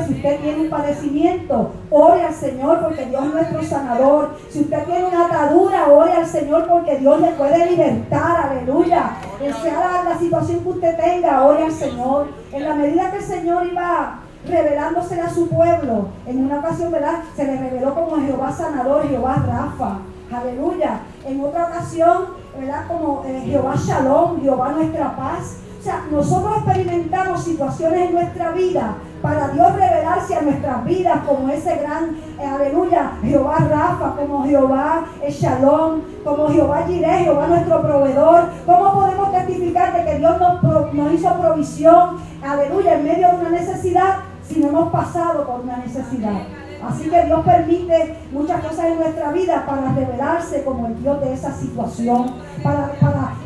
Si 0.00 0.14
usted 0.14 0.40
tiene 0.40 0.62
un 0.62 0.70
padecimiento, 0.70 1.70
ore 1.90 2.22
al 2.22 2.34
Señor 2.34 2.80
porque 2.80 3.04
Dios 3.06 3.26
es 3.26 3.32
nuestro 3.32 3.62
sanador. 3.62 4.36
Si 4.48 4.60
usted 4.60 4.84
tiene 4.84 5.04
una 5.04 5.26
atadura, 5.26 5.88
ore 5.88 6.12
al 6.12 6.26
Señor 6.26 6.66
porque 6.66 6.96
Dios 6.96 7.20
le 7.20 7.28
puede 7.32 7.70
libertar. 7.70 8.50
Aleluya. 8.50 9.16
Sea 9.62 10.02
la, 10.04 10.18
situación 10.18 10.60
que 10.60 10.68
usted 10.68 10.96
tenga, 10.96 11.44
ore 11.44 11.64
al 11.64 11.72
Señor. 11.72 12.28
En 12.52 12.64
la 12.64 12.74
medida 12.74 13.10
que 13.10 13.18
el 13.18 13.22
Señor 13.22 13.66
iba 13.66 14.20
revelándose 14.46 15.20
a 15.20 15.28
su 15.28 15.48
pueblo, 15.48 16.08
en 16.26 16.46
una 16.46 16.58
ocasión, 16.58 16.90
¿verdad? 16.90 17.20
Se 17.36 17.44
le 17.44 17.56
reveló 17.58 17.94
como 17.94 18.16
Jehová 18.16 18.50
sanador, 18.50 19.08
Jehová 19.08 19.44
Rafa. 19.46 19.98
Aleluya. 20.34 21.00
En 21.26 21.40
otra 21.44 21.66
ocasión, 21.66 22.28
¿verdad? 22.58 22.86
Como 22.88 23.24
eh, 23.26 23.42
Jehová 23.44 23.74
Shalom, 23.76 24.40
Jehová 24.40 24.72
nuestra 24.72 25.14
paz. 25.14 25.58
O 25.78 25.84
sea, 25.84 26.04
nosotros 26.10 26.58
experimentamos 26.58 27.44
situaciones 27.44 28.08
en 28.08 28.14
nuestra 28.14 28.52
vida 28.52 28.96
para 29.22 29.48
Dios 29.48 29.72
revelarse 29.74 30.34
a 30.34 30.42
nuestras 30.42 30.84
vidas 30.84 31.20
como 31.26 31.48
ese 31.48 31.76
gran, 31.76 32.16
eh, 32.38 32.44
aleluya, 32.44 33.12
Jehová 33.22 33.56
Rafa, 33.58 34.16
como 34.16 34.44
Jehová 34.44 35.04
Shalom, 35.28 36.00
como 36.24 36.48
Jehová 36.48 36.84
Jireh, 36.86 37.24
Jehová 37.24 37.46
nuestro 37.46 37.80
proveedor. 37.80 38.48
¿Cómo 38.66 38.92
podemos 38.92 39.32
testificar 39.32 39.94
de 39.94 40.04
que 40.04 40.18
Dios 40.18 40.36
nos, 40.40 41.12
hizo 41.12 41.40
provisión, 41.40 42.16
aleluya, 42.42 42.94
en 42.94 43.04
medio 43.04 43.28
de 43.28 43.36
una 43.36 43.50
necesidad 43.50 44.16
si 44.46 44.58
no 44.58 44.68
hemos 44.68 44.92
pasado 44.92 45.46
por 45.46 45.60
una 45.60 45.76
necesidad? 45.76 46.40
Así 46.84 47.08
que 47.08 47.22
Dios 47.24 47.44
permite 47.44 48.16
muchas 48.32 48.60
cosas 48.60 48.86
en 48.86 48.96
nuestra 48.96 49.30
vida 49.30 49.64
para 49.64 49.92
revelarse 49.92 50.64
como 50.64 50.88
el 50.88 51.00
Dios 51.00 51.20
de 51.20 51.32
esa 51.32 51.52
situación, 51.52 52.34
para 52.60 52.90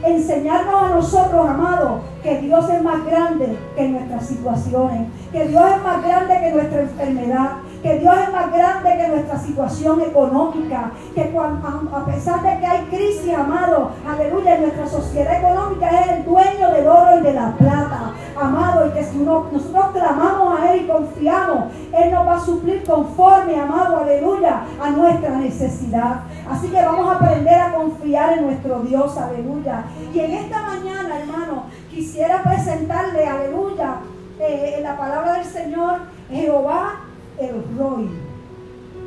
enseñarnos 0.04 0.82
a 0.82 0.88
nosotros, 0.88 1.48
amados, 1.48 2.02
que 2.22 2.40
Dios 2.40 2.68
es 2.70 2.82
más 2.82 3.04
grande 3.04 3.56
que 3.76 3.88
nuestras 3.88 4.26
situaciones, 4.26 5.08
que 5.32 5.48
Dios 5.48 5.64
es 5.76 5.82
más 5.82 6.02
grande 6.02 6.40
que 6.40 6.52
nuestra 6.52 6.80
enfermedad, 6.80 7.50
que 7.82 7.98
Dios 7.98 8.14
es 8.22 8.32
más 8.32 8.52
grande 8.52 8.96
que 8.96 9.08
nuestra 9.08 9.38
situación 9.38 10.00
económica, 10.00 10.90
que 11.14 11.22
a 11.22 12.04
pesar 12.04 12.42
de 12.42 12.58
que 12.58 12.66
hay 12.66 12.84
crisis, 12.86 13.34
amado, 13.34 13.90
aleluya, 14.08 14.58
nuestra 14.58 14.86
sociedad 14.86 15.38
económica 15.38 15.88
es 15.88 16.08
el 16.08 16.24
dueño 16.24 16.70
del 16.72 16.86
oro 16.86 17.18
y 17.18 17.22
de 17.22 17.32
la 17.32 17.52
plata, 17.52 18.12
amado, 18.40 18.88
y 18.88 18.90
que 18.90 19.04
si 19.04 19.18
nosotros 19.18 19.90
clamamos 19.92 20.60
a 20.60 20.72
Él 20.72 20.82
y 20.84 20.86
confiamos, 20.88 21.64
Él 21.92 22.12
nos 22.12 22.26
va 22.26 22.34
a 22.34 22.40
suplir 22.40 22.84
conforme, 22.84 23.60
amado, 23.60 23.98
aleluya, 23.98 24.62
a 24.80 24.90
nuestra 24.90 25.36
necesidad. 25.36 26.20
Así 26.50 26.68
que 26.68 26.82
vamos 26.82 27.08
a 27.08 27.16
aprender 27.16 27.60
a 27.60 27.72
confiar 27.72 28.38
en 28.38 28.46
nuestro 28.46 28.80
Dios, 28.80 29.16
aleluya. 29.16 29.84
Y 30.12 30.20
en 30.20 30.32
esta 30.32 30.62
mañana, 30.62 31.18
hermano, 31.20 31.64
quisiera 31.90 32.42
presentarle, 32.42 33.26
aleluya, 33.26 33.96
eh, 34.38 34.74
en 34.76 34.82
la 34.82 34.96
palabra 34.96 35.34
del 35.34 35.44
Señor, 35.44 36.00
Jehová 36.30 37.00
el 37.38 37.64
Roy, 37.78 38.08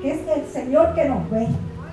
que 0.02 0.12
es 0.12 0.28
el 0.28 0.46
Señor 0.46 0.94
que 0.94 1.06
nos 1.10 1.30
ve. 1.30 1.48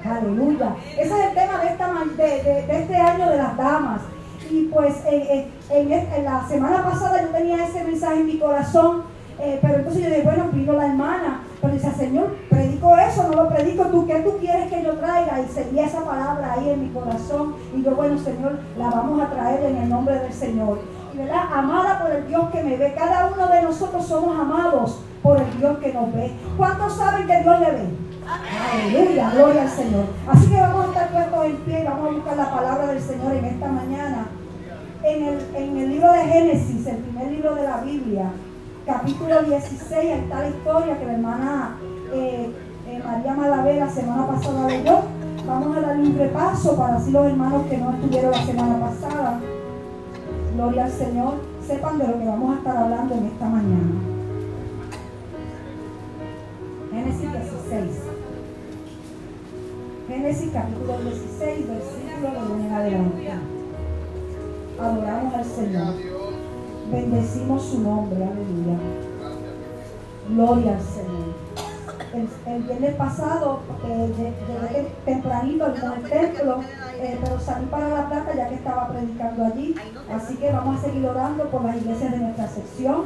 Aleluya. 0.04 0.76
Ese 0.92 1.02
es 1.02 1.26
el 1.26 1.34
tema 1.34 1.60
de, 1.60 1.68
esta, 1.68 1.92
de, 2.16 2.80
este 2.80 2.96
año 2.96 3.30
de 3.30 3.36
las 3.38 3.56
damas. 3.56 4.02
Y 4.50 4.64
pues 4.66 4.94
en, 5.10 6.24
la 6.24 6.46
semana 6.46 6.84
pasada 6.84 7.22
yo 7.22 7.28
tenía 7.28 7.66
ese 7.66 7.82
mensaje 7.82 8.20
en 8.20 8.26
mi 8.26 8.38
corazón, 8.38 9.02
eh, 9.40 9.58
pero 9.60 9.74
entonces 9.76 10.04
yo 10.04 10.08
dije, 10.08 10.22
bueno, 10.22 10.44
vino 10.52 10.72
la 10.74 10.86
hermana, 10.86 11.42
pero 11.60 11.74
dice, 11.74 11.90
Señor, 11.92 12.36
predico 12.48 12.96
eso, 12.96 13.28
no 13.28 13.42
lo 13.42 13.48
predico 13.48 13.86
tú, 13.86 14.06
¿qué 14.06 14.20
tú 14.20 14.36
quieres 14.38 14.70
que 14.70 14.84
yo 14.84 14.92
traiga? 14.94 15.40
Y 15.40 15.52
seguía 15.52 15.86
esa 15.86 16.04
palabra 16.04 16.52
ahí 16.52 16.70
en 16.70 16.82
mi 16.82 16.90
corazón. 16.90 17.56
Y 17.74 17.82
yo, 17.82 17.96
bueno, 17.96 18.16
Señor, 18.18 18.60
la 18.78 18.88
vamos 18.88 19.20
a 19.20 19.30
traer 19.30 19.64
en 19.64 19.76
el 19.78 19.88
nombre 19.88 20.18
del 20.20 20.32
Señor. 20.32 20.78
Verdad, 21.16 21.44
amada 21.50 21.98
por 21.98 22.10
el 22.10 22.28
Dios 22.28 22.50
que 22.50 22.62
me 22.62 22.76
ve. 22.76 22.94
Cada 22.94 23.30
uno 23.32 23.46
de 23.48 23.62
nosotros 23.62 24.04
somos 24.06 24.38
amados 24.38 25.00
por 25.22 25.40
el 25.40 25.58
Dios 25.58 25.78
que 25.78 25.92
nos 25.92 26.12
ve. 26.12 26.32
¿Cuántos 26.56 26.96
saben 26.96 27.26
que 27.26 27.42
Dios 27.42 27.60
le 27.60 27.70
ve? 27.70 27.88
Aleluya, 28.72 29.30
gloria 29.30 29.62
al 29.62 29.68
Señor. 29.70 30.04
Así 30.28 30.48
que 30.48 30.60
vamos 30.60 30.84
a 30.84 30.88
estar 30.88 31.08
puestos 31.08 31.46
en 31.46 31.56
pie 31.58 31.80
y 31.80 31.84
vamos 31.84 32.08
a 32.08 32.12
buscar 32.12 32.36
la 32.36 32.50
palabra 32.50 32.86
del 32.88 33.00
Señor 33.00 33.32
en 33.32 33.44
esta 33.46 33.68
mañana. 33.68 34.26
En 35.02 35.24
el, 35.24 35.38
en 35.54 35.76
el 35.76 35.88
libro 35.90 36.12
de 36.12 36.24
Génesis, 36.24 36.86
el 36.86 36.96
primer 36.96 37.30
libro 37.30 37.54
de 37.54 37.62
la 37.62 37.78
Biblia, 37.78 38.30
capítulo 38.84 39.42
16, 39.42 39.90
está 39.92 40.40
la 40.40 40.48
historia 40.48 40.98
que 40.98 41.06
la 41.06 41.12
hermana 41.12 41.78
eh, 42.12 42.50
eh, 42.88 43.02
María 43.04 43.34
Malavé 43.34 43.80
la 43.80 43.88
semana 43.88 44.26
pasada 44.26 44.68
leyó. 44.68 45.00
Vamos 45.46 45.76
a 45.76 45.80
darle 45.80 46.08
un 46.08 46.18
repaso 46.18 46.76
para 46.76 46.96
así 46.96 47.10
los 47.10 47.26
hermanos 47.26 47.62
que 47.70 47.78
no 47.78 47.92
estuvieron 47.92 48.32
la 48.32 48.44
semana 48.44 48.80
pasada. 48.80 49.40
Gloria 50.56 50.86
al 50.86 50.90
Señor, 50.90 51.34
sepan 51.66 51.98
de 51.98 52.08
lo 52.08 52.18
que 52.18 52.24
vamos 52.24 52.54
a 52.54 52.58
estar 52.58 52.76
hablando 52.78 53.14
en 53.14 53.26
esta 53.26 53.44
mañana. 53.44 53.92
Génesis 56.90 57.30
16. 57.30 57.90
Génesis 60.08 60.50
capítulo 60.54 60.98
16, 60.98 61.68
versículo 61.68 62.30
de 62.30 62.52
1 62.54 62.64
en 62.64 62.72
adelante. 62.72 63.32
Adoramos 64.80 65.34
al 65.34 65.44
Señor. 65.44 65.94
Bendecimos 66.90 67.62
su 67.62 67.80
nombre, 67.82 68.24
aleluya. 68.24 68.78
Gloria 70.30 70.72
al 70.72 70.80
Señor. 70.80 71.46
El, 72.46 72.62
viernes 72.62 72.94
pasado 72.94 73.60
eh, 73.86 74.10
llegué 74.16 74.88
tempranito 75.04 75.66
al 75.66 76.02
templo, 76.08 76.60
eh, 76.98 77.18
pero 77.22 77.38
salí 77.40 77.66
para 77.66 77.88
la 77.88 78.08
plata 78.08 78.34
ya 78.34 78.48
que 78.48 78.54
estaba 78.56 78.88
predicando 78.88 79.44
allí. 79.44 79.74
Así 80.12 80.36
que 80.36 80.52
vamos 80.52 80.78
a 80.78 80.86
seguir 80.86 81.06
orando 81.06 81.44
por 81.50 81.64
las 81.64 81.76
iglesias 81.76 82.12
de 82.12 82.18
nuestra 82.18 82.48
sección 82.48 83.04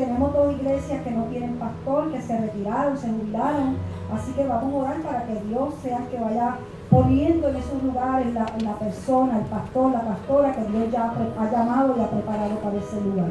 tenemos 0.00 0.32
dos 0.32 0.52
iglesias 0.52 1.02
que 1.02 1.10
no 1.10 1.24
tienen 1.24 1.56
pastor, 1.56 2.10
que 2.12 2.22
se 2.22 2.38
retiraron, 2.38 2.96
se 2.96 3.08
jubilaron. 3.08 3.76
Así 4.12 4.32
que 4.32 4.46
vamos 4.46 4.72
a 4.72 4.76
orar 4.76 5.00
para 5.02 5.24
que 5.26 5.34
Dios 5.46 5.74
sea 5.82 6.06
que 6.10 6.18
vaya 6.18 6.56
poniendo 6.88 7.48
en 7.48 7.56
esos 7.56 7.82
lugares 7.82 8.32
la, 8.34 8.46
persona, 8.78 9.38
el 9.38 9.44
pastor, 9.44 9.92
la 9.92 10.00
pastora 10.00 10.52
que 10.54 10.64
Dios 10.64 10.90
ya 10.90 11.12
ha 11.38 11.50
llamado 11.50 11.94
y 11.96 12.00
ha 12.00 12.10
preparado 12.10 12.56
para 12.56 12.76
ese 12.76 13.00
lugar. 13.00 13.30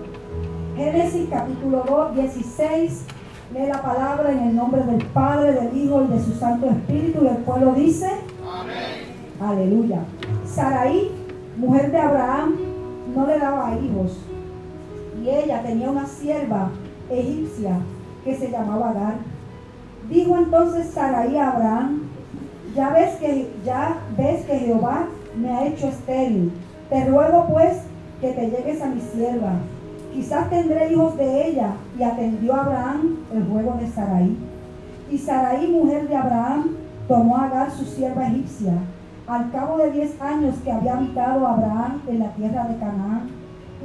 Génesis 0.75 1.27
capítulo 1.29 1.83
2, 1.87 2.15
16. 2.15 3.05
Lee 3.53 3.65
la 3.65 3.81
palabra 3.81 4.31
en 4.31 4.49
el 4.49 4.55
nombre 4.55 4.83
del 4.83 5.03
Padre, 5.07 5.53
del 5.53 5.75
Hijo 5.75 6.03
y 6.03 6.13
de 6.13 6.23
su 6.23 6.33
Santo 6.33 6.67
Espíritu. 6.67 7.23
Y 7.23 7.27
el 7.27 7.37
pueblo 7.37 7.73
dice: 7.73 8.07
Amén. 8.47 8.98
Aleluya. 9.39 10.01
Saraí, 10.45 11.11
mujer 11.57 11.91
de 11.91 11.97
Abraham, 11.97 12.55
no 13.15 13.25
le 13.25 13.39
daba 13.39 13.77
hijos 13.79 14.17
y 15.23 15.29
ella 15.29 15.61
tenía 15.61 15.89
una 15.89 16.05
sierva 16.05 16.71
egipcia 17.09 17.79
que 18.23 18.35
se 18.35 18.49
llamaba 18.49 18.89
Agar. 18.91 19.15
Dijo 20.09 20.37
entonces 20.37 20.87
Sarai 20.87 21.37
a 21.37 21.51
Abraham, 21.51 22.03
ya 22.75 22.89
ves 22.89 23.15
que 23.17 23.51
ya 23.65 23.97
ves 24.17 24.45
que 24.45 24.59
Jehová 24.59 25.07
me 25.35 25.51
ha 25.51 25.67
hecho 25.67 25.87
estéril. 25.87 26.51
Te 26.89 27.05
ruego 27.05 27.47
pues 27.51 27.81
que 28.21 28.31
te 28.31 28.49
llegues 28.49 28.81
a 28.81 28.87
mi 28.87 29.01
sierva. 29.01 29.53
Quizás 30.13 30.49
tendré 30.49 30.91
hijos 30.91 31.15
de 31.17 31.47
ella. 31.47 31.73
Y 31.97 32.03
atendió 32.03 32.55
Abraham 32.55 33.17
el 33.33 33.45
ruego 33.45 33.77
de 33.79 33.87
Sarai. 33.87 34.35
Y 35.11 35.17
Sarai, 35.17 35.67
mujer 35.67 36.07
de 36.07 36.15
Abraham, 36.15 36.75
tomó 37.07 37.37
a 37.37 37.45
Agar 37.45 37.71
su 37.71 37.85
sierva 37.85 38.27
egipcia. 38.27 38.73
Al 39.29 39.51
cabo 39.51 39.77
de 39.77 39.91
diez 39.91 40.19
años 40.19 40.55
que 40.63 40.71
había 40.71 40.97
habitado 40.97 41.45
Abraham 41.45 42.01
en 42.07 42.17
la 42.17 42.31
tierra 42.33 42.63
de 42.63 42.79
Canaán, 42.79 43.29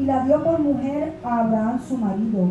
y 0.01 0.05
la 0.05 0.25
dio 0.25 0.43
por 0.43 0.59
mujer 0.59 1.19
a 1.23 1.41
Abraham 1.41 1.81
su 1.87 1.99
marido. 1.99 2.47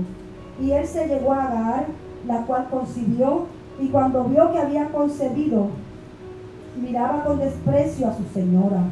Y 0.61 0.69
él 0.69 0.85
se 0.85 1.07
llegó 1.07 1.33
a 1.33 1.45
Agar, 1.45 1.85
la 2.27 2.45
cual 2.45 2.67
concibió, 2.69 3.47
y 3.79 3.87
cuando 3.87 4.25
vio 4.25 4.51
que 4.51 4.59
había 4.59 4.89
concebido, 4.89 5.69
miraba 6.79 7.23
con 7.23 7.39
desprecio 7.39 8.09
a 8.09 8.13
su 8.13 8.25
señora. 8.25 8.83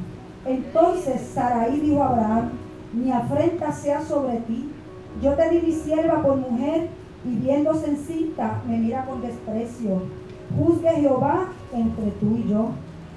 Entonces 0.48 1.22
Saraí 1.36 1.80
dijo 1.80 2.02
a 2.02 2.10
Abraham, 2.10 2.50
mi 2.94 3.12
afrenta 3.12 3.72
sea 3.72 4.02
sobre 4.02 4.38
ti. 4.38 4.72
Yo 5.22 5.34
te 5.34 5.48
di 5.52 5.62
mi 5.62 5.74
sierva 5.74 6.24
por 6.24 6.38
mujer, 6.38 6.90
y 7.24 7.36
viéndose 7.36 7.92
encinta, 7.92 8.64
me 8.68 8.80
mira 8.80 9.06
con 9.06 9.22
desprecio. 9.22 10.02
Juzgue 10.58 10.90
Jehová 10.90 11.50
entre 11.72 12.10
tú 12.20 12.36
y 12.44 12.50
yo. 12.50 12.70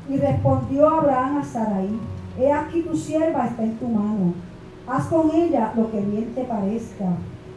Y 0.08 0.16
respondió 0.16 0.88
Abraham 0.88 1.38
a 1.38 1.44
Saraí, 1.44 1.98
he 2.38 2.52
aquí 2.52 2.82
tu 2.82 2.96
sierva 2.96 3.46
está 3.46 3.62
en 3.62 3.76
tu 3.78 3.88
mano 3.88 4.34
haz 4.86 5.06
con 5.06 5.30
ella 5.34 5.72
lo 5.76 5.90
que 5.90 6.00
bien 6.00 6.34
te 6.34 6.44
parezca. 6.44 7.06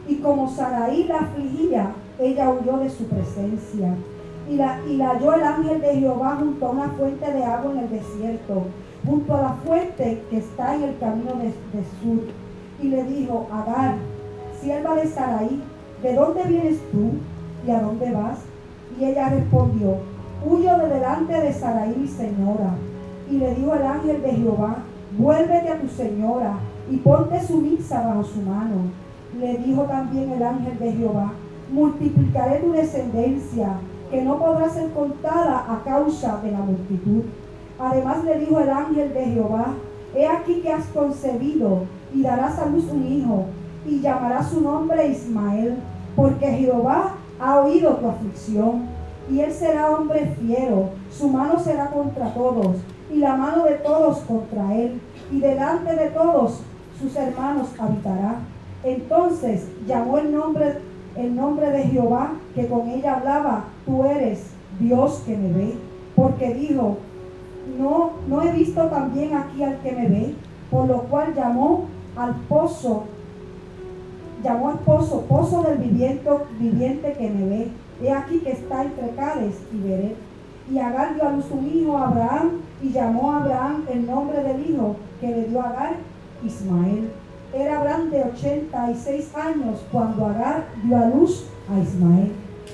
Y 0.06 0.16
como 0.16 0.48
Saraí 0.48 1.04
la 1.04 1.18
afligía, 1.18 1.92
ella 2.18 2.50
huyó 2.50 2.78
de 2.78 2.90
su 2.90 3.04
presencia. 3.04 3.94
Y 4.48 4.56
la, 4.56 4.80
y 4.88 4.96
la 4.96 5.10
halló 5.10 5.34
el 5.34 5.42
ángel 5.42 5.80
de 5.80 5.96
Jehová 5.96 6.36
junto 6.40 6.66
a 6.66 6.70
una 6.70 6.88
fuente 6.90 7.30
de 7.30 7.44
agua 7.44 7.72
en 7.72 7.78
el 7.80 7.90
desierto, 7.90 8.62
junto 9.06 9.36
a 9.36 9.42
la 9.42 9.52
fuente 9.64 10.22
que 10.30 10.38
está 10.38 10.74
en 10.74 10.84
el 10.84 10.98
camino 10.98 11.32
de, 11.34 11.48
de 11.48 11.84
sur. 12.00 12.24
Y 12.80 12.88
le 12.88 13.04
dijo, 13.04 13.46
Agar, 13.52 13.96
sierva 14.60 14.94
de 14.94 15.06
Saraí, 15.06 15.62
¿de 16.02 16.14
dónde 16.14 16.44
vienes 16.44 16.78
tú 16.90 17.10
y 17.66 17.70
a 17.70 17.82
dónde 17.82 18.10
vas? 18.10 18.38
Y 18.98 19.04
ella 19.04 19.28
respondió, 19.28 19.96
huyo 20.44 20.78
de 20.78 20.88
delante 20.88 21.32
de 21.32 21.52
Saraí 21.52 21.94
mi 21.96 22.08
señora. 22.08 22.70
Y 23.30 23.38
le 23.38 23.54
dijo 23.54 23.74
el 23.74 23.82
ángel 23.82 24.22
de 24.22 24.32
Jehová, 24.32 24.76
vuélvete 25.16 25.68
a 25.68 25.80
tu 25.80 25.88
señora 25.88 26.58
y 26.90 26.96
ponte 26.96 27.40
su 27.40 27.58
misa 27.58 28.06
bajo 28.06 28.24
su 28.24 28.40
mano. 28.42 28.90
Le 29.38 29.58
dijo 29.58 29.82
también 29.82 30.30
el 30.32 30.42
ángel 30.42 30.78
de 30.78 30.92
Jehová, 30.92 31.32
multiplicaré 31.70 32.60
tu 32.60 32.72
descendencia, 32.72 33.72
que 34.10 34.22
no 34.22 34.38
podrá 34.38 34.70
ser 34.70 34.90
contada 34.92 35.66
a 35.70 35.82
causa 35.84 36.40
de 36.42 36.50
la 36.50 36.60
multitud. 36.60 37.24
Además 37.78 38.24
le 38.24 38.38
dijo 38.40 38.58
el 38.58 38.70
ángel 38.70 39.12
de 39.12 39.24
Jehová, 39.26 39.74
he 40.14 40.26
aquí 40.26 40.60
que 40.62 40.72
has 40.72 40.86
concebido 40.86 41.82
y 42.14 42.22
darás 42.22 42.58
a 42.58 42.66
luz 42.66 42.86
un 42.90 43.06
hijo, 43.06 43.44
y 43.86 44.00
llamará 44.00 44.42
su 44.42 44.62
nombre 44.62 45.08
Ismael, 45.08 45.76
porque 46.16 46.46
Jehová 46.46 47.16
ha 47.38 47.60
oído 47.60 47.96
tu 47.96 48.08
aflicción, 48.08 48.88
y 49.30 49.40
él 49.40 49.52
será 49.52 49.90
hombre 49.90 50.34
fiero, 50.40 50.90
su 51.10 51.28
mano 51.28 51.58
será 51.58 51.90
contra 51.90 52.32
todos, 52.32 52.76
y 53.12 53.18
la 53.18 53.36
mano 53.36 53.64
de 53.64 53.74
todos 53.74 54.18
contra 54.20 54.74
él, 54.74 55.00
y 55.30 55.40
delante 55.40 55.94
de 55.94 56.10
todos 56.10 56.60
sus 57.00 57.14
hermanos 57.16 57.68
habitará. 57.78 58.36
Entonces 58.84 59.68
llamó 59.86 60.18
el 60.18 60.32
nombre, 60.34 60.78
el 61.16 61.34
nombre 61.34 61.70
de 61.70 61.84
Jehová, 61.84 62.32
que 62.54 62.66
con 62.66 62.88
ella 62.88 63.16
hablaba, 63.16 63.64
tú 63.84 64.04
eres 64.04 64.50
Dios 64.78 65.22
que 65.26 65.36
me 65.36 65.52
ve, 65.52 65.74
porque 66.14 66.54
dijo, 66.54 66.98
no, 67.78 68.12
no 68.28 68.42
he 68.42 68.52
visto 68.52 68.86
también 68.86 69.34
aquí 69.34 69.62
al 69.62 69.78
que 69.80 69.92
me 69.92 70.08
ve, 70.08 70.34
por 70.70 70.86
lo 70.86 71.02
cual 71.02 71.34
llamó 71.34 71.84
al 72.16 72.34
pozo, 72.48 73.04
llamó 74.42 74.70
al 74.70 74.78
pozo, 74.80 75.22
pozo 75.22 75.62
del 75.62 75.78
viviente, 75.78 76.30
viviente 76.58 77.12
que 77.18 77.30
me 77.30 77.48
ve. 77.48 77.68
He 78.02 78.12
aquí 78.12 78.38
que 78.38 78.52
está 78.52 78.84
entre 78.84 79.10
Cades 79.10 79.56
y 79.72 79.78
veré. 79.88 80.16
Y 80.70 80.78
Agar 80.78 81.14
dio 81.14 81.26
a 81.26 81.32
luz 81.32 81.46
un 81.50 81.66
hijo 81.66 81.96
a 81.96 82.08
Abraham 82.08 82.60
y 82.82 82.90
llamó 82.90 83.32
a 83.32 83.36
Abraham 83.38 83.84
el 83.90 84.06
nombre 84.06 84.42
del 84.42 84.70
hijo 84.70 84.96
que 85.20 85.28
le 85.28 85.44
dio 85.44 85.60
a 85.60 85.70
Agar, 85.70 85.96
Ismael. 86.44 87.10
Era 87.52 87.80
Abraham 87.80 88.10
de 88.10 88.24
86 88.24 89.34
años 89.34 89.84
cuando 89.90 90.26
Agar 90.26 90.66
dio 90.84 90.96
a 90.96 91.06
luz 91.06 91.46
a 91.70 91.78
Ismael. 91.80 92.32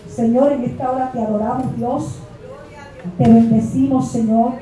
Señor, 0.08 0.52
en 0.52 0.64
esta 0.64 0.90
hora 0.90 1.10
te 1.12 1.20
adoramos, 1.20 1.76
Dios. 1.76 2.18
Te 3.18 3.24
bendecimos, 3.24 4.10
Señor. 4.10 4.52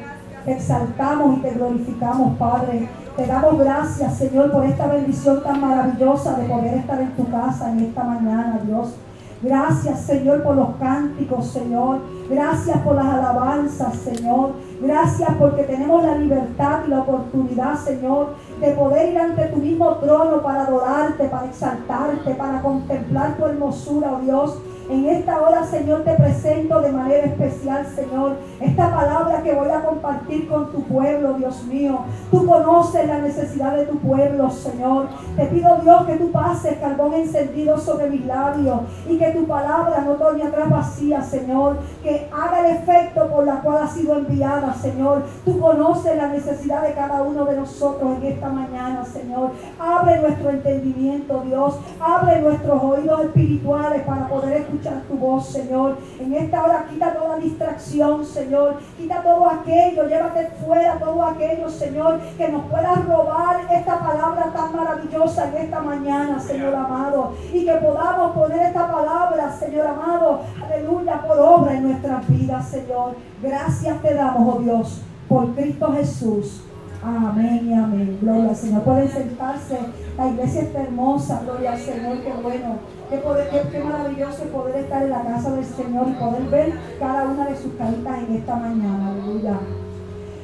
Te 0.45 0.53
exaltamos 0.53 1.39
y 1.39 1.41
te 1.43 1.51
glorificamos, 1.53 2.37
Padre. 2.37 2.89
Te 3.17 3.27
damos 3.27 3.59
gracias, 3.59 4.17
Señor, 4.17 4.51
por 4.51 4.65
esta 4.65 4.87
bendición 4.87 5.43
tan 5.43 5.61
maravillosa 5.61 6.39
de 6.39 6.49
poder 6.49 6.75
estar 6.75 7.01
en 7.01 7.11
tu 7.13 7.31
casa 7.31 7.71
en 7.71 7.81
esta 7.81 8.05
mañana, 8.05 8.61
Dios. 8.67 8.95
Gracias, 9.43 10.03
Señor, 10.03 10.45
por 10.45 10.55
los 10.55 10.77
cánticos, 10.77 11.49
Señor. 11.49 11.99
Gracias 12.31 12.79
por 12.79 12.95
las 12.95 13.07
alabanzas, 13.07 13.97
Señor. 13.97 14.53
Gracias 14.81 15.31
porque 15.37 15.65
tenemos 15.65 16.05
la 16.05 16.17
libertad 16.17 16.83
y 16.87 16.91
la 16.91 17.01
oportunidad, 17.01 17.77
Señor, 17.77 18.35
de 18.61 18.71
poder 18.71 19.13
ir 19.13 19.19
ante 19.19 19.47
tu 19.47 19.57
mismo 19.57 19.97
trono 19.97 20.41
para 20.43 20.63
adorarte, 20.63 21.25
para 21.25 21.47
exaltarte, 21.47 22.35
para 22.35 22.63
contemplar 22.63 23.37
tu 23.37 23.45
hermosura, 23.45 24.13
oh 24.13 24.21
Dios. 24.21 24.59
En 24.93 25.07
esta 25.07 25.41
hora, 25.41 25.65
Señor, 25.65 26.05
te 26.05 26.13
presento 26.17 26.83
de 26.83 26.93
manera 26.93 27.25
especial, 27.25 27.87
Señor, 27.87 28.37
esta 28.61 28.95
palabra 28.95 29.43
que 29.43 29.55
voy 29.55 29.71
a 29.71 29.83
compartir 29.83 30.47
con 30.47 30.71
tu 30.71 30.83
pueblo, 30.83 31.33
Dios 31.33 31.65
mío. 31.65 32.01
Tú 32.31 32.45
conoces 32.45 33.09
la 33.09 33.21
necesidad 33.21 33.75
de 33.75 33.87
tu 33.87 33.99
pueblo, 34.01 34.51
Señor. 34.51 35.07
Te 35.35 35.47
pido, 35.47 35.79
Dios, 35.83 36.05
que 36.05 36.17
tú 36.17 36.31
pases 36.31 36.77
carbón 36.77 37.15
encendido 37.15 37.79
sobre 37.79 38.11
mis 38.11 38.27
labios 38.27 38.81
y 39.09 39.17
que 39.17 39.31
tu 39.31 39.47
palabra 39.47 40.03
no 40.05 40.13
torne 40.17 40.43
atrás 40.43 40.69
vacía, 40.69 41.23
Señor. 41.23 41.79
Que 42.03 42.29
haga 42.31 42.61
el 42.61 42.77
efecto 42.77 43.31
por 43.31 43.47
la 43.47 43.63
cual 43.63 43.85
ha 43.85 43.89
sido 43.89 44.19
enviada, 44.19 44.75
Señor. 44.75 45.23
Tú 45.47 45.59
conoces 45.59 46.19
la 46.19 46.29
necesidad 46.29 46.83
de 46.83 46.93
cada 46.93 47.23
uno 47.23 47.47
de 47.47 47.57
nosotros 47.57 48.19
en 48.19 48.27
esta 48.27 48.51
mañana, 48.51 49.07
Señor. 49.07 49.53
Abre 49.81 50.21
nuestro 50.21 50.51
entendimiento, 50.51 51.43
Dios. 51.47 51.79
Abre 51.99 52.43
nuestros 52.43 52.83
oídos 52.83 53.23
espirituales 53.23 54.03
para 54.03 54.29
poder 54.29 54.59
escuchar 54.59 54.82
tu 54.91 55.17
voz, 55.17 55.47
Señor. 55.49 55.99
En 56.19 56.35
esta 56.35 56.65
hora 56.65 56.87
quita 56.89 57.13
toda 57.13 57.37
distracción, 57.37 58.25
Señor. 58.25 58.79
Quita 58.99 59.23
todo 59.23 59.49
aquello, 59.49 60.07
llévate 60.07 60.51
fuera 60.65 60.99
todo 60.99 61.23
aquello, 61.25 61.69
Señor, 61.69 62.21
que 62.37 62.49
nos 62.49 62.65
pueda 62.67 62.95
robar 62.95 63.61
esta 63.71 63.99
palabra 63.99 64.53
tan 64.53 64.75
maravillosa 64.75 65.49
en 65.49 65.57
esta 65.57 65.81
mañana, 65.81 66.39
Señor 66.39 66.75
amado. 66.75 67.35
Y 67.53 67.65
que 67.65 67.73
podamos 67.75 68.33
poner 68.33 68.63
esta 68.63 68.91
palabra, 68.91 69.53
Señor 69.53 69.87
amado, 69.87 70.41
aleluya, 70.63 71.23
por 71.27 71.39
obra 71.39 71.75
en 71.75 71.89
nuestras 71.89 72.29
vidas, 72.29 72.69
Señor. 72.69 73.17
Gracias 73.43 74.03
te 74.03 74.15
damos, 74.15 74.57
oh 74.57 74.59
Dios, 74.61 75.03
por 75.29 75.55
Cristo 75.55 75.93
Jesús. 75.93 76.63
Amén 77.03 77.69
y 77.69 77.75
amén. 77.75 78.19
Gloria 78.21 78.51
al 78.51 78.57
Señor. 78.57 78.83
Pueden 78.83 79.09
sentarse. 79.09 79.79
La 80.17 80.29
iglesia 80.29 80.63
está 80.63 80.83
hermosa. 80.83 81.43
Gloria 81.45 81.73
al 81.73 81.79
Señor. 81.79 82.19
Qué 82.23 82.33
bueno. 82.43 82.77
Qué, 83.11 83.85
maravilloso 83.85 84.45
poder 84.45 84.77
estar 84.77 85.03
en 85.03 85.11
la 85.11 85.23
casa 85.23 85.51
del 85.51 85.65
Señor 85.65 86.09
y 86.09 86.13
poder 86.13 86.43
ver 86.45 86.73
cada 86.99 87.25
una 87.25 87.47
de 87.47 87.57
sus 87.57 87.75
caritas 87.75 88.19
en 88.19 88.37
esta 88.37 88.57
mañana. 88.57 89.09
Aleluya. 89.09 89.59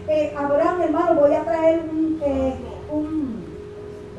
Eh, 0.09 0.35
Abraham, 0.37 0.83
hermano, 0.83 1.21
voy 1.21 1.35
a 1.35 1.45
traer 1.45 1.83
un, 1.91 2.19
eh, 2.25 2.55
un, 2.93 3.45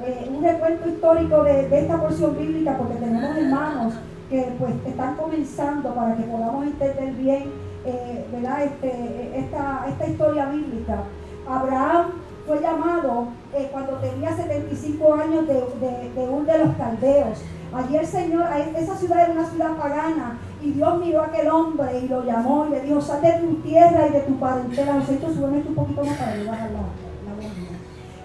eh, 0.03 0.31
un 0.35 0.43
recuento 0.43 0.89
histórico 0.89 1.43
de, 1.43 1.67
de, 1.67 1.79
esta 1.79 1.99
porción 1.99 2.37
bíblica 2.37 2.77
porque 2.77 2.95
tenemos 2.95 3.37
hermanos 3.37 3.93
que 4.29 4.53
pues 4.59 4.73
están 4.85 5.15
comenzando 5.15 5.93
para 5.93 6.15
que 6.15 6.23
podamos 6.23 6.63
entender 6.65 7.13
bien 7.13 7.69
eh, 7.85 8.25
¿verdad? 8.31 8.63
Este, 8.63 9.39
esta, 9.39 9.85
esta 9.87 10.07
historia 10.07 10.45
bíblica. 10.47 11.03
Abraham 11.47 12.11
fue 12.49 12.59
llamado 12.61 13.27
eh, 13.53 13.69
cuando 13.71 13.93
tenía 13.97 14.35
75 14.35 15.13
años 15.13 15.47
de, 15.47 16.23
un 16.27 16.45
de 16.47 16.57
los 16.57 16.75
caldeos. 16.75 17.37
Allí 17.71 17.95
el 17.95 18.07
Señor, 18.07 18.43
esa 18.75 18.95
ciudad 18.95 19.21
era 19.21 19.33
una 19.33 19.47
ciudad 19.47 19.77
pagana, 19.77 20.39
y 20.59 20.71
Dios 20.71 20.99
miró 20.99 21.21
a 21.21 21.27
aquel 21.27 21.47
hombre 21.47 21.99
y 21.99 22.07
lo 22.07 22.25
llamó 22.25 22.65
y 22.65 22.71
le 22.71 22.81
dijo, 22.81 22.99
sal 22.99 23.21
de 23.21 23.33
tu 23.33 23.53
tierra 23.57 24.07
y 24.07 24.13
de 24.13 24.21
tu 24.21 24.39
parentela. 24.39 24.95
No 24.95 25.05
sé, 25.05 25.19
un 25.21 25.75
poquito 25.75 26.03
más 26.03 26.17
para 26.17 26.35
llevar 26.35 26.59
al 26.59 26.75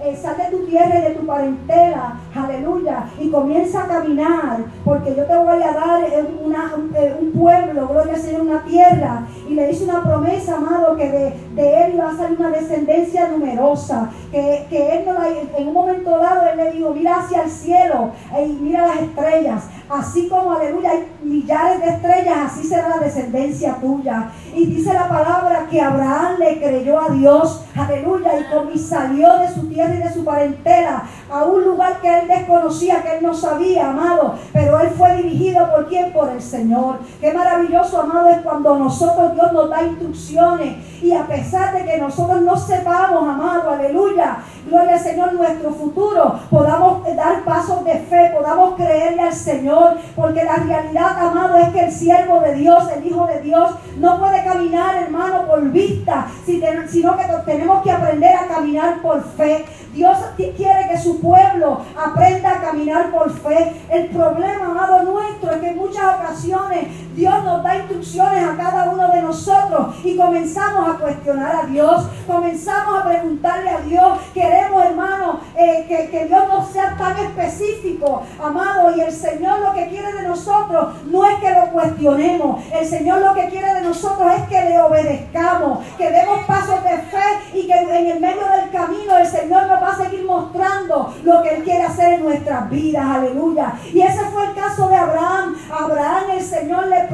eh, 0.05 0.51
tu 0.51 0.67
tierra 0.67 0.99
y 0.99 1.03
de 1.03 1.11
tu 1.11 1.27
parentela, 1.27 2.19
aleluya, 2.35 3.05
y 3.19 3.31
comienza 3.31 3.85
a 3.85 3.89
caminar, 3.89 4.59
porque 4.85 5.15
yo 5.15 5.25
te 5.25 5.37
voy 5.37 5.63
a 5.63 5.73
dar 5.73 6.05
una, 6.45 6.73
eh, 6.97 7.17
un, 7.21 7.33
pueblo, 7.33 7.89
gloria 7.89 8.15
a 8.15 8.19
Señor, 8.19 8.43
una 8.43 8.63
tierra, 8.65 9.27
y 9.49 9.55
le 9.55 9.71
hice 9.71 9.85
una 9.85 10.03
promesa, 10.03 10.57
amado, 10.57 10.97
que 10.97 11.09
de, 11.57 11.85
él 11.85 11.95
iba 11.95 12.11
a 12.11 12.17
salir 12.17 12.39
una 12.39 12.51
descendencia 12.51 13.29
numerosa, 13.29 14.11
que, 14.31 14.67
él 14.71 15.05
no 15.07 15.15
en 15.57 15.69
un 15.69 15.75
momento 15.75 16.11
dado, 16.11 16.49
él 16.51 16.57
le 16.57 16.73
dijo, 16.73 16.93
mira 16.93 17.21
hacia 17.21 17.43
el 17.45 17.51
cielo 17.51 18.11
y 18.45 18.53
mira 18.61 18.87
las 18.87 19.01
estrellas, 19.01 19.65
así 19.89 20.29
como, 20.29 20.53
aleluya, 20.53 20.91
hay 20.91 21.07
millares 21.23 21.81
de 21.81 21.89
estrellas, 21.89 22.39
así 22.47 22.67
será 22.67 22.89
la 22.89 22.99
descendencia 22.99 23.77
tuya. 23.81 24.31
Y 24.55 24.67
dice 24.67 24.93
la 24.93 25.09
palabra 25.09 25.67
que 25.71 25.81
Abraham 25.81 26.39
le 26.39 26.59
creyó 26.59 27.01
a 27.01 27.11
Dios, 27.11 27.65
aleluya, 27.75 28.33
y 28.73 28.79
salió 28.79 29.39
de 29.39 29.49
su 29.49 29.69
tierra 29.69 29.95
y 29.95 30.03
de 30.03 30.13
su 30.13 30.25
parentela 30.25 31.05
a 31.31 31.45
un 31.45 31.65
lugar 31.65 32.01
que 32.01 32.21
él 32.21 32.29
desconocía, 32.29 33.03
que 33.03 33.17
él 33.17 33.23
no 33.23 33.35
sabía, 33.35 33.91
amado, 33.91 34.35
pero 34.53 34.79
él 34.81 34.91
fue 34.91 35.17
dirigido 35.17 35.69
por 35.71 35.89
quién? 35.89 36.13
Por 36.13 36.31
el 36.31 36.41
Señor. 36.41 36.99
Qué 37.21 37.33
maravilloso, 37.33 38.01
amado, 38.01 38.29
es 38.29 38.39
cuando 38.43 38.79
nosotros 38.79 39.35
Dios 39.35 39.53
nos 39.53 39.71
da 39.71 39.83
instrucciones 39.83 40.77
y 41.03 41.13
a 41.13 41.27
pesar 41.27 41.75
de 41.75 41.85
que 41.85 41.99
nosotros 41.99 42.41
no 42.43 42.57
sepamos, 42.57 43.29
amado, 43.29 43.71
aleluya, 43.71 44.39
gloria 44.75 44.95
al 44.95 45.01
Señor, 45.01 45.33
nuestro 45.35 45.73
futuro, 45.73 46.41
podamos 46.51 47.05
dar 47.15 47.45
pasos 47.45 47.85
de 47.85 47.95
fe, 47.95 48.33
podamos 48.35 48.75
creerle 48.75 49.23
al 49.23 49.33
Señor, 49.33 49.99
porque 50.17 50.43
la 50.43 50.57
realidad, 50.57 51.17
amado, 51.17 51.57
es 51.59 51.69
que 51.69 51.85
el 51.85 51.93
siervo 51.93 52.41
de 52.41 52.55
Dios, 52.55 52.85
el 52.97 53.07
Hijo 53.07 53.25
de 53.27 53.41
Dios, 53.41 53.71
no 53.99 54.19
puede 54.19 54.43
caminar, 54.43 54.97
hermano, 54.97 55.47
por 55.47 55.63
vista, 55.71 56.27
sino 56.45 57.17
que 57.17 57.25
tenemos 57.47 57.83
que 57.83 57.93
aprender 57.93 58.35
a 58.35 58.49
caminar 58.49 59.01
por 59.01 59.23
fe. 59.23 59.65
Dios 59.95 60.19
quiere 60.37 60.89
que 60.91 60.99
su 60.99 61.21
pueblo 61.21 61.83
aprenda 61.97 62.51
a 62.51 62.61
caminar 62.61 63.13
por 63.13 63.31
fe. 63.31 63.81
El 63.89 64.07
problema, 64.09 64.67
amado 64.67 65.05
nuestro, 65.05 65.53
es 65.53 65.61
que 65.61 65.69
en 65.69 65.77
muchas 65.77 66.17
ocasiones 66.19 66.89
Dios 67.15 67.45
nos 67.45 67.63
da 67.63 67.77
instrucciones 67.77 68.45
a 68.45 68.57
cada 68.57 68.91
uno 68.91 69.09
de 69.13 69.23
nosotros 69.23 69.95
y 70.03 70.17
comenzamos 70.17 70.89
a 70.89 70.99
cuestionar 70.99 71.57
a 71.63 71.67
Dios, 71.67 72.09
comenzamos 72.27 73.01
a 73.01 73.09
preguntarle 73.09 73.71
a 73.71 73.81
Dios, 73.83 74.19
queremos 74.35 74.64
hermano 74.83 75.41
eh, 75.57 75.85
que, 75.89 76.11
que 76.11 76.27
Dios 76.27 76.45
no 76.49 76.65
sea 76.67 76.97
tan 76.97 77.17
específico, 77.19 78.23
amado, 78.43 78.95
y 78.97 79.01
el 79.01 79.13
Señor 79.13 79.61
lo 79.61 79.73
que 79.73 79.89
quiere 79.89 80.13
de 80.13 80.23
nosotros 80.23 80.95
no 81.07 81.27
es 81.27 81.39
que 81.39 81.51
lo 81.51 81.67
cuestionemos, 81.71 82.63
el 82.73 82.87
Señor 82.87 83.21
lo 83.21 83.35
que 83.35 83.49
quiere 83.49 83.75
de 83.75 83.81
nosotros 83.83 84.33
es 84.37 84.49
que 84.49 84.65
le 84.69 84.81
obedezcamos, 84.81 85.85
que 85.97 86.11
demos 86.11 86.45
pasos 86.47 86.83
de 86.83 86.99
fe 86.99 87.25
y 87.55 87.67
que 87.67 87.75
en 87.75 88.07
el 88.07 88.21
medio 88.21 88.47
del 88.49 88.71
camino 88.71 89.17
el 89.17 89.27
Señor 89.27 89.67
nos 89.67 89.83
va 89.83 89.91
a 89.91 89.97
seguir 89.97 90.25
mostrando 90.25 91.15
lo 91.23 91.43
que 91.43 91.57
Él 91.57 91.65
quiere 91.65 91.85
hacer 91.85 92.15
en 92.15 92.25
nuestras 92.25 92.69
vidas, 92.71 93.05
aleluya. 93.05 93.75
Y 93.93 94.01
ese 94.01 94.25
fue 94.27 94.45
el 94.47 94.55
caso 94.55 94.89
de 94.89 94.97
Abraham. 94.97 95.57
Abraham 95.71 96.25
el 96.33 96.43
Señor 96.43 96.87
le 96.89 97.05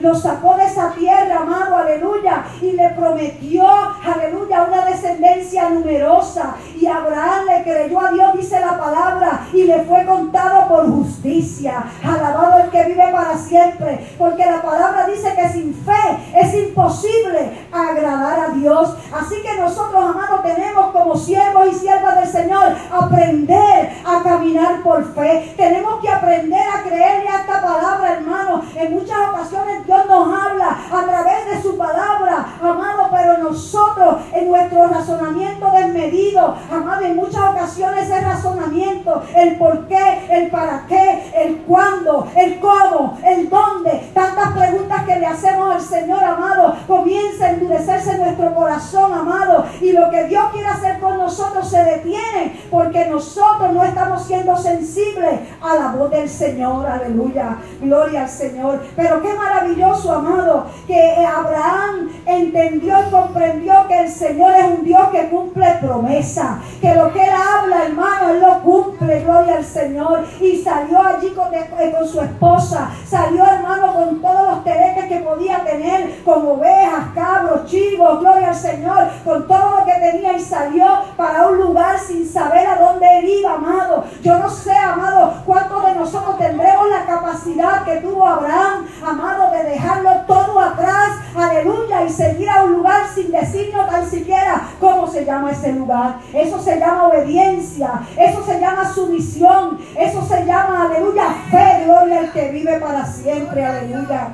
lo 0.00 0.14
sacó 0.14 0.56
de 0.56 0.64
esa 0.64 0.92
tierra, 0.92 1.38
amado, 1.40 1.76
aleluya, 1.76 2.44
y 2.60 2.72
le 2.72 2.88
prometió, 2.90 3.66
aleluya, 3.68 4.64
una 4.64 4.84
descendencia 4.84 5.68
numerosa. 5.70 6.56
Y 6.82 6.86
Abraham 6.88 7.46
le 7.46 7.62
creyó 7.62 8.00
a 8.00 8.10
Dios, 8.10 8.32
dice 8.34 8.58
la 8.58 8.76
palabra, 8.76 9.46
y 9.52 9.62
le 9.62 9.84
fue 9.84 10.04
contado 10.04 10.66
por 10.66 10.90
justicia. 10.90 11.84
Alabado 12.02 12.58
el 12.64 12.70
que 12.70 12.86
vive 12.86 13.06
para 13.12 13.38
siempre. 13.38 14.04
Porque 14.18 14.44
la 14.44 14.60
palabra 14.60 15.06
dice 15.06 15.32
que 15.32 15.48
sin 15.48 15.72
fe 15.72 16.18
es 16.34 16.52
imposible 16.54 17.68
agradar 17.70 18.40
a 18.40 18.48
Dios. 18.48 18.96
Así 19.12 19.36
que 19.42 19.60
nosotros, 19.60 20.04
amados, 20.04 20.42
tenemos 20.42 20.90
como 20.90 21.16
siervos 21.16 21.68
y 21.70 21.74
siervas 21.74 22.16
del 22.16 22.28
Señor 22.28 22.74
aprender 22.90 23.92
a 24.04 24.20
caminar 24.24 24.82
por 24.82 25.04
fe. 25.14 25.54
Tenemos 25.56 26.00
que 26.00 26.08
aprender 26.08 26.64
a 26.68 26.82
creerle 26.82 27.28
a 27.28 27.42
esta 27.42 27.62
palabra, 27.62 28.14
hermano. 28.14 28.64
En 28.74 28.92
muchas 28.92 29.18
ocasiones 29.28 29.86
Dios 29.86 30.04
nos 30.08 30.26
habla 30.26 30.78
a 30.90 31.04
través 31.04 31.46
de 31.46 31.62
su 31.62 31.78
palabra, 31.78 32.44
amado, 32.60 33.08
pero 33.12 33.38
nosotros 33.38 34.16
en 34.32 34.48
nuestro 34.48 34.88
razonamiento 34.88 35.70
desmedido, 35.70 36.56
amado, 36.72 37.04
en 37.04 37.16
muchas 37.16 37.42
ocasiones 37.48 38.04
ese 38.04 38.20
razonamiento, 38.20 39.22
el 39.34 39.56
por 39.56 39.86
qué, 39.86 40.26
el 40.30 40.48
para 40.48 40.86
qué, 40.88 41.30
el 41.34 41.58
cuándo, 41.58 42.28
el 42.36 42.58
cómo, 42.60 43.18
el 43.24 43.48
dónde, 43.48 44.10
tantas 44.14 44.52
preguntas 44.52 45.04
que 45.04 45.18
le 45.18 45.26
hacemos 45.26 45.74
al 45.74 45.80
Señor, 45.80 46.22
amado, 46.24 46.76
comienza 46.86 47.46
a 47.46 47.50
endurecerse 47.50 48.18
nuestro 48.18 48.54
corazón, 48.54 49.12
amado, 49.12 49.66
y 49.80 49.92
lo 49.92 50.10
que 50.10 50.24
Dios 50.24 50.44
quiere 50.52 50.68
hacer 50.68 50.98
con 51.00 51.18
nosotros 51.18 51.68
se 51.68 51.82
detiene 51.82 52.31
porque 52.72 53.04
nosotros 53.04 53.70
no 53.74 53.84
estamos 53.84 54.24
siendo 54.24 54.56
sensibles 54.56 55.40
a 55.60 55.74
la 55.74 55.88
voz 55.92 56.10
del 56.10 56.26
Señor, 56.26 56.86
aleluya, 56.86 57.58
gloria 57.82 58.22
al 58.22 58.30
Señor. 58.30 58.80
Pero 58.96 59.20
qué 59.20 59.34
maravilloso, 59.34 60.10
amado, 60.10 60.66
que 60.86 61.22
Abraham 61.24 62.08
entendió 62.24 62.96
y 63.06 63.10
comprendió 63.10 63.86
que 63.88 63.98
el 64.00 64.08
Señor 64.08 64.54
es 64.56 64.64
un 64.78 64.84
Dios 64.84 65.08
que 65.10 65.28
cumple 65.28 65.66
promesa, 65.82 66.60
que 66.80 66.94
lo 66.94 67.12
que 67.12 67.22
él 67.22 67.30
habla, 67.30 67.84
hermano, 67.84 68.30
él 68.30 68.40
lo 68.40 68.62
cumple, 68.62 69.20
gloria 69.20 69.56
al 69.56 69.64
Señor. 69.64 70.24
Y 70.40 70.56
salió 70.62 70.98
allí 71.02 71.28
con, 71.30 71.52
eh, 71.54 71.68
su 72.10 72.22
esposa, 72.22 72.88
salió, 73.06 73.44
hermano, 73.44 73.92
con 73.92 74.22
todos 74.22 74.48
los 74.48 74.64
tereques 74.64 75.04
que 75.04 75.16
podía 75.16 75.62
tener, 75.62 76.22
con 76.24 76.46
ovejas, 76.46 77.08
cabros, 77.14 77.66
chivos, 77.66 78.20
gloria 78.20 78.48
al 78.48 78.54
Señor, 78.54 79.10
con 79.24 79.46
todo 79.46 79.80
lo 79.80 79.84
que 79.84 79.92
tenía 79.92 80.32
y 80.32 80.40
salió 80.40 80.86
para 81.18 81.48
un 81.48 81.58
lugar 81.58 81.98
sin 81.98 82.26
saber 82.26 82.61
a 82.66 82.76
dónde 82.76 83.06
iba, 83.26 83.54
amado. 83.54 84.04
Yo 84.22 84.38
no 84.38 84.48
sé, 84.48 84.76
amado, 84.76 85.34
cuántos 85.44 85.86
de 85.86 85.94
nosotros 85.94 86.38
tendremos 86.38 86.88
la 86.88 87.04
capacidad 87.04 87.84
que 87.84 87.96
tuvo 87.96 88.26
Abraham, 88.26 88.86
amado, 89.04 89.50
de 89.52 89.64
dejarlo 89.64 90.10
todo 90.26 90.60
atrás, 90.60 91.18
aleluya, 91.34 92.04
y 92.04 92.10
seguir 92.10 92.48
a 92.48 92.64
un 92.64 92.72
lugar 92.74 93.02
sin 93.14 93.30
decirnos 93.30 93.88
tan 93.88 94.08
siquiera 94.08 94.68
cómo 94.80 95.06
se 95.06 95.24
llama 95.24 95.50
ese 95.50 95.72
lugar. 95.72 96.16
Eso 96.32 96.60
se 96.60 96.78
llama 96.78 97.08
obediencia, 97.08 98.02
eso 98.16 98.44
se 98.44 98.60
llama 98.60 98.92
sumisión, 98.92 99.78
eso 99.96 100.24
se 100.24 100.44
llama, 100.44 100.86
aleluya, 100.86 101.24
fe, 101.50 101.84
gloria 101.84 102.20
al 102.20 102.32
que 102.32 102.50
vive 102.50 102.78
para 102.78 103.04
siempre, 103.04 103.64
aleluya. 103.64 104.28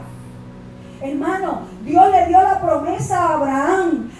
Hermano, 1.00 1.60
Dios 1.88 2.10
le 2.10 2.26
dio 2.26 2.42
la 2.42 2.60
promesa 2.60 3.18
a 3.18 3.34
Abraham 3.34 4.10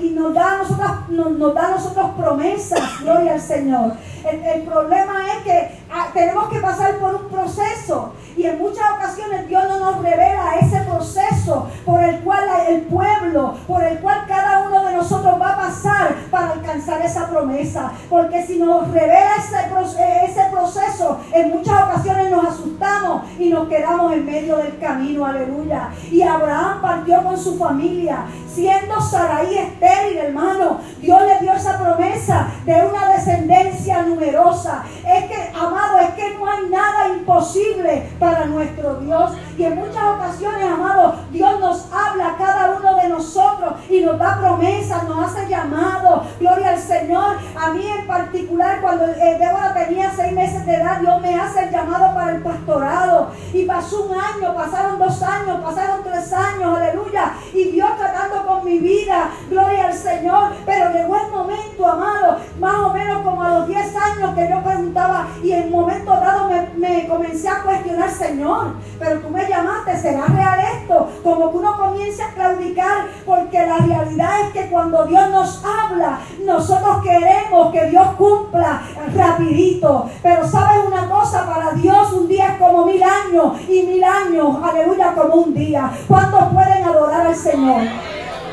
y 0.00 0.10
nos 0.10 0.32
da 0.32 0.52
a 0.52 0.56
nosotros, 0.56 0.90
nos, 1.10 1.54
da 1.54 1.66
a 1.66 1.70
nosotros 1.72 2.10
promesas, 2.16 2.80
gloria 3.02 3.34
al 3.34 3.40
Señor. 3.40 3.92
El, 4.24 4.62
problema 4.62 5.14
es 5.32 5.42
que 5.44 5.78
ah, 5.92 6.08
tenemos 6.12 6.48
que 6.48 6.58
pasar 6.58 6.96
por 6.96 7.14
un 7.14 7.28
proceso 7.28 8.12
y 8.36 8.44
en 8.44 8.58
muchas 8.58 8.84
ocasiones 8.96 9.48
Dios 9.48 9.64
no 9.68 9.78
nos 9.78 10.02
revela 10.02 10.56
ese 10.60 10.80
proceso 10.80 11.68
por 11.84 12.02
el 12.02 12.20
cual 12.20 12.44
el 12.68 12.82
pueblo, 12.82 13.54
por 13.66 13.82
el 13.82 13.98
cual 13.98 14.24
cada 14.28 14.60
uno 14.60 14.84
de 14.84 14.94
nosotros 14.94 15.40
va 15.40 15.54
a 15.54 15.56
pasar 15.56 16.14
para 16.30 16.52
alcanzar 16.52 17.02
esa 17.02 17.28
promesa. 17.28 17.92
Porque 18.08 18.46
si 18.46 18.58
nos 18.58 18.90
revela 18.92 19.36
ese, 19.36 20.24
ese 20.24 20.44
proceso, 20.50 21.20
en 21.32 21.50
muchas 21.50 21.82
ocasiones 21.82 22.30
nos 22.30 22.46
asustamos 22.46 23.22
y 23.38 23.50
nos 23.50 23.68
quedamos 23.68 24.12
en 24.12 24.26
medio 24.26 24.56
del 24.58 24.78
camino, 24.78 25.26
aleluya. 25.26 25.90
Y 26.10 26.22
Abraham 26.22 26.80
partió 26.80 27.17
con 27.22 27.38
su 27.38 27.56
familia, 27.56 28.26
siendo 28.52 29.00
Saraí 29.00 29.56
estéril, 29.56 30.18
hermano. 30.18 30.80
Dios 31.00 31.22
le 31.22 31.38
dio 31.40 31.52
esa 31.52 31.78
promesa 31.78 32.48
de 32.64 32.74
una 32.86 33.12
descendencia 33.12 34.02
numerosa. 34.02 34.84
Es 35.06 35.24
que, 35.24 35.52
amado, 35.54 35.98
es 36.00 36.10
que 36.10 36.34
no 36.34 36.50
hay 36.50 36.68
nada 36.68 37.08
imposible 37.08 38.10
para 38.18 38.46
nuestro 38.46 38.96
Dios. 38.96 39.32
Y 39.56 39.64
en 39.64 39.76
muchas 39.76 40.02
ocasiones, 40.02 40.64
amado, 40.64 41.16
Dios 41.32 41.60
nos 41.60 41.86
habla 41.92 42.28
a 42.28 42.36
cada 42.36 42.76
uno 42.78 42.96
de 42.96 43.08
nosotros 43.08 43.74
y 43.88 44.00
nos 44.00 44.18
da 44.18 44.38
promesas, 44.40 45.04
nos 45.08 45.24
hace 45.24 45.48
llamado. 45.48 46.24
Gloria 46.40 46.70
al 46.70 46.78
Señor. 46.78 47.36
A 47.56 47.70
mí 47.70 47.86
en 47.86 48.06
particular, 48.06 48.80
cuando 48.80 49.06
eh, 49.06 49.36
Débora 49.38 49.74
tenía 49.74 50.12
seis 50.14 50.32
meses 50.32 50.66
de 50.66 50.74
edad, 50.74 51.00
Dios 51.00 51.20
me 51.20 51.34
hace 51.34 51.64
el 51.64 51.70
llamado 51.70 52.14
para 52.14 52.32
el 52.32 52.42
pastorado. 52.42 53.30
Y 53.52 53.64
pasó 53.64 54.04
un 54.04 54.18
año, 54.18 54.54
pasaron 54.54 54.98
dos 54.98 55.22
años, 55.22 55.60
pasaron 55.62 56.02
tres 56.02 56.32
años, 56.32 56.76
aleluya. 56.76 56.97
Y 57.54 57.64
Dios 57.70 57.90
tratando 57.96 58.46
con 58.46 58.64
mi 58.64 58.78
vida, 58.78 59.30
gloria 59.48 59.86
al 59.86 59.94
Señor. 59.94 60.52
Pero 60.64 60.90
llegó 60.92 61.16
el 61.16 61.30
momento, 61.30 61.86
amado, 61.86 62.38
más 62.58 62.80
o 62.80 62.92
menos 62.92 63.22
como 63.22 63.42
a 63.42 63.50
los 63.50 63.68
diez 63.68 63.94
años 63.96 64.34
que 64.34 64.48
yo 64.48 64.62
preguntaba 64.62 65.28
y 65.42 65.52
en 65.52 65.70
momento 65.70 66.10
dado 66.10 66.48
me, 66.48 66.68
me 66.76 67.08
comencé 67.08 67.48
a 67.48 67.62
cuestionar, 67.62 68.10
Señor, 68.10 68.74
pero 68.98 69.20
tú 69.20 69.30
me 69.30 69.48
llamaste, 69.48 69.96
¿será 69.96 70.26
real 70.26 70.58
esto? 70.80 71.08
Como 71.22 71.50
que 71.50 71.56
uno 71.58 71.76
comienza 71.76 72.26
a 72.26 72.34
claudicar 72.34 73.06
porque 73.24 73.66
la 73.66 73.78
realidad 73.78 74.40
es 74.42 74.52
que 74.52 74.70
cuando 74.70 75.04
Dios 75.04 75.30
nos 75.30 75.64
habla, 75.64 76.20
nosotros 76.44 77.02
queremos 77.02 77.72
que 77.72 77.86
Dios 77.86 78.06
cumpla 78.16 78.82
rapidito. 79.14 80.10
Pero 80.22 80.46
sabes 80.46 80.84
una 80.86 81.08
cosa, 81.08 81.46
para 81.46 81.72
Dios 81.72 82.12
un 82.12 82.28
día 82.28 82.52
es 82.52 82.58
como 82.58 82.84
mil 82.86 83.02
años 83.02 83.60
y 83.68 83.82
mil 83.82 84.02
años, 84.02 84.56
aleluya, 84.62 85.14
como 85.14 85.34
un 85.34 85.54
día. 85.54 85.90
¿Cuántos 86.06 86.52
pueden 86.52 86.84
adorar 86.88 87.26
al 87.26 87.36
Señor? 87.36 87.82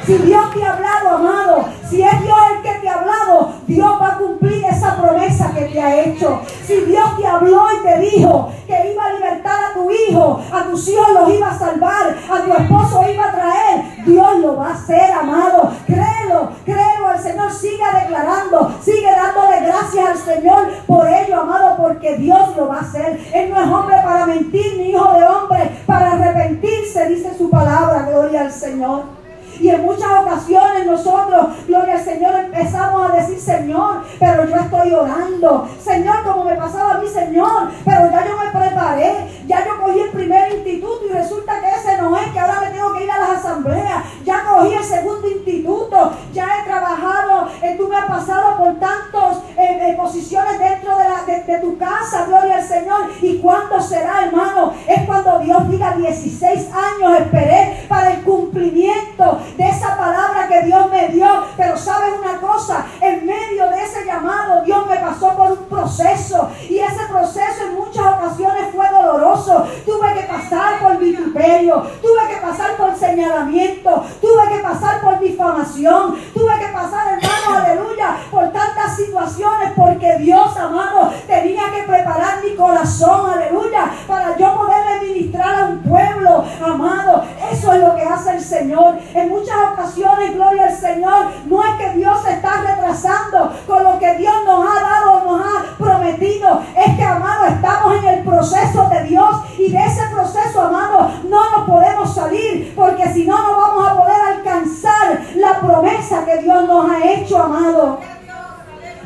Si 0.05 0.15
Dios 0.19 0.51
te 0.53 0.63
ha 0.63 0.74
hablado, 0.74 1.09
amado, 1.09 1.65
si 1.89 2.03
es 2.03 2.21
Dios 2.21 2.38
el 2.55 2.62
que 2.62 2.79
te 2.79 2.88
ha 2.88 2.93
hablado, 2.93 3.53
Dios 3.65 3.89
va 4.00 4.09
a 4.09 4.17
cumplir 4.19 4.63
esa 4.63 4.95
promesa 5.01 5.51
que 5.51 5.65
te 5.65 5.81
ha 5.81 6.03
hecho. 6.03 6.41
Si 6.63 6.75
Dios 6.81 7.17
te 7.17 7.25
habló 7.25 7.65
y 7.74 7.83
te 7.83 8.00
dijo 8.00 8.51
que 8.67 8.91
iba 8.91 9.03
a 9.03 9.13
libertar 9.13 9.71
a 9.71 9.74
tu 9.74 9.89
hijo, 9.89 10.39
a 10.53 10.63
tus 10.65 10.88
hijos 10.89 11.07
los 11.12 11.29
iba 11.33 11.50
a 11.50 11.57
salvar, 11.57 12.15
a 12.31 12.41
tu 12.43 12.53
esposo 12.53 13.03
iba 13.12 13.25
a 13.25 13.31
traer, 13.31 14.05
Dios 14.05 14.39
lo 14.41 14.57
va 14.57 14.67
a 14.67 14.74
hacer, 14.74 15.12
amado. 15.12 15.71
Créelo, 15.88 16.51
créelo 16.63 17.07
al 17.07 17.19
Señor. 17.19 17.51
Siga 17.51 18.00
declarando, 18.03 18.75
sigue 18.83 19.09
dándole 19.09 19.62
gracias 19.62 20.07
al 20.07 20.17
Señor 20.17 20.67
por 20.85 21.07
ello, 21.07 21.41
amado, 21.41 21.77
porque 21.77 22.17
Dios 22.17 22.55
lo 22.55 22.67
va 22.67 22.77
a 22.77 22.81
hacer. 22.81 23.19
Él 23.33 23.50
no 23.50 23.59
es 23.59 23.67
hombre 23.67 23.95
para 24.03 24.27
mentir, 24.27 24.77
ni 24.77 24.89
hijo 24.89 25.13
de 25.13 25.25
hombre 25.25 25.81
para 25.88 26.12
arrepentirse, 26.12 27.09
dice 27.09 27.35
su 27.35 27.50
palabra. 27.50 28.05
Gloria 28.07 28.41
al 28.41 28.51
Señor. 28.51 29.25
Y 29.59 29.69
en 29.69 29.83
muchas 29.83 30.09
ocasiones 30.21 30.85
nosotros, 30.85 31.47
gloria 31.67 31.93
al 31.95 32.03
Señor, 32.03 32.35
empezamos 32.35 33.12
a 33.12 33.15
decir, 33.15 33.39
Señor, 33.39 34.03
pero 34.19 34.45
yo 34.45 34.55
estoy 34.55 34.93
orando. 34.93 35.67
Señor, 35.79 36.24
como 36.24 36.45
me 36.45 36.55
pasaba 36.55 36.95
a 36.95 36.97
mí, 37.00 37.07
Señor, 37.07 37.71
pero 37.83 38.12
ya 38.12 38.25
yo 38.25 38.38
me 38.38 38.59
preparé, 38.59 39.15
ya 39.47 39.65
yo 39.65 39.81
cogí 39.81 40.00
el 40.00 40.09
primer 40.09 40.51
instituto 40.53 41.05
y 41.09 41.13
resulta 41.13 41.59
que 41.59 41.69
ese 41.69 42.01
no 42.01 42.17
es, 42.17 42.27
que 42.31 42.39
ahora 42.39 42.62
me 42.62 42.71
tengo 42.71 42.93
que 42.93 43.03
ir 43.03 43.12
a 43.12 43.19
las 43.19 43.29
asambleas. 43.29 44.03
Ya 44.24 44.43
cogí 44.43 44.74
el 44.74 44.83
segundo 44.83 45.27
instituto, 45.27 46.13
ya 46.33 46.47
he 46.59 46.65
trabajado, 46.65 47.50
eh, 47.62 47.75
tú 47.77 47.88
me 47.88 47.95
has 47.95 48.05
pasado 48.05 48.57
por 48.57 48.79
tantas 48.79 49.38
eh, 49.57 49.89
eh, 49.89 49.95
posiciones 49.95 50.59
dentro 50.59 50.97
de, 50.97 51.59
tu 51.59 51.77
casa, 51.77 52.25
gloria 52.25 52.57
al 52.57 52.63
Señor. 52.63 53.01
¿Y 53.21 53.38
cuándo 53.38 53.81
será, 53.81 54.25
hermano? 54.25 54.74
Es 54.88 55.05
cuando 55.05 55.39
Dios 55.39 55.69
diga 55.69 55.93
16 55.95 56.69
años 56.74 57.19
esperé 57.19 57.85
para 57.88 58.12
el 58.13 58.21
cumplimiento 58.24 59.39
de 59.57 59.69
esa 59.69 59.97
palabra 59.97 60.47
que 60.47 60.61
Dios 60.63 60.89
me 60.89 61.07
dio. 61.09 61.27
Pero 61.57 61.77
sabes 61.77 62.13
una 62.19 62.39
cosa, 62.39 62.85
en 63.01 63.25
medio 63.25 63.69
de 63.69 63.83
ese 63.83 64.05
llamado 64.05 64.63
Dios 64.63 64.85
me 64.87 64.97
pasó 64.97 65.35
por 65.35 65.51
un 65.51 65.65
proceso 65.65 66.49
y 66.69 66.79
ese 66.79 67.05
proceso 67.09 67.63
en 67.67 67.75
muchas 67.75 68.05
ocasiones 68.05 68.67
fue 68.73 68.89
doloroso. 68.89 69.67
Tuve 69.85 70.13
que 70.13 70.23
pasar 70.23 70.79
por 70.79 70.97
vituperio, 70.97 71.81
tuve 72.01 72.27
que 72.29 72.41
pasar 72.41 72.75
por 72.77 72.95
señalamiento, 72.95 74.03
tuve 74.21 74.49
que 74.49 74.59
pasar 74.59 75.01
por 75.01 75.19
difamación, 75.19 76.15
tuve 76.33 76.59
que 76.59 76.67
pasar, 76.67 77.13
hermano, 77.13 77.65
aleluya, 77.65 78.17
por 78.31 78.51
tantas 78.51 78.95
situaciones 78.95 79.71
porque 79.75 80.17
Dios, 80.19 80.57
amado, 80.57 81.11
tenía 81.27 81.71
que 81.71 81.83
preparar 81.83 82.43
mi 82.43 82.55
corazón, 82.55 83.31
aleluya, 83.31 83.91
para 84.07 84.37
yo 84.37 84.55
poder 84.55 85.01
ministrar 85.01 85.55
a 85.55 85.65
un 85.65 85.79
pueblo, 85.79 86.45
amado. 86.63 87.23
Eso 87.51 87.73
es 87.73 87.81
lo 87.81 87.95
que 87.95 88.03
hace 88.03 88.31
el 88.31 88.41
Señor. 88.41 88.97
En 89.13 89.29
muchas 89.29 89.55
ocasiones, 89.73 90.35
gloria 90.35 90.65
al 90.65 90.75
Señor, 90.75 91.25
no 91.45 91.63
es 91.63 91.75
que 91.77 91.97
Dios 91.97 92.21
se 92.23 92.33
está 92.33 92.61
retrasando 92.61 93.53
con 93.67 93.83
lo 93.83 93.99
que 93.99 94.15
Dios 94.15 94.33
nos 94.45 94.65
ha 94.65 94.81
dado, 94.81 95.23
nos 95.25 95.41
ha 95.41 95.77
prometido. 95.77 96.61
Es 96.75 96.95
que, 96.95 97.03
amado, 97.03 97.45
estamos 97.45 97.97
en 97.97 98.05
el 98.05 98.23
proceso 98.23 98.89
de 98.89 99.03
Dios 99.03 99.29
y 99.57 99.71
de 99.71 99.85
ese 99.85 100.03
proceso, 100.13 100.61
amado, 100.61 101.11
no 101.29 101.51
nos 101.51 101.69
podemos 101.69 102.13
salir 102.13 102.73
porque 102.75 103.07
si 103.09 103.25
no, 103.25 103.37
no 103.37 103.57
vamos 103.57 103.87
a 103.87 103.95
poder 103.95 104.21
alcanzar 104.37 105.21
la 105.35 105.59
promesa 105.59 106.25
que 106.25 106.37
Dios 106.37 106.67
nos 106.67 106.89
ha 106.89 107.11
hecho, 107.11 107.41
amado. 107.41 107.99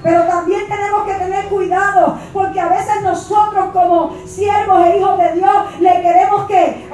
Pero 0.01 0.24
siervos 4.25 4.86
e 4.86 4.98
hijos 4.98 5.17
de 5.17 5.34
Dios, 5.34 5.53
le 5.79 6.01
queremos 6.01 6.46
que 6.48 6.89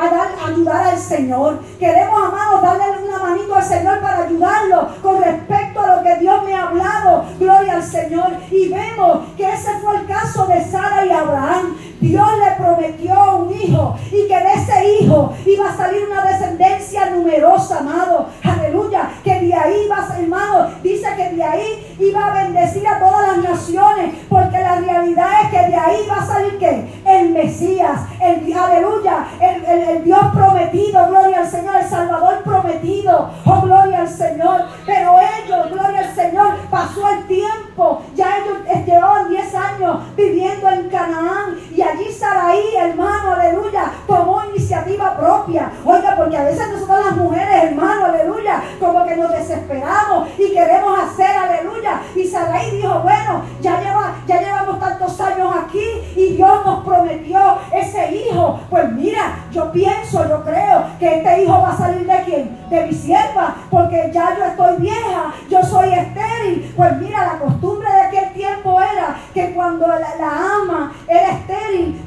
ayudar 0.45 0.87
al 0.87 0.97
Señor. 0.97 1.59
Queremos, 1.79 2.17
amados, 2.23 2.61
darle 2.61 3.07
una 3.07 3.19
manito 3.19 3.55
al 3.55 3.63
Señor 3.63 3.99
para 4.01 4.23
ayudarlo 4.23 4.87
con 5.01 5.21
respecto 5.21 5.79
a 5.79 5.95
lo 5.95 6.03
que 6.03 6.15
Dios 6.15 6.43
me 6.43 6.53
ha 6.53 6.67
hablado. 6.67 7.25
Gloria 7.39 7.73
al 7.73 7.83
Señor. 7.83 8.31
Y 8.49 8.69
vemos 8.69 9.19
que 9.37 9.51
ese 9.51 9.77
fue 9.79 9.97
el 9.97 10.05
caso 10.07 10.45
de 10.47 10.63
Sara 10.63 11.05
y 11.05 11.11
Abraham. 11.11 11.75
Dios 11.99 12.27
le 12.37 12.63
prometió 12.63 13.37
un 13.37 13.53
hijo 13.53 13.95
y 14.11 14.27
que 14.27 14.37
de 14.37 14.53
ese 14.53 14.99
hijo 14.99 15.33
iba 15.45 15.69
a 15.69 15.75
salir 15.75 16.05
una 16.09 16.23
descendencia 16.23 17.09
numerosa, 17.09 17.79
amado. 17.79 18.27
Aleluya. 18.43 19.09
Que 19.23 19.39
de 19.41 19.53
ahí 19.53 19.87
va, 19.89 20.07
hermano, 20.17 20.69
dice 20.83 21.07
que 21.15 21.35
de 21.35 21.43
ahí 21.43 21.95
iba 21.99 22.25
a 22.25 22.43
bendecir 22.43 22.87
a 22.87 22.99
todas 22.99 23.27
las 23.27 23.37
naciones, 23.37 24.15
porque 24.29 24.59
la 24.59 24.75
realidad 24.75 25.27
es 25.43 25.49
que 25.49 25.71
de 25.71 25.75
ahí 25.75 26.07
va 26.09 26.21
a 26.21 26.25
salir 26.25 26.57
que 26.59 27.01
el 27.05 27.29
Mesías, 27.29 28.01
el 28.21 28.55
aleluya, 28.55 29.27
el, 29.39 29.65
el 29.65 30.03
Dios 30.03 30.25
prometido, 30.33 31.07
gloria 31.07 31.39
al 31.39 31.47
Señor, 31.47 31.75
el 31.75 31.89
Salvador 31.89 32.43
prometido, 32.43 33.29
oh 33.45 33.61
gloria 33.61 34.01
al 34.01 34.09
Señor. 34.09 34.65
Pero 34.85 35.15
ellos, 35.19 35.71
gloria 35.71 35.99
al 35.99 36.15
Señor, 36.15 36.55
pasó 36.69 37.09
el 37.09 37.27
tiempo, 37.27 38.01
ya 38.15 38.37
ellos 38.37 38.85
llevaban 38.85 39.29
10 39.29 39.55
años 39.55 39.97
viviendo 40.15 40.69
en 40.69 40.89
Canaán 40.89 41.57
y 41.75 41.81
allí 41.81 42.11
Saraí, 42.11 42.75
hermano, 42.75 43.33
aleluya, 43.33 43.91
tomó 44.07 44.43
iniciativa 44.49 45.17
propia. 45.17 45.71
Oiga, 45.83 46.15
porque 46.15 46.37
a 46.37 46.43
veces 46.43 46.69
nosotros 46.69 47.05
las 47.05 47.17
mujeres, 47.17 47.63
hermano, 47.63 48.05
aleluya, 48.05 48.61
como 48.79 49.05
que 49.05 49.15
nos 49.15 49.31
desesperamos 49.31 50.29
y 50.37 50.53
queremos 50.53 50.97
hacer, 50.99 51.35
aleluya. 51.35 52.01
Y 52.15 52.27
Saraí 52.27 52.71
dijo, 52.77 52.99
bueno, 52.99 53.41
ya, 53.61 53.81
lleva, 53.81 54.15
ya 54.27 54.39
llevamos 54.39 54.79
tantos 54.79 55.19
años 55.19 55.53
aquí 55.63 55.85
y 56.15 56.33
Dios 56.35 56.65
nos 56.65 56.83
ese 57.09 58.15
hijo. 58.15 58.59
Pues 58.69 58.91
mira, 58.91 59.45
yo 59.51 59.71
pienso, 59.71 60.27
yo 60.27 60.43
creo 60.43 60.85
que 60.99 61.17
este 61.17 61.43
hijo 61.43 61.61
va 61.61 61.71
a 61.71 61.77
salir 61.77 62.05
de 62.05 62.23
quién? 62.23 62.57
De 62.69 62.85
mi 62.85 62.93
sierva, 62.93 63.55
porque 63.69 64.09
ya 64.13 64.35
yo 64.37 64.45
estoy 64.45 64.77
vieja, 64.77 65.33
yo 65.49 65.63
soy 65.63 65.93
estéril. 65.93 66.73
Pues 66.75 66.97
mira, 66.97 67.25
la 67.25 67.39
costumbre 67.39 67.91
de 67.91 68.01
aquel 68.01 68.33
tiempo 68.33 68.79
era 68.81 69.15
que 69.33 69.53
cuando 69.53 69.87
la, 69.87 70.05
ama 70.61 70.93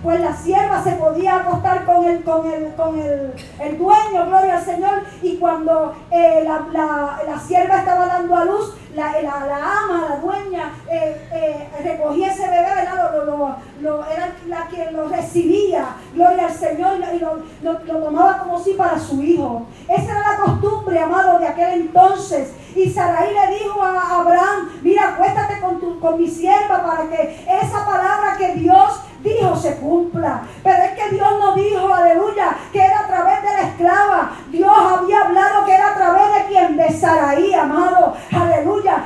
pues 0.08 0.22
la 0.22 0.34
sierva 0.34 0.82
se 0.82 0.92
podía 0.92 1.36
acostar 1.36 1.84
con 1.84 2.02
el, 2.02 2.24
con 2.24 2.50
el, 2.50 2.74
con 2.76 2.98
el, 2.98 3.76
dueño, 3.76 4.24
gloria 4.26 4.56
al 4.56 4.64
Señor, 4.64 5.02
y 5.20 5.36
cuando 5.36 5.94
eh, 6.10 6.44
la, 6.46 7.38
sierva 7.46 7.80
estaba 7.80 8.06
dando 8.06 8.34
a 8.34 8.46
luz, 8.46 8.72
la, 8.94 9.10
ama, 9.10 10.06
la 10.08 10.16
dueña, 10.16 10.72
eh, 10.90 11.28
eh, 11.30 11.68
recogía 11.84 12.32
ese 12.32 12.48
bebé, 12.48 12.68
era 12.80 14.34
la 14.46 14.68
que 14.68 14.90
lo 14.92 15.08
recibía, 15.08 15.88
gloria 16.14 16.46
al 16.46 16.52
Señor, 16.52 16.96
y 17.14 17.62
lo, 17.62 17.76
tomaba 17.76 18.38
como 18.38 18.58
si 18.58 18.72
para 18.72 18.98
su 18.98 19.22
hijo. 19.22 19.66
Esa 19.86 20.10
era 20.10 20.32
la 20.32 20.36
costumbre, 20.38 20.98
amado, 21.00 21.38
de 21.38 21.48
aquel 21.48 21.82
entonces. 21.82 22.54
Y 22.78 22.88
Sarai 22.88 23.34
le 23.34 23.58
dijo 23.58 23.82
a 23.82 24.20
Abraham, 24.20 24.70
mira, 24.82 25.08
acuéstate 25.08 25.60
con, 25.60 25.80
tu, 25.80 25.98
con 25.98 26.16
mi 26.16 26.28
sierva 26.28 26.86
para 26.86 27.08
que 27.08 27.44
esa 27.44 27.84
palabra 27.84 28.36
que 28.38 28.54
Dios 28.54 29.00
dijo 29.20 29.56
se 29.56 29.78
cumpla. 29.78 30.42
Pero 30.62 30.82
es 30.84 30.90
que 30.92 31.16
Dios 31.16 31.28
no 31.40 31.56
dijo, 31.56 31.92
aleluya, 31.92 32.56
que 32.72 32.80
era 32.80 33.00
a 33.00 33.06
través 33.08 33.42
de 33.42 33.48
la 33.48 33.62
esclava. 33.62 34.30
Dios 34.50 34.70
había 34.70 35.22
hablado 35.22 35.64
que 35.64 35.74
era 35.74 35.90
a 35.90 35.94
través 35.96 36.34
de 36.34 36.44
quien, 36.46 36.76
de 36.76 36.92
Saraí, 36.92 37.52
amado. 37.52 38.14
Aleluya. 38.32 39.02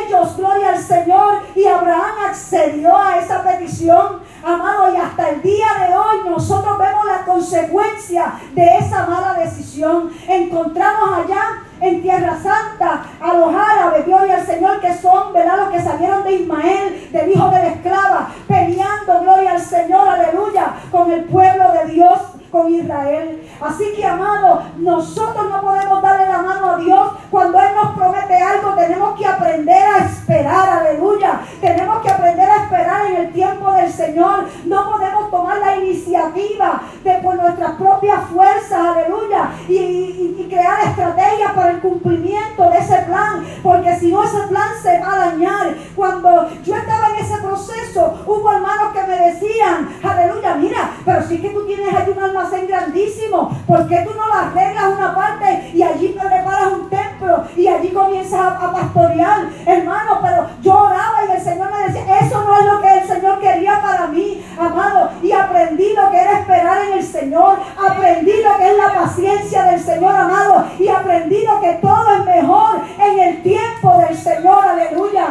ellos, 0.00 0.34
gloria 0.38 0.70
al 0.70 0.78
Señor. 0.78 1.42
Y 1.54 1.66
Abraham 1.66 2.14
accedió 2.30 2.96
a 2.96 3.18
esa 3.18 3.42
petición, 3.42 4.20
amado. 4.42 4.94
Y 4.94 4.96
hasta 4.96 5.28
el 5.28 5.42
día 5.42 5.68
de 5.86 5.94
hoy 5.94 6.30
nosotros 6.30 6.78
vemos 6.78 7.04
la 7.04 7.26
consecuencia 7.26 8.32
de 8.54 8.78
esa 8.78 9.04
mala 9.04 9.34
decisión. 9.34 10.10
Encontramos 10.26 11.18
allá 11.18 11.64
en 11.80 12.02
Tierra 12.02 12.36
Santa 12.42 13.02
a 13.20 13.34
los 13.34 13.54
árabes, 13.54 14.06
gloria 14.06 14.36
al 14.36 14.46
Señor, 14.46 14.80
que 14.80 14.94
son, 14.94 15.32
¿verdad? 15.32 15.58
Los 15.58 15.68
que 15.70 15.80
salieron 15.80 16.24
de 16.24 16.32
Ismael, 16.32 17.08
del 17.12 17.30
hijo 17.30 17.50
de 17.50 17.58
la 17.58 17.68
esclava, 17.68 18.28
peleando, 18.46 19.20
gloria 19.20 19.52
al 19.52 19.60
Señor, 19.60 20.08
aleluya, 20.08 20.74
con 20.90 21.10
el 21.10 21.24
pueblo 21.24 21.72
de 21.72 21.92
Dios 21.92 22.18
con 22.54 22.72
Israel. 22.72 23.42
Así 23.60 23.84
que, 23.96 24.06
amado, 24.06 24.62
nosotros 24.76 25.50
no 25.50 25.60
podemos 25.60 26.00
darle 26.00 26.28
la 26.28 26.40
mano 26.40 26.70
a 26.70 26.76
Dios 26.76 27.12
cuando 27.28 27.58
Él 27.58 27.74
nos 27.74 27.98
promete 27.98 28.36
algo. 28.36 28.74
Tenemos 28.74 29.18
que 29.18 29.26
aprender 29.26 29.84
a 29.84 30.04
esperar, 30.04 30.68
aleluya. 30.68 31.40
Tenemos 31.60 32.00
que 32.02 32.10
aprender 32.10 32.48
a 32.48 32.62
esperar 32.62 33.06
en 33.06 33.16
el 33.16 33.32
tiempo 33.32 33.72
del 33.72 33.92
Señor. 33.92 34.44
No 34.66 34.92
podemos 34.92 35.30
tomar 35.32 35.58
la 35.58 35.76
iniciativa 35.78 36.82
de 37.02 37.14
por 37.14 37.34
nuestras 37.34 37.72
propias 37.72 38.20
fuerzas, 38.32 38.78
aleluya, 38.78 39.50
y, 39.68 40.36
y 40.38 40.46
crear 40.48 40.86
estrategias 40.86 41.52
para 41.54 41.63
el 41.70 41.80
cumplimiento 41.80 42.70
de 42.70 42.78
ese 42.78 42.98
plan, 43.02 43.44
porque 43.62 43.96
si 43.96 44.12
no 44.12 44.22
ese 44.22 44.42
plan 44.48 44.68
se 44.82 45.00
va 45.00 45.14
a 45.14 45.30
dañar. 45.30 45.74
Cuando 45.96 46.48
yo 46.64 46.76
estaba 46.76 47.10
en 47.10 47.24
ese 47.24 47.38
proceso, 47.38 48.24
hubo 48.26 48.52
hermanos 48.52 48.92
que 48.92 49.02
me 49.02 49.30
decían, 49.30 49.88
aleluya, 50.02 50.54
mira, 50.54 50.90
pero 51.04 51.20
es 51.20 51.26
que 51.26 51.50
tú 51.50 51.66
tienes 51.66 51.94
ahí 51.94 52.12
un 52.14 52.22
almacén 52.22 52.66
grandísimo, 52.66 53.50
¿por 53.66 53.86
qué 53.88 54.04
tú 54.06 54.10
no 54.14 54.26
lo 54.26 54.34
arreglas 54.34 54.84
una 54.96 55.14
parte 55.14 55.70
y 55.74 55.82
allí 55.82 56.08
preparas 56.08 56.72
un 56.72 56.88
templo 56.88 57.44
y 57.56 57.68
allí 57.68 57.90
comienzas 57.90 58.40
a, 58.40 58.72
pastorear? 58.72 59.48
Hermano, 59.66 60.18
pero 60.22 60.46
yo 60.62 60.74
oraba 60.74 61.24
y 61.28 61.32
el 61.32 61.40
Señor 61.40 61.70
me 61.70 61.86
decía, 61.86 62.18
eso 62.20 62.44
no 62.44 62.58
es 62.58 62.64
lo 62.64 62.80
que 62.80 62.98
el 62.98 63.06
Señor 63.06 63.40
quería 63.40 63.80
para 63.80 64.06
mí, 64.08 64.44
amado, 64.58 65.10
y 65.22 65.32
aprendí 65.32 65.92
lo 65.94 66.10
que 66.10 66.20
era 66.20 66.40
esperar 66.40 66.84
en 66.86 66.98
el 66.98 67.04
Señor, 67.04 67.58
aprendí 67.76 68.32
lo 68.42 68.56
que 68.56 68.70
es 68.70 68.76
la 68.76 68.94
paciencia 68.94 69.64
del 69.64 69.80
Señor, 69.80 70.14
amado, 70.14 70.66
y 70.78 70.88
aprendí 70.88 71.44
lo 71.46 71.60
que 71.60 71.74
todo 71.74 72.14
es 72.16 72.24
mejor 72.24 72.80
en 72.98 73.18
el 73.18 73.42
tiempo 73.42 73.98
del 73.98 74.16
Señor, 74.16 74.64
aleluya. 74.66 75.28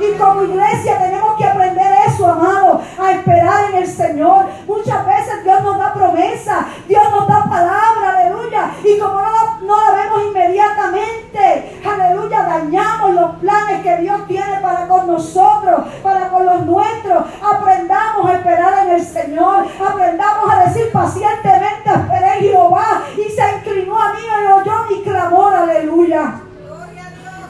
Y 0.00 0.12
como 0.16 0.44
iglesia 0.44 0.98
tenemos 0.98 1.36
que 1.36 1.44
aprender 1.44 1.92
eso, 2.06 2.30
amado, 2.30 2.80
a 3.00 3.12
esperar 3.12 3.70
en 3.70 3.78
el 3.78 3.86
Señor. 3.86 4.46
Muchas 4.66 5.04
veces 5.06 5.42
Dios 5.42 5.62
nos 5.62 5.76
da 5.76 5.92
promesa, 5.92 6.66
Dios 6.86 7.02
nos 7.10 7.26
da 7.26 7.44
palabra, 7.44 8.16
aleluya. 8.16 8.70
Y 8.84 8.98
como 8.98 9.20
no 9.62 9.76
la, 9.76 9.96
vemos 9.96 10.22
inmediatamente, 10.28 11.80
aleluya, 11.84 12.42
dañamos 12.42 13.10
los 13.10 13.30
planes 13.36 13.82
que 13.82 13.96
Dios 13.96 14.26
tiene 14.28 14.60
para 14.62 14.86
con 14.86 15.08
nosotros, 15.08 15.80
para 16.02 16.28
con 16.28 16.46
los 16.46 16.64
nuestros. 16.64 17.24
Aprendamos 17.42 18.30
a 18.30 18.34
esperar 18.34 18.86
en 18.86 18.94
el 18.94 19.04
Señor. 19.04 19.66
Aprendamos 19.84 20.54
a 20.54 20.64
decir 20.64 20.92
pacientemente, 20.92 21.90
esperé 21.90 22.34
en 22.34 22.40
Jehová. 22.40 23.02
Y 23.16 23.30
se 23.30 23.42
inclinó 23.56 24.00
a 24.00 24.12
mí 24.12 24.20
y 24.20 24.52
oyó 24.52 24.84
mi 24.88 25.02
clamor, 25.02 25.54
aleluya. 25.56 26.34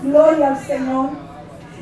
Gloria 0.03 0.49
al 0.49 0.59
Señor 0.59 1.29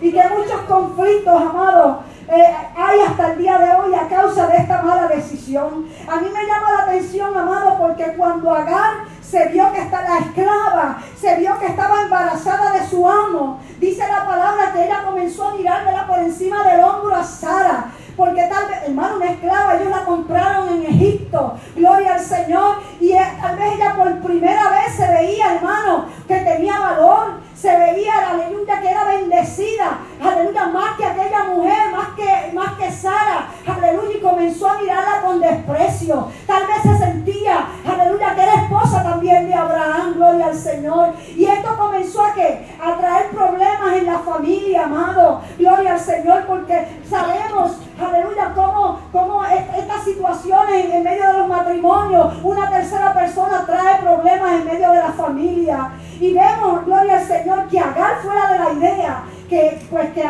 y 0.00 0.12
que 0.12 0.22
muchos 0.28 0.60
conflictos, 0.68 1.40
amados, 1.40 1.98
eh, 2.28 2.56
hay 2.76 3.00
hasta 3.00 3.32
el 3.32 3.38
día 3.38 3.56
de 3.58 3.74
hoy 3.76 3.94
a 3.94 4.08
causa 4.08 4.48
de 4.48 4.56
esta 4.56 4.82
mala 4.82 5.06
decisión. 5.06 5.86
A 6.08 6.16
mí 6.16 6.28
me 6.28 6.46
llama 6.46 6.72
la 6.76 6.82
atención, 6.82 7.36
amado, 7.36 7.78
porque 7.78 8.14
cuando 8.16 8.52
Agar 8.52 9.04
se 9.22 9.48
vio 9.48 9.72
que 9.72 9.82
está 9.82 10.02
la 10.02 10.18
esclava, 10.18 10.98
se 11.18 11.36
vio 11.36 11.58
que 11.58 11.66
estaba 11.66 12.02
embarazada 12.02 12.72
de 12.72 12.86
su 12.86 13.08
amo, 13.08 13.60
dice 13.78 14.06
la 14.08 14.26
palabra 14.26 14.72
que 14.72 14.84
ella 14.84 15.04
comenzó 15.04 15.48
a 15.48 15.54
mirármela 15.54 16.06
por 16.06 16.18
encima 16.18 16.62
del 16.64 16.80
hombro 16.80 17.14
a 17.14 17.22
Sara. 17.22 17.92
Porque 18.16 18.44
tal 18.44 18.66
vez, 18.68 18.78
hermano, 18.86 19.16
una 19.16 19.26
esclava, 19.26 19.76
ellos 19.76 19.90
la 19.90 20.04
compraron 20.06 20.68
en 20.70 20.86
Egipto. 20.86 21.52
Gloria 21.76 22.14
al 22.14 22.20
Señor. 22.20 22.76
Y 22.98 23.12
tal 23.12 23.56
vez 23.56 23.74
ella 23.74 23.94
por 23.94 24.20
primera 24.20 24.70
vez 24.70 24.96
se 24.96 25.06
veía, 25.06 25.56
hermano, 25.56 26.06
que 26.26 26.36
tenía 26.36 26.78
valor 26.78 27.46
se 27.56 27.74
veía, 27.74 28.30
aleluya, 28.30 28.80
que 28.80 28.90
era 28.90 29.04
bendecida, 29.04 29.98
aleluya, 30.22 30.66
más 30.66 30.96
que 30.96 31.06
aquella 31.06 31.44
mujer, 31.44 31.90
más 31.90 32.08
que, 32.14 32.52
más 32.52 32.72
que 32.74 32.92
Sara, 32.92 33.48
aleluya, 33.66 34.18
y 34.18 34.20
comenzó 34.20 34.68
a 34.68 34.78
mirarla 34.78 35.22
con 35.22 35.40
desprecio. 35.40 36.28
Tal 36.46 36.66
vez 36.66 36.82
se 36.82 36.98
sentía, 36.98 37.66
aleluya, 37.84 38.34
que 38.34 38.42
era 38.42 38.54
esposa 38.54 39.02
también 39.02 39.48
de 39.48 39.54
Abraham, 39.54 40.14
gloria 40.16 40.46
al 40.46 40.54
Señor. 40.54 41.14
Y 41.34 41.46
esto 41.46 41.76
comenzó 41.78 42.26
a 42.26 42.34
que 42.34 42.76
a 42.78 42.96
traer 42.98 43.30
problemas 43.30 43.96
en 43.96 44.06
la 44.06 44.18
familia, 44.18 44.84
amado, 44.84 45.40
gloria 45.58 45.94
al 45.94 46.00
Señor, 46.00 46.44
porque 46.46 47.00
sabemos, 47.08 47.78
aleluya, 47.98 48.52
cómo, 48.54 49.00
cómo 49.12 49.42
estas 49.46 49.95
situaciones 50.06 50.94
en 50.94 51.02
medio 51.02 51.26
de 51.26 51.38
los 51.40 51.48
matrimonios, 51.48 52.34
una 52.42 52.70
tercera 52.70 53.12
persona 53.12 53.64
trae 53.66 54.00
problemas 54.00 54.52
en 54.54 54.64
medio 54.64 54.90
de 54.90 54.98
la 54.98 55.12
familia. 55.12 55.92
Y 56.18 56.32
vemos, 56.32 56.86
gloria 56.86 57.18
al 57.18 57.26
Señor, 57.26 57.68
que 57.68 57.78
Agar 57.78 58.22
fuera 58.22 58.52
de 58.52 58.58
la 58.58 58.72
idea 58.72 59.22
que, 59.48 59.86
pues, 59.90 60.10
que, 60.12 60.24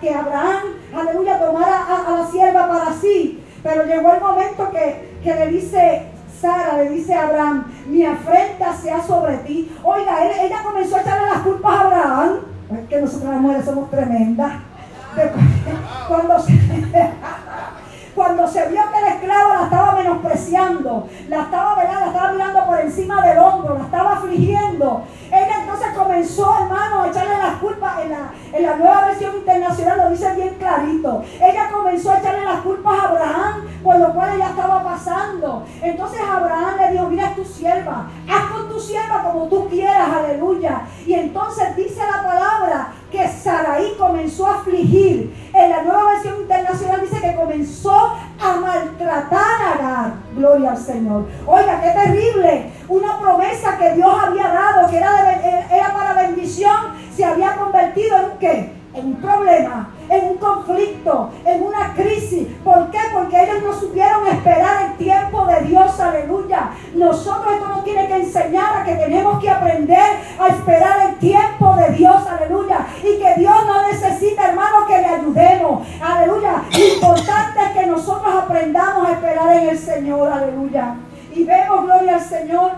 que, 0.00 0.14
Abraham, 0.14 0.62
aleluya, 0.96 1.38
tomara 1.38 1.84
a, 1.84 2.18
la 2.18 2.26
sierva 2.26 2.68
para 2.68 2.92
sí. 2.92 3.44
Pero 3.62 3.84
llegó 3.84 4.14
el 4.14 4.20
momento 4.20 4.70
que, 4.70 5.18
que 5.22 5.34
le 5.34 5.48
dice 5.48 6.06
Sara, 6.40 6.78
le 6.78 6.90
dice 6.90 7.14
a 7.14 7.24
Abraham, 7.24 7.64
mi 7.88 8.04
afrenta 8.04 8.72
sea 8.72 9.02
sobre 9.02 9.36
ti. 9.38 9.70
Oiga, 9.82 10.24
ella 10.24 10.62
comenzó 10.62 10.96
a 10.96 11.00
echarle 11.00 11.28
las 11.28 11.40
culpas 11.40 11.72
a 11.72 11.80
Abraham. 11.80 12.30
Es 12.72 12.88
que 12.88 13.00
nosotros 13.00 13.30
las 13.30 13.40
mujeres 13.40 13.64
somos 13.64 13.90
tremendas. 13.90 14.52
cuando, 16.08 16.36
cuando 16.36 16.44
cuando 18.18 18.48
se 18.48 18.66
vio 18.66 18.82
que 18.90 18.98
el 18.98 19.14
esclavo 19.14 19.54
la 19.54 19.62
estaba 19.62 19.92
menospreciando, 19.92 21.08
la 21.28 21.42
estaba, 21.42 21.84
la 21.84 22.06
estaba 22.08 22.32
mirando 22.32 22.66
por 22.66 22.80
encima 22.80 23.24
del 23.24 23.38
hombro, 23.38 23.78
la 23.78 23.84
estaba 23.84 24.14
afligiendo, 24.14 25.04
ella 25.28 25.60
entonces 25.60 25.88
comenzó, 25.96 26.56
hermano, 26.58 27.02
a 27.02 27.08
echarle 27.08 27.38
las 27.38 27.54
culpas. 27.58 28.00
En 28.02 28.10
la, 28.10 28.32
en 28.52 28.62
la 28.64 28.76
nueva 28.76 29.06
versión 29.06 29.36
internacional 29.36 29.98
lo 29.98 30.10
dice 30.10 30.34
bien 30.34 30.56
clarito. 30.58 31.22
Ella 31.40 31.68
comenzó 31.70 32.10
a 32.10 32.18
echarle 32.18 32.44
las 32.44 32.60
culpas 32.60 32.98
a 32.98 33.08
Abraham 33.08 33.68
por 33.82 33.98
lo 33.98 34.12
cual 34.12 34.36
ella 34.36 34.50
estaba 34.50 34.82
pasando. 34.82 35.64
Entonces 35.82 36.20
Abraham 36.20 36.76
le 36.78 36.92
dijo, 36.92 37.06
mira, 37.08 37.28
es 37.28 37.36
tu 37.36 37.44
sierva, 37.44 38.08
haz 38.28 38.50
con 38.50 38.68
tu 38.68 38.80
sierva 38.80 39.22
como 39.22 39.48
tú 39.48 39.68
quieras, 39.68 40.08
aleluya. 40.08 40.82
Y 41.06 41.14
entonces 41.14 41.76
dice 41.76 42.00
la 42.00 42.22
palabra 42.22 42.92
que 43.10 43.26
Saraí 43.28 43.94
comenzó 43.98 44.46
a 44.46 44.56
afligir. 44.56 45.47
En 45.58 45.70
la 45.70 45.82
nueva 45.82 46.12
versión 46.12 46.36
internacional 46.42 47.00
dice 47.00 47.20
que 47.20 47.34
comenzó 47.34 48.16
a 48.40 48.56
maltratar 48.60 49.60
a 49.60 49.74
Agar. 49.74 50.12
Gloria 50.36 50.70
al 50.70 50.78
Señor. 50.78 51.26
Oiga, 51.46 51.80
qué 51.80 51.90
terrible. 51.90 52.70
Una 52.86 53.18
promesa 53.18 53.76
que 53.76 53.94
Dios 53.94 54.14
había 54.24 54.46
dado, 54.46 54.88
que 54.88 54.98
era, 54.98 55.66
era 55.68 55.92
para 55.92 56.12
bendición, 56.12 56.76
se 57.12 57.24
había 57.24 57.56
convertido 57.56 58.16
en 58.18 58.38
qué? 58.38 58.72
En 58.94 59.06
un 59.06 59.16
problema 59.16 59.88
en 60.08 60.24
un 60.26 60.36
conflicto, 60.38 61.30
en 61.44 61.62
una 61.62 61.94
crisis. 61.94 62.46
¿Por 62.64 62.90
qué? 62.90 62.98
Porque 63.12 63.42
ellos 63.42 63.62
no 63.62 63.72
supieron 63.72 64.26
esperar 64.26 64.86
el 64.86 64.96
tiempo 64.96 65.46
de 65.46 65.60
Dios, 65.62 66.00
aleluya. 66.00 66.70
Nosotros 66.94 67.54
esto 67.54 67.68
nos 67.68 67.84
tiene 67.84 68.06
que 68.06 68.16
enseñar 68.16 68.78
a 68.78 68.84
que 68.84 68.94
tenemos 68.94 69.40
que 69.40 69.50
aprender 69.50 70.18
a 70.38 70.48
esperar 70.48 71.10
el 71.10 71.18
tiempo 71.18 71.76
de 71.76 71.90
Dios, 71.90 72.26
aleluya. 72.26 72.86
Y 73.02 73.18
que 73.18 73.34
Dios 73.36 73.56
no 73.66 73.86
necesita, 73.86 74.48
hermano, 74.48 74.86
que 74.86 74.98
le 74.98 75.06
ayudemos, 75.06 75.86
aleluya. 76.00 76.62
Lo 76.70 76.94
importante 76.94 77.60
es 77.62 77.70
que 77.70 77.86
nosotros 77.86 78.34
aprendamos 78.34 79.08
a 79.08 79.12
esperar 79.12 79.56
en 79.56 79.68
el 79.68 79.78
Señor, 79.78 80.32
aleluya. 80.32 80.94
Y 81.34 81.44
vemos, 81.44 81.84
gloria 81.84 82.14
al 82.14 82.20
Señor, 82.20 82.72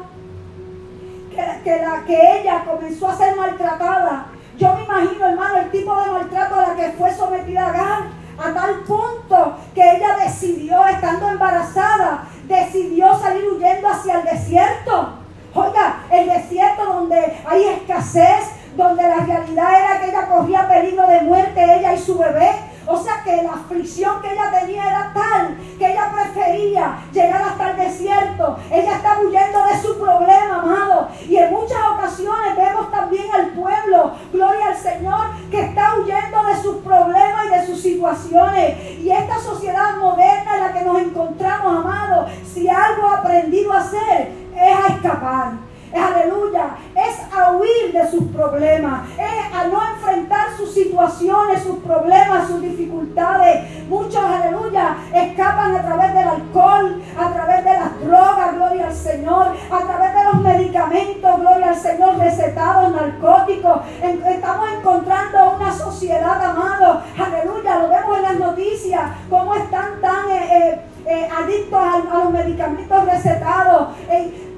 que, 1.30 1.62
que, 1.62 1.76
la, 1.78 2.04
que 2.04 2.40
ella 2.40 2.64
comenzó 2.66 3.08
a 3.08 3.16
ser 3.16 3.36
maltratada 3.36 4.26
yo 4.60 4.74
me 4.74 4.84
imagino, 4.84 5.26
hermano, 5.26 5.56
el 5.56 5.70
tipo 5.70 5.98
de 5.98 6.10
maltrato 6.10 6.54
a 6.54 6.68
la 6.68 6.76
que 6.76 6.92
fue 6.92 7.12
sometida 7.14 7.68
Agar, 7.68 8.02
a 8.38 8.52
tal 8.52 8.80
punto 8.80 9.56
que 9.74 9.80
ella 9.80 10.18
decidió, 10.22 10.86
estando 10.86 11.28
embarazada, 11.30 12.26
decidió 12.44 13.18
salir 13.18 13.44
huyendo 13.48 13.88
hacia 13.88 14.20
el 14.20 14.24
desierto. 14.24 15.14
Oiga, 15.54 16.02
el 16.10 16.28
desierto 16.28 16.84
donde 16.84 17.38
hay 17.46 17.64
escasez, 17.64 18.50
donde 18.76 19.02
la 19.02 19.16
realidad 19.16 19.80
era 19.80 20.00
que 20.00 20.10
ella 20.10 20.28
corría 20.28 20.68
peligro 20.68 21.06
de 21.06 21.22
muerte, 21.22 21.78
ella 21.78 21.94
y 21.94 21.98
su 21.98 22.18
bebé. 22.18 22.50
O 22.86 22.96
sea 22.96 23.22
que 23.22 23.42
la 23.42 23.52
aflicción 23.52 24.20
que 24.22 24.32
ella 24.32 24.50
tenía 24.50 24.88
era 24.88 25.12
tal 25.14 25.56
que 25.78 25.92
ella 25.92 26.10
prefería 26.12 26.98
llegar 27.12 27.42
hasta 27.42 27.70
el 27.70 27.76
desierto. 27.76 28.58
Ella 28.70 28.96
estaba 28.96 29.20
huyendo 29.20 29.64
de 29.64 29.80
su 29.80 29.98
problema, 29.98 30.60
amado. 30.62 31.08
Y 31.28 31.36
en 31.36 31.50
muchas 31.50 31.78
ocasiones 31.94 32.56
vemos 32.56 32.90
también 32.90 33.26
al 33.34 33.48
pueblo, 33.48 34.12
gloria 34.32 34.68
al 34.68 34.76
Señor, 34.76 35.26
que 35.50 35.60
está 35.60 35.94
huyendo 35.96 36.44
de 36.44 36.62
sus 36.62 36.76
problemas 36.76 37.46
y 37.46 37.48
de 37.48 37.66
sus 37.66 37.80
situaciones. 37.80 38.98
Y 39.00 39.10
esta 39.10 39.38
sociedad 39.38 39.96
moderna 39.96 40.54
en 40.56 40.60
la 40.60 40.72
que 40.72 40.82
nos 40.82 40.98
encontramos, 41.00 41.84
amado, 41.84 42.26
si 42.52 42.68
algo 42.68 43.08
ha 43.08 43.18
aprendido 43.18 43.72
a 43.72 43.78
hacer 43.78 44.32
es 44.54 44.76
a 44.76 44.94
escapar 44.94 45.69
aleluya, 45.98 46.76
es 46.94 47.20
a 47.32 47.52
huir 47.52 47.92
de 47.92 48.10
sus 48.10 48.24
problemas, 48.32 49.08
es 49.18 49.54
a 49.54 49.64
no 49.68 49.80
enfrentar 49.94 50.48
sus 50.56 50.72
situaciones, 50.72 51.62
sus 51.62 51.78
problemas, 51.78 52.48
sus 52.48 52.60
dificultades. 52.60 53.88
Muchos, 53.88 54.22
aleluya, 54.22 54.96
escapan 55.12 55.74
a 55.76 55.82
través 55.82 56.14
del 56.14 56.28
alcohol, 56.28 57.02
a 57.18 57.32
través 57.32 57.64
de 57.64 57.72
las 57.72 58.00
drogas, 58.00 58.54
gloria 58.54 58.86
al 58.86 58.94
Señor, 58.94 59.48
a 59.70 59.78
través 59.80 60.14
de 60.14 60.24
los 60.24 60.42
medicamentos, 60.42 61.40
gloria 61.40 61.68
al 61.68 61.76
Señor, 61.76 62.18
recetados, 62.18 62.92
narcóticos. 62.92 63.80
Estamos 64.02 64.68
encontrando 64.78 65.56
una 65.56 65.72
sociedad, 65.72 66.42
amado, 66.42 67.02
aleluya, 67.18 67.78
lo 67.78 67.88
vemos 67.88 68.16
en 68.16 68.22
las 68.22 68.38
noticias, 68.38 69.02
cómo 69.28 69.54
están 69.54 70.00
tan... 70.00 70.30
Eh, 70.30 70.48
eh, 70.50 70.80
eh, 71.06 71.28
adictos 71.28 71.80
a, 71.80 71.98
los 71.98 72.30
medicamentos 72.30 73.04
recetados. 73.04 73.88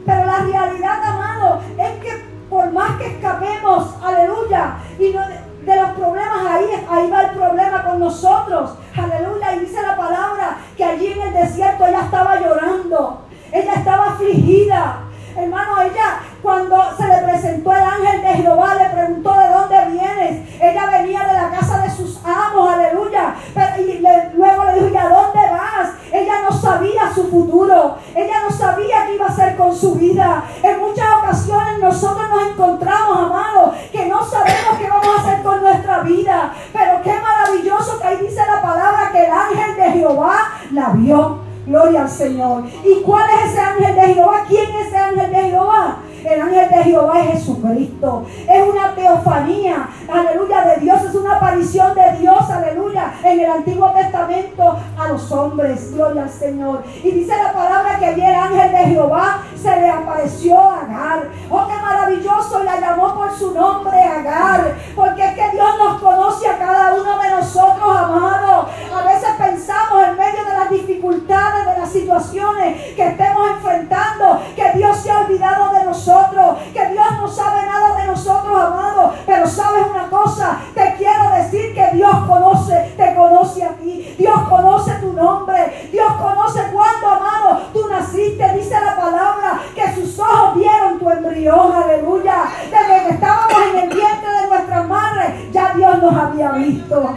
Pero 0.05 0.25
la 0.25 0.39
realidad, 0.39 1.05
amado, 1.05 1.61
es 1.79 2.03
que 2.03 2.33
por 2.49 2.71
más 2.73 2.99
que 2.99 3.07
escapemos, 3.07 3.95
aleluya, 4.03 4.77
y 4.99 5.13
de 5.13 5.81
los 5.81 5.91
problemas, 5.91 6.47
ahí, 6.49 6.67
ahí 6.89 7.11
va 7.11 7.23
el 7.23 7.31
problema 7.31 7.83
con 7.85 8.01
nosotros, 8.01 8.75
aleluya. 8.97 9.55
Y 9.55 9.61
dice 9.61 9.81
la 9.81 9.97
palabra 9.97 10.59
que 10.77 10.85
allí 10.85 11.13
en 11.13 11.23
el 11.23 11.33
desierto 11.33 11.87
ella 11.87 12.03
estaba 12.03 12.41
llorando, 12.41 13.23
ella 13.53 13.73
estaba 13.75 14.09
afligida. 14.09 15.05
Hermano, 15.37 15.81
ella 15.83 16.21
cuando 16.43 16.77
se 16.97 17.07
le 17.07 17.19
presentó 17.19 17.73
el 17.73 17.83
ángel 17.83 18.21
de 18.21 18.29
Jehová, 18.43 18.75
le 18.75 18.91
preguntó 18.91 19.33
de 19.33 19.49
dónde 19.49 19.97
vienes. 19.97 20.61
Ella 20.61 20.87
venía 20.87 21.21
de 21.25 21.33
la 21.35 21.51
casa 21.51 21.79
de 21.83 21.91
sus 21.91 22.21
amos, 22.25 22.69
aleluya. 22.69 23.35
y 23.79 24.03
luego 24.37 24.65
le 24.65 24.75
dijo, 24.75 24.89
¿y 24.89 24.97
a 24.97 25.09
dónde 25.09 25.41
vas? 25.51 25.91
Ella 26.13 26.43
no 26.43 26.53
sabía 26.53 27.13
su 27.15 27.29
futuro. 27.29 27.97
Ella 28.15 28.43
no 28.43 28.51
sabía 28.51 29.07
qué 29.07 29.15
iba 29.15 29.27
a 29.27 29.29
hacer 29.29 29.57
con 29.57 29.75
su 29.75 29.95
vida. 29.95 30.43
En 30.63 30.81
muchas 30.81 31.07
ocasiones 31.19 31.79
nosotros 31.79 32.29
nos 32.29 32.43
encontramos, 32.49 33.19
amados, 33.19 33.75
que 33.93 34.07
no 34.07 34.25
sabemos 34.25 34.79
qué 34.79 34.89
vamos 34.89 35.09
a 35.17 35.21
hacer 35.21 35.43
con 35.43 35.63
nuestra 35.63 36.01
vida. 36.01 36.53
Pero 36.73 37.03
qué 37.03 37.15
maravilloso 37.21 38.01
que 38.01 38.07
ahí 38.09 38.17
dice 38.17 38.41
la 38.45 38.61
palabra 38.61 39.11
que 39.13 39.25
el 39.25 39.33
ángel 39.33 39.77
de 39.77 39.91
Jehová 39.93 40.39
la 40.73 40.89
vio. 40.89 41.39
Gloria 41.67 42.03
al 42.03 42.11
Señor. 42.11 42.65
¿Y 42.85 43.01
cuál 43.03 43.25
es 43.31 43.53
ese 43.53 43.61
ángel 43.61 43.95
de 43.95 44.15
Jehová? 44.15 44.45
¿Quién 44.49 44.69
es 44.75 44.89
ese 44.89 44.97
ángel 44.97 45.31
de 45.31 45.43
Jehová? 45.43 45.99
El 46.33 46.41
ángel 46.41 46.69
de 46.71 46.85
Jehová 46.85 47.21
es 47.21 47.33
Jesucristo. 47.33 48.25
Es 48.49 48.63
una 48.63 48.95
teofanía, 48.95 49.89
aleluya, 50.11 50.63
de 50.63 50.77
Dios. 50.81 51.03
Es 51.05 51.15
una 51.15 51.37
aparición 51.37 51.95
de 51.95 52.13
Dios, 52.19 52.51
aleluya, 52.51 53.13
en 53.23 53.41
el 53.41 53.51
Antiguo 53.51 53.91
Testamento 53.91 54.77
a 54.99 55.09
los 55.09 55.31
hombres. 55.31 55.95
Gloria 55.95 56.23
al 56.23 56.31
Señor. 56.31 56.83
Y 57.03 57.11
dice 57.11 57.35
la 57.37 57.53
palabra 57.53 57.99
que 57.99 58.07
allí 58.07 58.23
el 58.23 58.35
ángel 58.35 58.71
de 58.71 58.79
Jehová 58.79 59.43
se 59.55 59.81
le 59.81 59.91
apareció 59.91 60.59
a 60.59 60.81
Agar. 60.81 61.29
Oh, 61.51 61.67
qué 61.69 61.77
maravilloso. 61.83 62.63
La 62.65 62.81
llamó 62.81 63.15
por 63.15 63.31
su 63.33 63.53
nombre 63.53 64.03
Agar. 64.03 64.75
Porque 64.95 65.25
es 65.25 65.35
que 65.35 65.51
Dios 65.51 65.69
nos 65.79 66.01
conoce 66.01 66.49
a 66.49 66.59
cada 66.59 66.95
uno 66.95 67.19
de 67.19 67.31
nosotros, 67.31 67.97
amados. 67.97 68.67
A 68.95 69.07
veces 69.07 69.31
pensamos 69.39 70.03
en 70.09 70.17
medio 70.17 70.45
de 70.45 70.52
dificultades, 70.73 71.67
de 71.67 71.81
las 71.81 71.91
situaciones 71.91 72.95
que 72.95 73.07
estemos 73.07 73.51
enfrentando, 73.51 74.41
que 74.57 74.79
Dios 74.79 74.97
se 74.97 75.11
ha 75.11 75.21
olvidado 75.21 75.75
de 75.75 75.85
nosotros 75.85 76.33
que 76.73 76.87
Dios 76.89 77.07
no 77.21 77.29
sabe 77.29 77.67
nada 77.67 77.97
de 77.97 78.07
nosotros, 78.07 78.61
amado. 78.61 79.13
Pero 79.27 79.47
sabes 79.47 79.85
una 79.91 80.09
cosa, 80.09 80.59
te 80.75 80.95
quiero 80.97 81.31
decir 81.31 81.75
que 81.75 81.97
Dios 81.97 82.15
conoce, 82.27 82.95
te 82.97 83.15
conoce 83.15 83.65
a 83.65 83.71
ti. 83.71 84.15
Dios 84.19 84.41
conoce 84.49 84.93
tu 84.95 85.13
nombre. 85.13 85.89
Dios 85.91 86.13
conoce 86.15 86.61
cuándo, 86.73 87.09
amado, 87.09 87.63
tú 87.73 87.89
naciste. 87.89 88.53
Dice 88.55 88.75
la 88.81 88.97
palabra 88.97 89.61
que 89.75 89.95
sus 89.95 90.19
ojos 90.19 90.57
vieron 90.57 90.99
tu 90.99 91.11
embrión, 91.11 91.73
aleluya. 91.73 92.45
Desde 92.65 93.07
que 93.07 93.15
estábamos 93.15 93.63
en 93.73 93.79
el 93.79 93.89
vientre 93.89 94.33
de 94.41 94.49
nuestras 94.49 94.89
madres, 94.89 95.53
ya 95.53 95.73
Dios 95.75 96.03
nos 96.03 96.15
había 96.15 96.51
visto. 96.53 97.17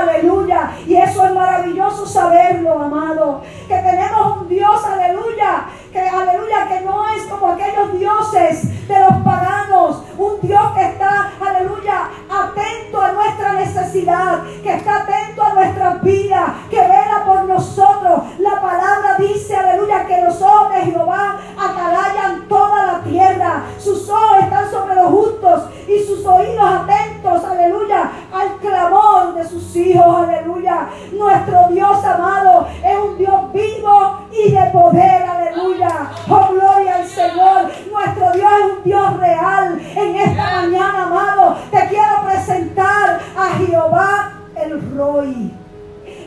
Aleluya. 0.00 0.76
Y 0.86 0.94
eso 0.94 1.24
es 1.24 1.34
maravilloso 1.34 2.06
saberlo, 2.06 2.78
amado. 2.80 3.42
Que 3.68 3.74
tenemos 3.74 4.38
un 4.38 4.48
Dios, 4.48 4.84
aleluya. 4.84 5.66
Que, 5.92 6.00
aleluya, 6.00 6.68
que 6.68 6.80
no 6.80 7.06
es 7.10 7.22
como 7.24 7.48
aquellos 7.48 7.98
dioses 7.98 8.88
de 8.88 9.00
los 9.00 9.22
paganos. 9.22 10.02
Un 10.16 10.40
Dios 10.40 10.72
que 10.74 10.82
está, 10.82 11.32
aleluya, 11.40 12.10
atento 12.30 13.00
a 13.00 13.12
nuestra 13.12 13.52
necesidad. 13.54 14.42
Que 14.62 14.74
está 14.74 15.02
atento 15.02 15.42
a 15.42 15.54
nuestra 15.54 15.90
vida. 15.96 16.54
Que 16.70 16.80
vela 16.80 17.24
por 17.26 17.44
nosotros. 17.44 18.22
La 18.38 18.60
palabra 18.60 19.16
dice, 19.18 19.56
aleluya, 19.56 20.06
que 20.06 20.22
los 20.22 20.40
ojos 20.40 20.72
de 20.72 20.80
Jehová 20.80 21.38
atalayan 21.58 22.48
toda 22.48 22.86
la 22.86 23.00
tierra. 23.00 23.64
Sus 23.78 24.08
ojos 24.08 24.38
están 24.40 24.70
sobre 24.70 24.94
los 24.94 25.06
justos 25.06 25.64
y 25.86 26.04
sus 26.04 26.24
oídos 26.24 26.64
atentos, 26.64 27.44
aleluya, 27.44 28.10
al 28.32 28.56
clamor 28.56 29.34
de 29.34 29.44
sus 29.46 29.74
hijos, 29.76 30.28
aleluya. 30.28 30.88
Nuestro 31.12 31.68
Dios 31.70 32.04
amado 32.04 32.66
es 32.84 32.98
un 32.98 33.18
Dios 33.18 33.52
vivo 33.52 34.18
y 34.30 34.50
de 34.50 34.70
poder, 34.72 35.22
aleluya. 35.22 35.81
Oh, 36.28 36.48
gloria 36.52 36.96
al 36.96 37.06
Señor. 37.06 37.70
Nuestro 37.90 38.32
Dios 38.32 38.52
es 38.52 38.76
un 38.76 38.84
Dios 38.84 39.16
real. 39.18 39.80
En 39.96 40.16
esta 40.16 40.44
mañana, 40.62 41.02
amado, 41.02 41.56
te 41.70 41.88
quiero 41.88 42.22
presentar 42.24 43.20
a 43.36 43.48
Jehová 43.58 44.32
el 44.54 44.96
Roy. 44.96 45.52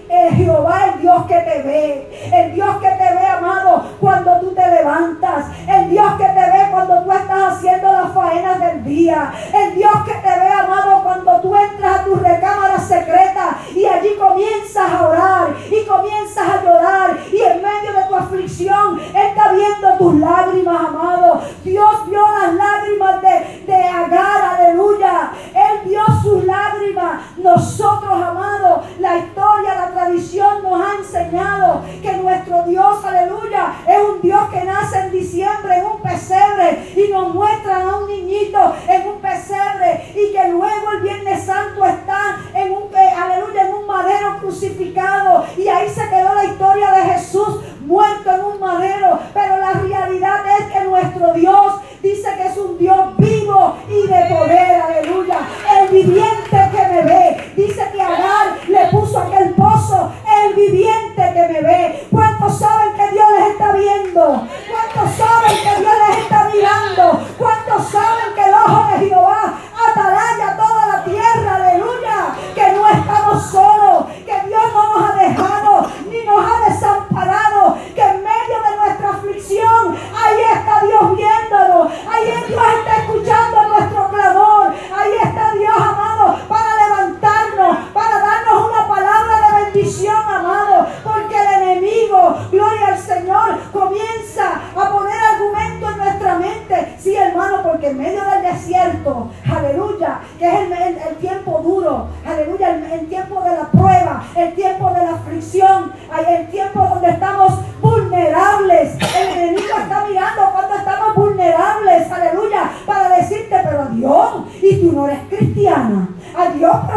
El 0.10 0.36
Jehová, 0.36 0.94
el 0.94 1.02
Dios 1.02 1.26
que 1.26 1.36
te 1.36 1.62
ve. 1.64 2.30
El 2.34 2.54
Dios 2.54 2.78
que 2.78 2.90
te 2.90 3.14
ve, 3.16 3.26
amado, 3.26 3.86
cuando 4.00 4.40
tú 4.42 4.54
te 4.54 4.70
levantas. 4.70 5.46
El 5.68 5.90
Dios 5.90 6.14
que 6.18 6.26
te 6.26 6.34
ve 6.34 6.68
cuando 6.72 7.04
tú 7.04 7.12
estás 7.12 7.54
haciendo 7.54 7.92
las 7.92 8.12
faenas 8.14 8.60
del 8.60 8.84
día. 8.84 9.34
El 9.54 9.76
Dios 9.76 9.94
que 10.06 10.14
te 10.14 10.40
ve, 10.40 10.50
amado, 10.50 11.02
cuando 11.02 11.40
tú 11.40 11.56
entras 11.56 12.02
a 12.02 12.04
tu 12.04 12.16
recámara 12.16 12.78
secreta 12.78 13.58
y 13.74 13.86
allí 13.86 14.16
comienzas 14.20 14.92
a 14.92 15.08
orar 15.08 15.48
y 15.72 15.86
comienzas 15.86 16.50
a 16.50 16.64
llorar 16.64 16.86
nos 18.16 18.30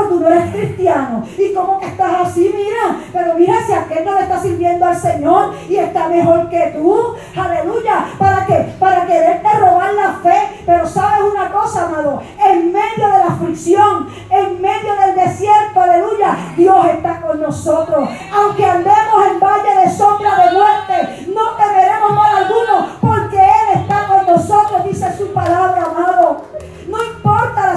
tú 0.08 0.20
no 0.20 0.28
eres 0.28 0.54
cristiano. 0.54 1.24
¿Y 1.36 1.52
cómo 1.52 1.78
que 1.78 1.86
estás 1.86 2.26
así? 2.26 2.52
Mira, 2.54 3.00
pero 3.12 3.34
mira 3.34 3.54
si 3.66 3.72
aquel 3.72 4.04
no 4.04 4.14
le 4.14 4.22
está 4.22 4.40
sirviendo 4.40 4.86
al 4.86 4.96
Señor 4.96 5.54
y 5.68 5.76
está 5.76 6.08
mejor 6.08 6.48
que 6.48 6.74
tú. 6.76 7.14
Aleluya. 7.36 8.06
¿Para 8.18 8.46
qué? 8.46 8.74
Para 8.78 9.06
quererte 9.06 9.48
robar 9.58 9.94
la 9.94 10.12
fe. 10.22 10.62
Pero 10.66 10.86
sabes 10.86 11.22
una 11.32 11.50
cosa, 11.50 11.86
amado. 11.86 12.22
En 12.44 12.72
medio 12.72 13.06
de 13.06 13.18
la 13.18 13.26
aflicción, 13.26 14.08
en 14.30 14.60
medio 14.60 14.94
del 14.96 15.14
desierto, 15.14 15.80
aleluya, 15.80 16.36
Dios 16.56 16.86
está 16.86 17.20
con 17.20 17.40
nosotros. 17.40 18.08
Aunque 18.32 18.64
andemos 18.64 19.26
en 19.30 19.40
valle 19.40 19.80
de 19.84 19.90
sombra 19.90 20.44
de 20.44 20.52
muerte, 20.52 21.32
no 21.34 21.56
temeremos 21.56 22.10
mal 22.14 22.36
alguno, 22.36 22.86
porque 23.00 23.36
Él 23.36 23.80
está 23.80 24.06
con 24.06 24.26
nosotros, 24.26 24.84
dice 24.84 25.16
su 25.16 25.32
palabra, 25.32 25.84
amado. 25.84 26.17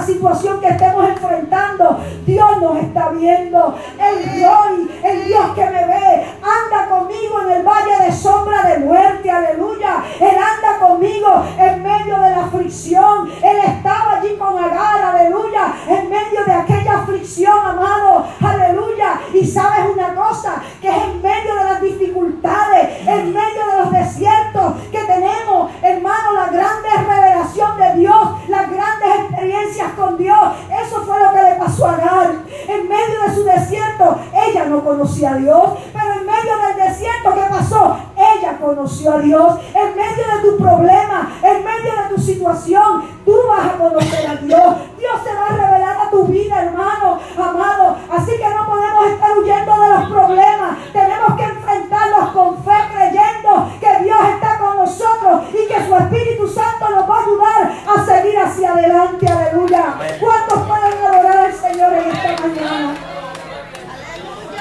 Situación 0.02 0.60
que 0.60 0.68
estemos 0.68 1.08
enfrentando, 1.08 2.00
Dios 2.26 2.60
nos 2.60 2.76
está 2.78 3.10
viendo. 3.10 3.78
El 3.98 4.32
Dios, 4.32 4.56
el 5.04 5.24
Dios 5.24 5.44
que 5.54 5.64
me 5.64 5.86
ve, 5.86 6.26
anda 6.42 6.88
conmigo 6.88 7.40
en 7.42 7.52
el 7.52 7.62
valle 7.62 8.04
de 8.04 8.12
sombra 8.12 8.62
de 8.64 8.78
muerte, 8.80 9.30
aleluya. 9.30 10.02
Él 10.20 10.36
anda 10.36 10.78
conmigo 10.86 11.44
en 11.58 11.82
medio 11.82 12.18
de 12.18 12.30
la 12.30 12.44
aflicción. 12.44 13.30
Él 13.42 13.56
estaba 13.64 14.18
allí 14.18 14.36
con 14.36 14.58
Agar, 14.58 15.02
aleluya, 15.02 15.74
en 15.88 16.10
medio 16.10 16.44
de 16.44 16.52
aquella 16.52 16.98
aflicción, 16.98 17.58
amado, 17.58 18.26
aleluya. 18.40 19.20
Y 19.32 19.46
sabes 19.46 19.86
una 19.94 20.14
cosa, 20.14 20.62
que 20.80 20.88
es 20.88 20.96
en 20.96 21.22
medio 21.22 21.54
de 21.54 21.64
las 21.64 21.80
dificultades, 21.80 23.06
en 23.06 23.32
medio 23.32 23.66
de 23.66 23.78
los 23.78 23.92
desiertos 23.92 24.74
que 24.90 24.98
tenemos, 24.98 25.70
hermano, 25.82 26.32
la 26.32 26.46
grande 26.48 26.88
revelación 27.06 27.78
de 27.78 27.94
Dios, 28.00 28.28
las 28.48 28.70
grandes 28.70 29.08
experiencias 29.20 29.91
con 29.96 30.16
Dios. 30.16 30.38
Eso 30.70 31.02
fue 31.02 31.20
lo 31.20 31.32
que 31.32 31.42
le 31.42 31.54
pasó 31.56 31.86
a 31.86 31.92
Agar. 31.92 32.30
En 32.68 32.88
medio 32.88 33.22
de 33.26 33.34
su 33.34 33.44
desierto, 33.44 34.18
ella 34.32 34.64
no 34.66 34.84
conocía 34.84 35.32
a 35.32 35.36
Dios, 35.36 35.64
pero 35.92 36.12
en 36.12 36.26
medio 36.26 36.56
del 36.66 36.88
desierto, 36.88 37.34
¿qué 37.34 37.42
pasó? 37.50 37.96
Ella 38.42 38.58
conoció 38.58 39.12
a 39.12 39.18
Dios. 39.18 39.54
En 39.72 39.94
medio 39.94 40.24
de 40.26 40.42
tu 40.42 40.56
problema, 40.58 41.30
en 41.44 41.64
medio 41.64 41.92
de 41.92 42.14
tu 42.14 42.20
situación, 42.20 43.04
tú 43.24 43.36
vas 43.46 43.72
a 43.72 43.78
conocer 43.78 44.26
a 44.26 44.34
Dios. 44.34 44.76
Dios 44.98 45.12
se 45.22 45.32
va 45.32 45.46
a 45.46 45.50
revelar 45.50 45.96
a 46.00 46.10
tu 46.10 46.24
vida, 46.24 46.64
hermano, 46.64 47.20
amado. 47.36 47.98
Así 48.10 48.32
que 48.32 48.48
no 48.48 48.66
podemos 48.66 49.06
estar 49.06 49.38
huyendo 49.38 49.80
de 49.80 49.88
los 49.90 50.10
problemas. 50.10 50.76
Tenemos 50.92 51.36
que 51.36 51.44
enfrentarlos 51.44 52.30
con 52.30 52.64
fe, 52.64 52.72
creyendo 52.92 53.70
que 53.78 54.04
Dios 54.04 54.18
está 54.34 54.58
con 54.58 54.76
nosotros 54.76 55.42
y 55.50 55.68
que 55.68 55.86
su 55.86 55.94
Espíritu 55.94 56.48
Santo 56.48 56.90
nos 56.90 57.08
va 57.08 57.18
a 57.18 57.22
ayudar 57.22 57.72
a 57.96 58.04
seguir 58.04 58.38
hacia 58.40 58.72
adelante. 58.72 59.28
Aleluya. 59.28 59.94
¿Cuántos 60.18 60.66
pueden 60.66 61.06
adorar 61.06 61.36
al 61.46 61.52
Señor 61.52 61.92
en 61.92 62.10
esta 62.10 62.42
mañana? 62.42 62.94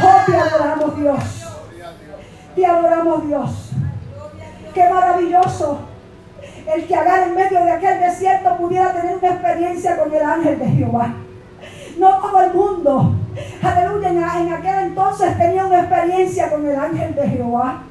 Oh, 0.03 0.31
te 0.31 0.37
adoramos 0.37 0.97
Dios. 0.97 1.40
Te 2.55 2.65
adoramos 2.65 3.27
Dios. 3.27 3.71
Qué 4.73 4.89
maravilloso 4.89 5.79
el 6.73 6.87
que 6.87 6.95
haga 6.95 7.25
en 7.25 7.35
medio 7.35 7.63
de 7.63 7.71
aquel 7.71 7.99
desierto 7.99 8.57
pudiera 8.57 8.93
tener 8.93 9.17
una 9.17 9.27
experiencia 9.29 9.97
con 9.97 10.13
el 10.13 10.23
ángel 10.23 10.59
de 10.59 10.67
Jehová. 10.67 11.13
No 11.97 12.17
todo 12.19 12.41
el 12.41 12.53
mundo, 12.53 13.15
aleluya, 13.61 14.09
en, 14.09 14.53
aquel 14.53 14.75
entonces 14.87 15.37
tenía 15.37 15.65
una 15.65 15.79
experiencia 15.79 16.49
con 16.49 16.65
el 16.65 16.79
ángel 16.79 17.15
de 17.15 17.27
Jehová. 17.27 17.83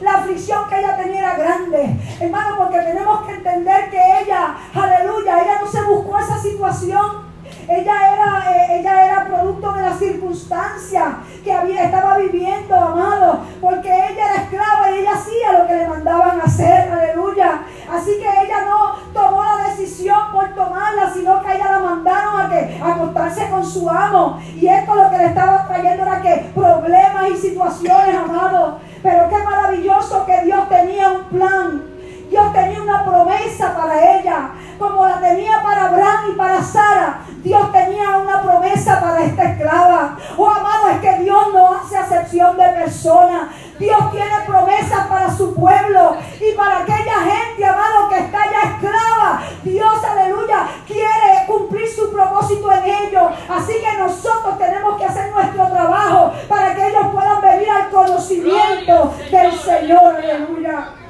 La 0.00 0.12
aflicción 0.12 0.68
que 0.68 0.78
ella 0.78 0.96
tenía 0.96 1.20
era 1.20 1.36
grande. 1.36 1.96
Hermano, 2.20 2.56
porque 2.58 2.80
tenemos 2.80 3.26
que 3.26 3.32
entender 3.32 3.90
que 3.90 3.98
ella, 4.22 4.54
aleluya, 4.74 5.42
ella 5.42 5.58
no 5.60 5.66
se 5.66 5.82
buscó 5.82 6.18
esa 6.18 6.38
situación. 6.38 7.25
Ella 7.68 8.14
era, 8.14 8.52
eh, 8.52 8.78
ella 8.78 9.04
era 9.04 9.24
producto 9.24 9.72
de 9.72 9.82
la 9.82 9.92
circunstancia 9.92 11.18
que 11.42 11.52
había, 11.52 11.84
estaba 11.84 12.16
viviendo, 12.18 12.76
amado, 12.76 13.40
porque 13.60 13.88
ella 13.88 14.24
era 14.24 14.42
esclava 14.42 14.90
y 14.90 14.98
ella 14.98 15.14
hacía 15.14 15.52
lo 15.58 15.66
que 15.66 15.74
le 15.74 15.88
mandaban 15.88 16.40
hacer, 16.40 16.90
aleluya. 16.90 17.62
Así 17.90 18.18
que 18.18 18.28
ella 18.44 18.64
no 18.66 18.96
tomó 19.12 19.42
la 19.42 19.68
decisión 19.68 20.32
por 20.32 20.54
tomarla, 20.54 21.12
sino 21.12 21.42
que 21.42 21.54
ella 21.54 21.72
la 21.72 21.78
mandaron 21.80 22.40
a 22.40 22.48
que 22.48 22.80
a 22.80 22.94
acostarse 22.94 23.50
con 23.50 23.64
su 23.64 23.88
amo. 23.90 24.40
Y 24.54 24.66
esto 24.68 24.94
lo 24.94 25.10
que 25.10 25.18
le 25.18 25.26
estaba 25.26 25.66
trayendo 25.66 26.02
era 26.02 26.22
que 26.22 26.50
problemas 26.54 27.30
y 27.30 27.36
situaciones, 27.36 28.14
amado. 28.14 28.78
Pero 29.02 29.28
qué 29.28 29.38
maravilloso 29.38 30.24
que 30.24 30.42
Dios 30.42 30.68
tenía 30.68 31.10
un 31.10 31.24
plan. 31.24 31.95
Dios 32.28 32.52
tenía 32.52 32.82
una 32.82 33.04
promesa 33.04 33.76
para 33.76 34.18
ella, 34.18 34.50
como 34.78 35.06
la 35.06 35.20
tenía 35.20 35.62
para 35.62 35.86
Abraham 35.86 36.30
y 36.30 36.32
para 36.32 36.62
Sara. 36.62 37.20
Dios 37.42 37.70
tenía 37.70 38.16
una 38.16 38.42
promesa 38.42 39.00
para 39.00 39.24
esta 39.24 39.44
esclava. 39.44 40.16
Oh, 40.36 40.48
amado, 40.48 40.88
es 40.90 41.00
que 41.00 41.22
Dios 41.22 41.52
no 41.52 41.74
hace 41.74 41.96
acepción 41.96 42.56
de 42.56 42.64
personas. 42.70 43.48
Dios 43.78 44.10
tiene 44.10 44.40
promesas 44.46 45.06
para 45.06 45.30
su 45.30 45.54
pueblo 45.54 46.16
y 46.40 46.56
para 46.56 46.80
aquella 46.80 47.20
gente, 47.20 47.64
amado, 47.64 48.08
que 48.08 48.18
está 48.18 48.38
ya 48.50 48.70
esclava. 48.72 49.42
Dios, 49.62 50.04
aleluya, 50.04 50.66
quiere 50.86 51.46
cumplir 51.46 51.88
su 51.88 52.10
propósito 52.10 52.72
en 52.72 52.84
ellos. 52.84 53.32
Así 53.48 53.74
que 53.74 53.98
nosotros 53.98 54.58
tenemos 54.58 54.96
que 54.96 55.04
hacer 55.04 55.30
nuestro 55.32 55.66
trabajo 55.68 56.32
para 56.48 56.74
que 56.74 56.88
ellos 56.88 57.06
puedan 57.12 57.40
venir 57.40 57.70
al 57.70 57.90
conocimiento 57.90 59.14
del 59.30 59.52
Señor. 59.52 60.16
Aleluya. 60.16 61.05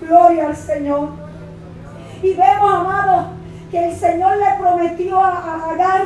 Gloria 0.00 0.48
al 0.48 0.56
Señor. 0.56 1.08
Y 2.22 2.34
vemos, 2.34 2.74
amado, 2.74 3.28
que 3.70 3.88
el 3.88 3.96
Señor 3.96 4.36
le 4.36 4.58
prometió 4.58 5.20
a 5.20 5.70
Agar 5.70 6.02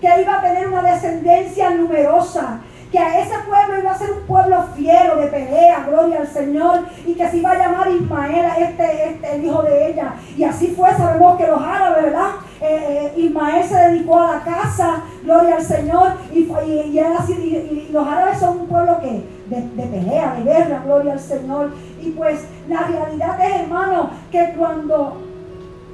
que 0.00 0.22
iba 0.22 0.38
a 0.38 0.42
tener 0.42 0.68
una 0.68 0.82
descendencia 0.82 1.70
numerosa 1.70 2.60
que 2.90 2.98
a 2.98 3.20
ese 3.20 3.34
pueblo 3.46 3.80
iba 3.80 3.90
a 3.90 3.98
ser 3.98 4.12
un 4.12 4.22
pueblo 4.22 4.64
fiero 4.74 5.16
de 5.16 5.26
pelea, 5.26 5.84
gloria 5.88 6.20
al 6.20 6.28
Señor, 6.28 6.86
y 7.04 7.14
que 7.14 7.28
se 7.28 7.38
iba 7.38 7.50
a 7.50 7.58
llamar 7.58 7.90
Ismael, 7.90 8.46
este, 8.58 9.10
este, 9.10 9.34
el 9.34 9.44
hijo 9.44 9.62
de 9.62 9.90
ella. 9.90 10.14
Y 10.36 10.44
así 10.44 10.68
fue, 10.68 10.90
sabemos 10.92 11.36
que 11.36 11.46
los 11.46 11.60
árabes, 11.60 12.04
¿verdad? 12.04 12.30
Eh, 12.60 13.12
eh, 13.16 13.20
Ismael 13.20 13.64
se 13.64 13.76
dedicó 13.76 14.20
a 14.20 14.36
la 14.36 14.40
casa, 14.40 15.02
gloria 15.24 15.56
al 15.56 15.62
Señor, 15.62 16.12
y, 16.32 16.38
y, 16.38 17.88
los 17.92 18.06
árabes 18.06 18.38
son 18.38 18.60
un 18.60 18.66
pueblo 18.66 19.00
que 19.00 19.24
de, 19.46 19.60
de, 19.60 19.82
pelea, 19.82 20.34
de 20.34 20.42
guerra, 20.44 20.82
gloria 20.84 21.12
al 21.14 21.20
Señor. 21.20 21.72
Y 22.06 22.10
pues 22.10 22.46
la 22.68 22.82
realidad 22.82 23.36
es, 23.44 23.62
hermano, 23.62 24.10
que 24.30 24.54
cuando 24.56 25.22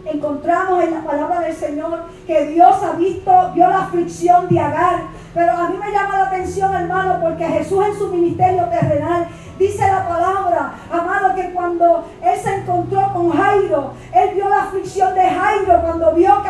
encontramos 0.04 0.84
en 0.84 0.90
la 0.90 1.02
palabra 1.02 1.40
del 1.40 1.54
Señor 1.54 2.00
que 2.26 2.48
Dios 2.48 2.82
ha 2.82 2.92
visto, 2.96 3.32
vio 3.54 3.68
la 3.68 3.84
aflicción 3.84 4.46
de 4.48 4.60
Agar. 4.60 5.04
Pero 5.34 5.52
a 5.52 5.68
mí 5.68 5.76
me 5.78 5.90
llama 5.90 6.18
la 6.18 6.24
atención, 6.24 6.74
hermano, 6.74 7.18
porque 7.22 7.46
Jesús 7.46 7.86
en 7.86 7.98
su 7.98 8.08
ministerio 8.08 8.64
terrenal 8.66 9.26
dice 9.58 9.86
la 9.86 10.06
palabra, 10.06 10.72
amado, 10.90 11.34
que 11.34 11.52
cuando 11.52 12.04
él 12.22 12.38
se 12.38 12.56
encontró 12.56 13.12
con 13.12 13.30
Jairo, 13.30 13.92
él 14.12 14.30
vio 14.34 14.48
la 14.48 14.64
aflicción 14.64 15.14
de 15.14 15.22
Jairo 15.22 15.80
cuando 15.82 16.12
vio 16.12 16.42
que 16.42 16.48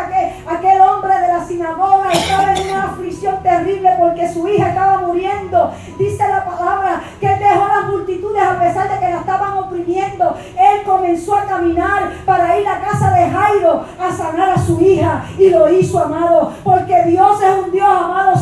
aquel, 0.49 0.81
hombre 0.81 1.18
de 1.18 1.29
la 1.29 1.45
sinagoga 1.45 2.11
estaba 2.12 2.55
en 2.55 2.71
una 2.71 2.85
aflicción 2.85 3.42
terrible 3.42 3.90
porque 3.99 4.33
su 4.33 4.49
hija 4.49 4.71
estaba 4.71 4.99
muriendo, 4.99 5.73
dice 5.99 6.27
la 6.29 6.45
palabra 6.45 7.03
que 7.21 7.27
él 7.27 7.38
dejó 7.38 7.68
las 7.68 7.87
multitudes 7.87 8.42
a 8.42 8.59
pesar 8.59 8.90
de 8.90 8.99
que 8.99 9.12
la 9.12 9.21
estaban 9.21 9.59
oprimiendo. 9.59 10.37
Él 10.59 10.83
comenzó 10.85 11.37
a 11.37 11.45
caminar 11.45 12.12
para 12.25 12.59
ir 12.59 12.66
a 12.66 12.81
casa 12.81 13.11
de 13.11 13.31
Jairo 13.31 13.85
a 14.01 14.11
sanar 14.11 14.51
a 14.51 14.59
su 14.59 14.81
hija 14.81 15.25
y 15.38 15.51
lo 15.51 15.71
hizo, 15.71 16.03
amado, 16.03 16.53
porque 16.64 17.03
Dios 17.07 17.42
es 17.42 17.64
un 17.64 17.71
Dios, 17.71 17.88
amado, 17.88 18.37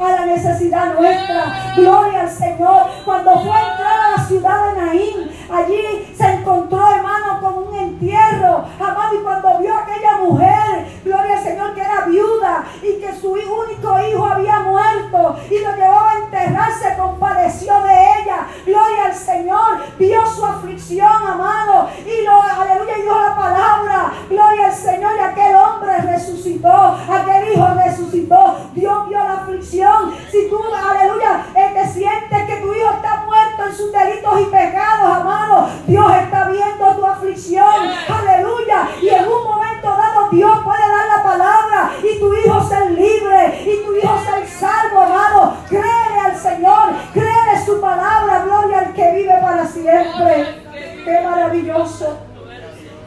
a 0.00 0.12
la 0.12 0.26
necesidad 0.26 0.94
nuestra. 0.94 1.74
Gloria 1.76 2.20
al 2.22 2.30
Señor. 2.30 2.82
Cuando 3.04 3.38
fue 3.40 3.52
a 3.52 3.72
entrar 3.72 3.98
a 4.00 4.16
la 4.16 4.24
ciudad 4.24 4.74
de 4.74 4.80
Naín, 4.80 5.30
allí 5.50 6.14
se 6.16 6.24
encontró, 6.24 6.80
hermano, 6.90 7.40
con 7.40 7.68
un 7.68 7.78
entierro, 7.78 8.64
amado, 8.80 9.14
y 9.14 9.22
cuando 9.22 9.58
vio 9.58 9.74
a 9.74 9.82
aquella 9.82 10.18
mujer, 10.18 10.86
gloria 11.04 11.36
al 11.36 11.42
Señor, 11.42 11.74
que 11.74 11.80
era 11.80 12.06
viuda 12.06 12.64
y 12.82 13.00
que 13.00 13.14
su 13.20 13.32
único 13.32 13.98
hijo 14.00 14.24
había 14.24 14.60
muerto 14.60 15.36
y 15.50 15.58
lo 15.58 15.76
llevó 15.76 16.00
a 16.00 16.14
enterrarse, 16.14 16.96
compadeció 16.96 17.74
de 17.82 17.92
ella. 17.92 18.46
Gloria 18.66 19.06
al 19.06 19.14
Señor, 19.14 19.78
vio 19.98 20.26
su 20.26 20.44
aflicción, 20.44 21.10
amado, 21.26 21.88
y 22.04 22.24
lo, 22.24 22.42
aleluya, 22.42 22.98
y 22.98 23.02
dio 23.02 23.20
la 23.20 23.34
palabra. 23.34 24.12
Gloria 24.28 24.66
al 24.66 24.74
Señor, 24.74 25.12
y 25.16 25.20
aquel 25.20 25.56
hombre 25.56 25.98
resucitó, 25.98 26.68
aquel 26.70 27.52
hijo 27.52 27.66
resucitó. 27.74 28.56
Dios 28.74 29.08
vio 29.08 29.18
la 29.18 29.32
aflicción. 29.34 30.14
Si 30.30 30.48
tú, 30.48 30.60
aleluya, 30.72 31.46
eh, 31.54 31.70
te 31.74 31.88
sientes 31.88 32.42
que 32.46 32.56
tu 32.56 32.74
hijo 32.74 32.90
está 32.90 33.24
muerto 33.26 33.66
en 33.66 33.74
sus 33.74 33.92
delitos 33.92 34.40
y 34.40 34.44
pecados, 34.44 35.16
amado, 35.16 35.68
Dios 35.86 36.12
está 36.22 36.48
viendo 36.48 36.96
tu 36.96 37.06
aflicción. 37.06 37.88
Aleluya. 38.08 38.88
Y 39.00 39.08
en 39.08 39.26
un 39.26 39.44
momento 39.44 39.88
dado, 39.88 40.28
Dios 40.30 40.58
puede 40.64 40.78
dar 40.78 40.97
la 41.06 41.22
palabra 41.22 41.90
y 42.02 42.18
tu 42.18 42.34
hijo 42.34 42.68
ser 42.68 42.90
libre 42.90 43.62
y 43.62 43.84
tu 43.84 43.94
hijo 43.96 44.18
ser 44.24 44.46
salvo, 44.46 45.00
amado. 45.00 45.56
Créele 45.68 46.20
al 46.24 46.36
Señor, 46.36 46.92
créele 47.12 47.64
su 47.64 47.80
palabra, 47.80 48.44
gloria 48.44 48.78
al 48.80 48.92
que 48.92 49.12
vive 49.12 49.38
para 49.40 49.66
siempre. 49.66 50.64
Qué 51.04 51.20
maravilloso, 51.24 52.18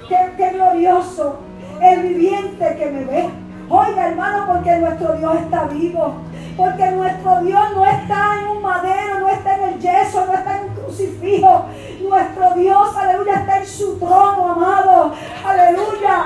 qué, 0.08 0.34
qué 0.38 0.50
glorioso 0.52 1.40
el 1.82 2.02
viviente 2.02 2.76
que 2.78 2.86
me 2.88 3.06
ve. 3.06 3.30
Oiga, 3.70 4.10
hermano, 4.10 4.48
porque 4.48 4.78
nuestro 4.78 5.14
Dios 5.14 5.36
está 5.36 5.64
vivo. 5.66 6.16
Porque 6.58 6.92
nuestro 6.92 7.42
Dios 7.42 7.62
no 7.74 7.86
está 7.86 8.40
en 8.40 8.48
un 8.50 8.62
madero, 8.62 9.20
no 9.22 9.30
está 9.30 9.56
en 9.56 9.64
el 9.64 9.80
yeso, 9.80 10.26
no 10.26 10.34
está 10.34 10.58
en 10.58 10.70
un 10.70 10.76
crucifijo. 10.76 11.66
Nuestro 12.02 12.54
Dios, 12.56 12.98
aleluya, 12.98 13.36
está 13.36 13.58
en 13.60 13.66
su 13.66 13.98
trono, 13.98 14.52
amado. 14.52 15.14
Aleluya. 15.46 16.26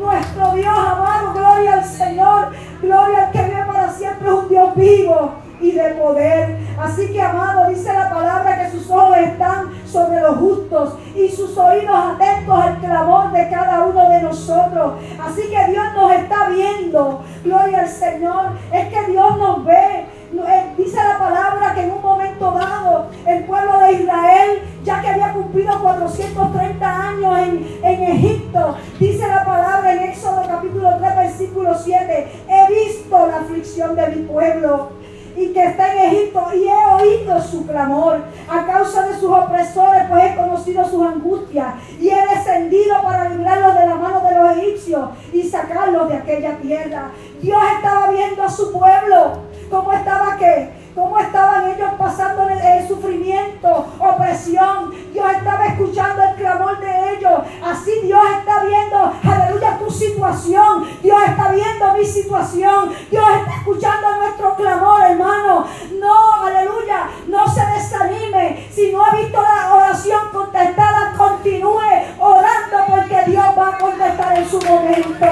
Nuestro 0.00 0.52
Dios, 0.52 0.78
amado, 0.78 1.34
gloria 1.34 1.74
al 1.74 1.84
Señor. 1.84 2.48
Gloria 2.80 3.26
al 3.26 3.32
que 3.32 3.42
vive 3.42 3.64
para 3.66 3.92
siempre, 3.92 4.28
es 4.28 4.34
un 4.34 4.48
Dios 4.48 4.74
vivo 4.74 5.32
y 5.60 5.72
de 5.72 5.90
poder. 5.90 6.56
Así 6.78 7.12
que, 7.12 7.20
amado, 7.20 7.68
dice 7.68 7.92
la 7.92 8.08
palabra 8.08 8.58
que 8.58 8.70
sus 8.70 8.90
ojos 8.90 9.18
están 9.18 9.70
sobre 9.86 10.22
los 10.22 10.38
justos 10.38 10.94
y 11.14 11.28
sus 11.28 11.56
oídos 11.58 11.94
atentos 12.14 12.58
al 12.58 12.78
clamor 12.78 13.30
de 13.32 13.50
cada 13.50 13.84
uno 13.84 14.08
de 14.08 14.22
nosotros. 14.22 14.94
Así 15.22 15.42
que 15.42 15.70
Dios 15.70 15.84
nos 15.94 16.12
está 16.12 16.48
viendo. 16.48 17.22
Gloria 17.44 17.80
al 17.80 17.88
Señor. 17.88 18.52
Es 18.72 18.88
que 18.88 19.12
Dios 19.12 19.36
nos 19.36 19.66
ve. 19.66 20.06
Eh, 20.32 20.74
dice 20.78 20.96
la 20.96 21.18
palabra 21.18 21.74
que 21.74 21.82
en 21.82 21.90
un 21.90 22.00
momento 22.00 22.19
dado. 22.46 23.06
El 23.26 23.44
pueblo 23.44 23.80
de 23.80 23.92
Israel, 23.92 24.62
ya 24.82 25.00
que 25.00 25.08
había 25.08 25.32
cumplido 25.32 25.80
430 25.80 27.08
años 27.08 27.38
en, 27.38 27.78
en 27.82 28.02
Egipto, 28.02 28.76
dice 28.98 29.28
la 29.28 29.44
palabra 29.44 29.92
en 29.92 30.10
Éxodo 30.10 30.42
capítulo 30.46 30.96
3, 30.98 31.16
versículo 31.16 31.74
7, 31.76 32.28
he 32.48 32.72
visto 32.72 33.26
la 33.26 33.36
aflicción 33.40 33.94
de 33.94 34.06
mi 34.08 34.22
pueblo 34.22 34.88
y 35.36 35.52
que 35.52 35.64
está 35.64 35.94
en 35.94 36.12
Egipto 36.12 36.44
y 36.54 36.68
he 36.68 36.94
oído 36.94 37.40
su 37.40 37.66
clamor. 37.66 38.18
A 38.48 38.66
causa 38.66 39.06
de 39.06 39.14
sus 39.14 39.30
opresores, 39.30 40.04
pues 40.08 40.24
he 40.24 40.36
conocido 40.36 40.84
sus 40.84 41.06
angustias 41.06 41.74
y 42.00 42.08
he 42.08 42.26
descendido 42.34 43.00
para 43.02 43.28
librarlos 43.28 43.74
de 43.74 43.86
la 43.86 43.94
mano 43.94 44.20
de 44.20 44.34
los 44.34 44.56
egipcios 44.56 45.10
y 45.32 45.42
sacarlos 45.42 46.08
de 46.08 46.16
aquella 46.16 46.56
tierra. 46.56 47.10
Dios 47.40 47.60
estaba 47.76 48.10
viendo 48.10 48.42
a 48.42 48.50
su 48.50 48.72
pueblo, 48.72 49.38
cómo 49.70 49.92
estaba 49.92 50.36
que 50.36 50.79
cómo 50.94 51.18
estaban 51.18 51.70
ellos 51.70 51.90
pasando 51.98 52.48
el, 52.48 52.58
el, 52.58 52.88
sufrimiento, 52.88 53.86
opresión. 53.98 54.90
Dios 55.12 55.32
estaba 55.32 55.66
escuchando 55.66 56.22
el 56.22 56.34
clamor 56.36 56.80
de 56.80 57.14
ellos. 57.14 57.40
Así 57.64 57.92
Dios 58.02 58.22
está 58.38 58.64
viendo, 58.64 59.12
aleluya, 59.22 59.78
tu 59.78 59.90
situación. 59.90 60.88
Dios 61.02 61.18
está 61.26 61.52
viendo 61.52 61.94
mi 61.94 62.04
situación. 62.04 62.90
Dios 63.10 63.24
está 63.38 63.56
escuchando 63.56 64.16
nuestro 64.16 64.56
clamor, 64.56 65.02
hermano. 65.02 65.66
No, 65.98 66.44
aleluya, 66.44 67.08
no 67.28 67.46
se 67.48 67.64
desanime. 67.66 68.68
Si 68.70 68.92
no 68.92 69.04
ha 69.04 69.10
visto 69.14 69.40
la 69.40 69.74
oración 69.74 70.28
contestada, 70.32 71.12
continúe 71.16 71.80
orando 72.18 72.76
porque 72.88 73.22
Dios 73.26 73.44
va 73.58 73.68
a 73.68 73.78
contestar 73.78 74.38
en 74.38 74.48
su 74.48 74.60
momento. 74.60 75.26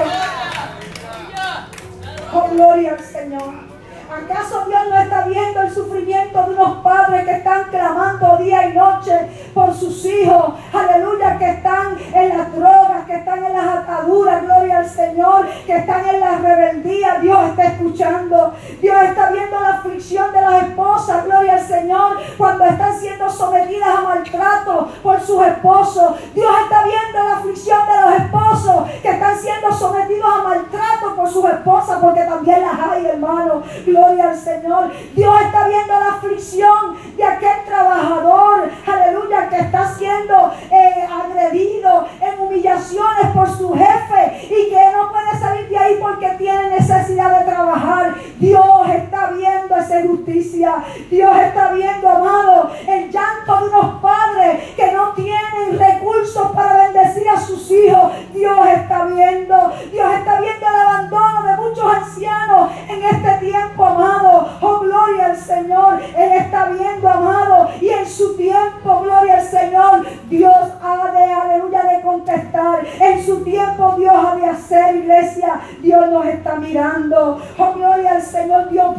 Oh, 2.31 2.47
gloria 2.51 2.91
al 2.91 2.99
Señor. 2.99 3.68
¿Acaso 4.11 4.65
Dios 4.65 4.81
no 4.89 4.97
está 4.97 5.21
viendo 5.25 5.61
el 5.61 5.71
sufrimiento 5.71 6.43
de 6.43 6.55
unos 6.55 6.77
padres 6.79 7.25
que 7.25 7.31
están 7.31 7.65
clamando 7.65 8.37
día 8.37 8.67
y 8.67 8.73
noche 8.73 9.29
por 9.53 9.71
sus 9.71 10.03
hijos? 10.03 10.55
Aleluya, 10.73 11.37
que 11.37 11.51
están 11.51 11.95
en 12.15 12.29
las 12.29 12.51
drogas, 12.55 13.05
que 13.05 13.17
están 13.17 13.45
en 13.45 13.53
las 13.53 13.67
ataduras, 13.67 14.41
gloria 14.41 14.79
al 14.79 14.89
Señor, 14.89 15.47
que 15.63 15.77
están 15.77 16.09
en 16.09 16.21
la 16.21 16.39
rebeldía. 16.39 17.19
Dios 17.21 17.49
está 17.49 17.65
escuchando. 17.65 18.55
Dios 18.81 18.99
está 19.03 19.29
viendo 19.29 19.59
la 19.59 19.69
aflicción 19.75 20.33
de 20.33 20.41
las 20.41 20.63
esposas, 20.63 21.25
gloria 21.25 21.53
al 21.53 21.67
Señor, 21.67 22.17
cuando 22.35 22.65
están 22.65 22.99
siendo 22.99 23.29
sometidas 23.29 23.89
a 23.89 24.01
maltrato 24.01 24.91
por 25.03 25.21
sus 25.21 25.45
esposos. 25.45 26.15
Dios 26.33 26.51
está 26.63 26.83
viendo 26.83 27.29
la 27.29 27.37
aflicción 27.37 27.79
de 27.85 28.01
los 28.01 28.21
esposos 28.21 28.89
que 29.03 29.09
están 29.09 29.37
siendo 29.37 29.71
sometidos 29.71 30.29
a 30.33 30.43
maltrato 30.43 31.15
por 31.15 31.29
sus 31.29 31.45
esposas, 31.45 31.99
porque 32.01 32.21
también 32.21 32.61
las 32.63 32.79
hay, 32.99 33.05
hermano. 33.07 33.63
Gloria 33.85 34.29
al 34.29 34.37
Señor. 34.37 34.91
Dios 35.15 35.41
está 35.41 35.67
viendo 35.67 35.93
la 35.93 36.13
aflicción 36.15 36.97
de 37.15 37.23
aquel 37.23 37.65
trabajador, 37.65 38.69
aleluya, 38.85 39.49
que 39.49 39.59
está 39.59 39.93
siendo 39.93 40.53
eh, 40.71 41.07
agredido 41.07 42.07
en 42.21 42.39
humillaciones 42.39 43.27
por 43.33 43.49
su 43.49 43.73
jefe 43.73 44.47
y 44.49 44.69
que 44.69 44.91
no 44.95 45.11
puede 45.11 45.39
salir 45.39 45.69
de 45.69 45.77
ahí 45.77 45.97
porque 45.99 46.29
tiene 46.37 46.69
necesidad 46.69 47.39
de 47.39 47.45
trabajar. 47.45 48.15
Dios 48.39 48.89
está 48.89 49.08
viendo 49.27 49.75
esa 49.75 50.01
justicia. 50.01 50.83
Dios 51.09 51.37
está 51.37 51.71
viendo, 51.71 52.09
amado, 52.09 52.71
el 52.87 53.11
llanto 53.11 53.57
de 53.57 53.69
unos 53.69 54.01
padres 54.01 54.73
que 54.75 54.91
no 54.91 55.13
tienen 55.13 55.77
recursos 55.77 56.51
para 56.51 56.85
bendecir 56.85 57.29
a 57.29 57.39
sus 57.39 57.69
hijos. 57.71 58.11
Dios 58.33 58.67
está 58.67 59.05
viendo. 59.05 59.71
Dios 59.91 60.13
está 60.13 60.41
viendo 60.41 60.67
el 60.67 60.75
abandono 60.75 61.43
de 61.43 61.55
muchos 61.57 61.93
ancianos 61.93 62.71
en 62.87 63.03
este 63.03 63.45
tiempo 63.45 63.85
amado. 63.85 64.49
Oh, 64.61 64.79
gloria 64.79 65.27
al 65.27 65.37
Señor. 65.37 66.01
Él 66.17 66.31
está 66.33 66.69
viendo, 66.69 67.09
amado. 67.09 67.69
Y 67.81 67.89
en 67.89 68.07
su 68.07 68.35
tiempo, 68.35 69.01
gloria 69.01 69.37
al 69.37 69.43
Señor, 69.43 70.05
Dios 70.29 70.55
ha 70.81 71.11
de, 71.11 71.23
aleluya, 71.33 71.83
de 71.83 72.01
contestar. 72.01 72.85
En 72.99 73.25
su 73.25 73.43
tiempo 73.43 73.95
Dios 73.97 74.13
ha 74.15 74.35
de 74.35 74.45
hacer, 74.45 74.95
iglesia. 74.95 75.61
Dios 75.81 76.09
nos 76.09 76.25
está 76.25 76.55
mirando. 76.55 77.41
Oh, 77.57 77.73
gloria 77.73 78.11
al 78.11 78.21
Señor. 78.21 78.69
Dios 78.69 78.97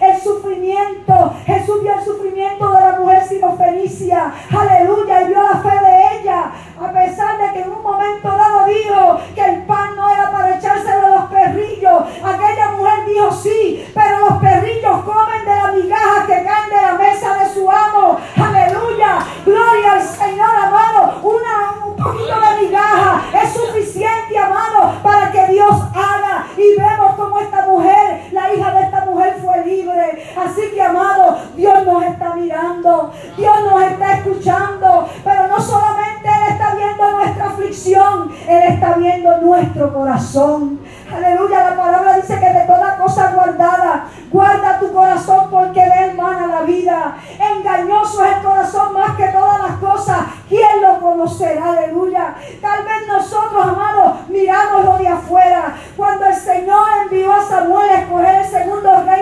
el 0.00 0.20
sufrimiento. 0.20 1.34
Jesús 1.46 1.82
vio 1.82 1.94
el 1.94 2.04
sufrimiento 2.04 2.70
de 2.70 2.80
la 2.80 2.98
mujer 2.98 3.24
sirofenicia. 3.26 4.32
Aleluya. 4.50 5.22
Y 5.22 5.28
vio 5.28 5.42
la 5.42 5.58
fe 5.58 5.84
de 5.84 6.20
ella. 6.20 6.50
A 6.78 6.92
pesar 6.92 7.38
de 7.38 7.52
que 7.52 7.60
en 7.62 7.72
un 7.72 7.82
momento 7.82 8.28
dado 8.28 8.66
dijo 8.66 9.18
que 9.34 9.44
el 9.44 9.62
pan 9.62 9.96
no 9.96 10.10
era 10.10 10.30
para 10.30 10.56
echárselo 10.56 11.06
a 11.06 11.10
los 11.10 11.30
perrillos. 11.30 12.02
Aquella 12.22 12.72
mujer 12.72 13.06
dijo 13.06 13.32
sí, 13.32 13.90
pero 13.94 14.28
los 14.28 14.38
perrillos 14.38 15.04
comen 15.04 15.44
de 15.44 15.56
la 15.56 15.72
migaja 15.72 16.26
que 16.26 16.44
caen 16.44 16.68
de 16.68 16.82
la 16.82 16.92
mesa 16.94 17.34
de 17.38 17.54
su 17.54 17.70
amo. 17.70 18.18
Aleluya. 18.36 19.18
Gloria 19.44 19.92
al 19.92 20.02
Señor, 20.02 20.50
amado. 20.54 21.14
Una, 21.22 21.86
un 21.86 21.96
poquito 21.96 22.34
de 22.40 22.66
migaja 22.66 23.22
es 23.42 23.52
suficiente, 23.52 24.38
amado, 24.38 24.92
para 25.02 25.32
que 25.32 25.46
Dios 25.46 25.74
haga. 25.94 26.46
Y 26.56 26.78
vemos 26.78 27.14
como 27.16 27.38
esta 27.38 27.66
mujer, 27.66 28.28
la 28.32 28.52
hija 28.52 28.70
de 28.72 28.82
esta 28.82 29.04
mujer 29.06 29.36
fue 29.40 29.45
fue 29.46 29.64
libre. 29.64 30.24
Así 30.36 30.62
que, 30.74 30.82
amado, 30.82 31.38
Dios 31.54 31.84
nos 31.84 32.02
está 32.04 32.34
mirando, 32.34 33.12
Dios 33.36 33.56
nos 33.62 33.82
está 33.82 34.12
escuchando, 34.14 35.08
pero 35.24 35.46
no 35.46 35.60
solamente 35.60 36.28
Él 36.28 36.52
está 36.52 36.74
viendo 36.74 37.10
nuestra 37.12 37.46
aflicción, 37.46 38.32
Él 38.48 38.62
está 38.72 38.94
viendo 38.94 39.38
nuestro 39.38 39.94
corazón. 39.94 40.80
Aleluya, 41.14 41.70
la 41.70 41.76
palabra 41.76 42.16
dice 42.16 42.38
que 42.40 42.52
de 42.52 42.66
toda 42.66 42.96
cosa 42.96 43.30
guardada, 43.32 44.06
guarda 44.30 44.78
tu 44.80 44.92
corazón 44.92 45.46
porque 45.50 45.80
ve, 45.80 46.10
hermana, 46.10 46.46
la 46.48 46.62
vida. 46.62 47.16
Engañoso 47.38 48.24
es 48.24 48.36
el 48.36 48.42
corazón 48.42 48.92
más 48.92 49.16
que 49.16 49.28
todas 49.28 49.62
las 49.62 49.78
cosas. 49.78 50.18
¿Quién 50.48 50.82
lo 50.82 51.00
conocerá? 51.00 51.70
Aleluya. 51.70 52.34
Tal 52.60 52.84
vez 52.84 53.06
nosotros, 53.06 53.66
amados, 53.66 54.28
miramos 54.28 54.84
lo 54.84 54.98
de 54.98 55.08
afuera. 55.08 55.76
Cuando 55.96 56.26
el 56.26 56.34
Señor 56.34 56.86
envió 57.04 57.32
a 57.32 57.42
Samuel 57.42 57.88
a 57.88 58.00
escoger 58.00 58.34
el 58.34 58.44
segundo 58.44 59.04
rey, 59.06 59.15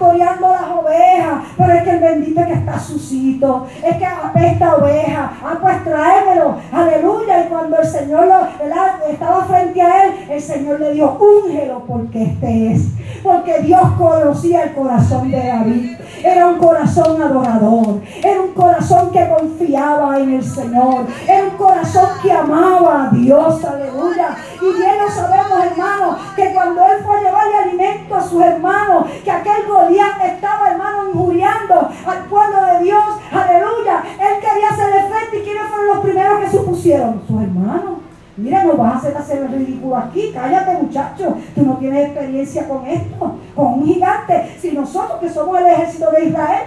pastoreando 0.00 0.48
las 0.48 0.62
ovejas. 0.62 1.44
Pero 1.56 1.72
es 1.72 1.82
que 1.82 1.90
el 1.90 2.00
bendito 2.00 2.40
es 2.40 2.46
que 2.46 2.52
está 2.54 2.78
sucito, 2.78 3.66
es 3.84 3.96
que 3.96 4.06
apesta 4.06 4.76
oveja. 4.76 5.32
Ah, 5.42 5.58
pues 5.60 5.84
tráemelo, 5.84 6.56
aleluya. 6.72 7.44
Y 7.44 7.48
cuando 7.48 7.78
el 7.78 7.86
Señor 7.86 8.26
lo, 8.26 9.10
estaba 9.10 9.44
frente 9.44 9.82
a 9.82 10.04
él, 10.04 10.12
el 10.30 10.40
Señor 10.40 10.80
le 10.80 10.92
dijo, 10.92 11.18
úngelo 11.20 11.84
porque 11.86 12.22
este 12.22 12.72
es. 12.72 12.88
Porque 13.22 13.60
Dios 13.60 13.82
conocía 13.98 14.64
el 14.64 14.72
corazón 14.72 15.30
de 15.30 15.46
David. 15.46 15.96
Era 16.22 16.46
un 16.46 16.58
corazón 16.58 17.20
adorador, 17.22 18.00
era 18.22 18.40
un 18.40 18.52
corazón 18.52 19.10
que 19.10 19.28
confiaba 19.28 20.18
en 20.18 20.34
el 20.34 20.44
Señor, 20.44 21.06
era 21.26 21.44
un 21.44 21.56
corazón 21.56 22.08
que 22.22 22.32
amaba 22.32 23.04
a 23.04 23.08
Dios 23.10 23.64
aleluya. 23.64 24.36
Y 24.60 24.78
bien 24.78 24.98
lo 24.98 25.10
sabemos, 25.10 25.64
hermano, 25.64 26.16
que 26.36 26.52
cuando 26.52 26.82
él 26.84 27.02
fue 27.04 27.18
a 27.18 27.22
llevarle 27.22 27.56
alimento 27.56 28.14
a 28.14 28.22
sus 28.22 28.42
hermanos, 28.42 29.06
que 29.24 29.30
aquel 29.30 29.66
Goliat 29.66 30.20
estaba, 30.24 30.70
hermano, 30.70 31.10
injuriando 31.10 31.88
al 32.06 32.24
pueblo 32.24 32.66
de 32.66 32.84
Dios, 32.84 33.04
aleluya. 33.32 34.02
Él 34.18 34.40
quería 34.40 34.68
hacerle 34.70 35.08
frente 35.08 35.38
y 35.38 35.42
quiénes 35.42 35.68
fueron 35.68 35.86
los 35.88 35.98
primeros 36.00 36.40
que 36.40 36.50
supusieron, 36.50 37.22
sus 37.26 37.42
hermanos. 37.42 38.09
Mira, 38.40 38.64
no 38.64 38.76
vas 38.76 38.94
a 38.94 38.96
hacer 38.98 39.16
hacer 39.16 39.42
el 39.42 39.48
ridículo 39.52 39.96
aquí. 39.96 40.30
Cállate, 40.32 40.82
muchacho. 40.82 41.36
Tú 41.54 41.62
no 41.64 41.76
tienes 41.76 42.06
experiencia 42.06 42.68
con 42.68 42.86
esto, 42.86 43.38
con 43.54 43.66
un 43.74 43.86
gigante. 43.86 44.56
Si 44.58 44.72
nosotros 44.72 45.20
que 45.20 45.28
somos 45.28 45.58
el 45.58 45.66
ejército 45.66 46.10
de 46.10 46.26
Israel, 46.26 46.62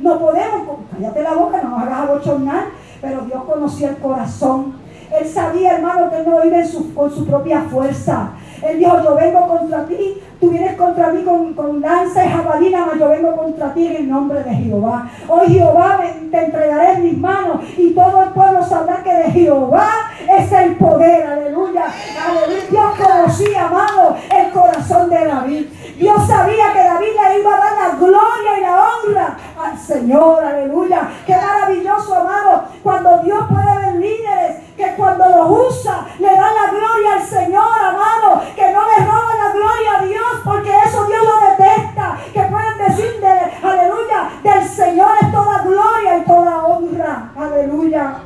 no 0.00 0.18
podemos, 0.18 0.78
cállate 0.92 1.22
la 1.22 1.34
boca, 1.34 1.62
no 1.62 1.70
nos 1.70 1.82
hagas 1.82 2.00
abochornar. 2.00 2.64
Pero 3.00 3.22
Dios 3.22 3.44
conocía 3.44 3.90
el 3.90 3.96
corazón 3.98 4.86
él 5.12 5.26
sabía, 5.26 5.76
hermano, 5.76 6.10
que 6.10 6.18
él 6.18 6.26
no 6.26 6.44
iba 6.44 6.58
con 6.94 7.10
su 7.10 7.26
propia 7.26 7.62
fuerza. 7.62 8.30
Él 8.62 8.78
dijo, 8.78 9.02
yo 9.02 9.14
vengo 9.14 9.46
contra 9.46 9.84
ti, 9.84 10.20
tú 10.40 10.50
vienes 10.50 10.76
contra 10.76 11.08
mí 11.08 11.22
con, 11.22 11.54
con 11.54 11.80
lanza 11.80 12.24
y 12.24 12.28
jabalina, 12.28 12.86
mas 12.86 12.98
yo 12.98 13.08
vengo 13.08 13.36
contra 13.36 13.72
ti 13.72 13.86
en 13.86 13.96
el 13.96 14.08
nombre 14.08 14.42
de 14.42 14.50
Jehová. 14.50 15.08
Hoy 15.28 15.48
Jehová 15.48 16.00
te 16.30 16.44
entregaré 16.44 16.92
en 16.92 17.02
mis 17.04 17.18
manos 17.18 17.60
y 17.76 17.90
todo 17.90 18.22
el 18.22 18.30
pueblo 18.30 18.62
sabrá 18.64 19.02
que 19.02 19.12
de 19.12 19.30
Jehová 19.30 19.88
es 20.28 20.52
el 20.52 20.76
poder, 20.76 21.26
aleluya. 21.26 21.84
aleluya. 22.26 22.66
Dios 22.70 22.84
conocía, 22.98 23.66
amado, 23.66 24.16
el 24.30 24.50
corazón 24.52 25.10
de 25.10 25.24
David. 25.24 25.66
Dios 25.98 26.26
sabía 26.26 26.72
que 26.72 26.82
David 26.82 27.06
le 27.06 27.40
iba 27.40 27.54
a 27.54 27.58
dar 27.58 27.88
la 27.88 27.96
gloria 27.96 28.58
y 28.58 28.60
la 28.60 28.82
honra 28.82 29.36
al 29.64 29.78
Señor, 29.78 30.44
aleluya. 30.44 31.08
Qué 31.26 31.34
maravilloso, 31.34 32.14
amado, 32.14 32.64
cuando 32.82 33.18
Dios 33.22 33.38
puede 33.48 33.86
ver 33.86 33.94
líderes 33.96 34.65
que 34.76 34.94
cuando 34.94 35.24
los 35.28 35.70
usa 35.72 36.06
le 36.18 36.26
dan 36.26 36.54
la 36.54 36.70
gloria 36.70 37.14
al 37.14 37.22
Señor, 37.22 37.78
amado, 37.82 38.42
que 38.54 38.72
no 38.72 38.80
le 38.84 39.04
roban 39.04 39.38
la 39.42 39.52
gloria 39.52 39.98
a 39.98 40.04
Dios, 40.04 40.40
porque 40.44 40.70
eso 40.84 41.04
Dios 41.06 41.22
lo 41.24 41.50
detesta, 41.50 42.18
que 42.32 42.42
pueden 42.42 42.78
decir, 42.86 43.20
de, 43.20 43.66
aleluya, 43.66 44.30
del 44.42 44.68
Señor 44.68 45.10
es 45.22 45.32
toda 45.32 45.62
gloria 45.62 46.18
y 46.18 46.24
toda 46.24 46.66
honra, 46.66 47.32
aleluya. 47.36 48.16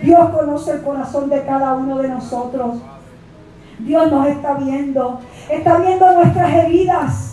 Dios 0.00 0.30
conoce 0.30 0.72
el 0.72 0.82
corazón 0.82 1.28
de 1.28 1.44
cada 1.44 1.74
uno 1.74 1.98
de 1.98 2.08
nosotros. 2.08 2.76
Dios 3.78 4.10
nos 4.10 4.26
está 4.28 4.54
viendo, 4.54 5.20
está 5.50 5.78
viendo 5.78 6.12
nuestras 6.12 6.52
heridas. 6.52 7.32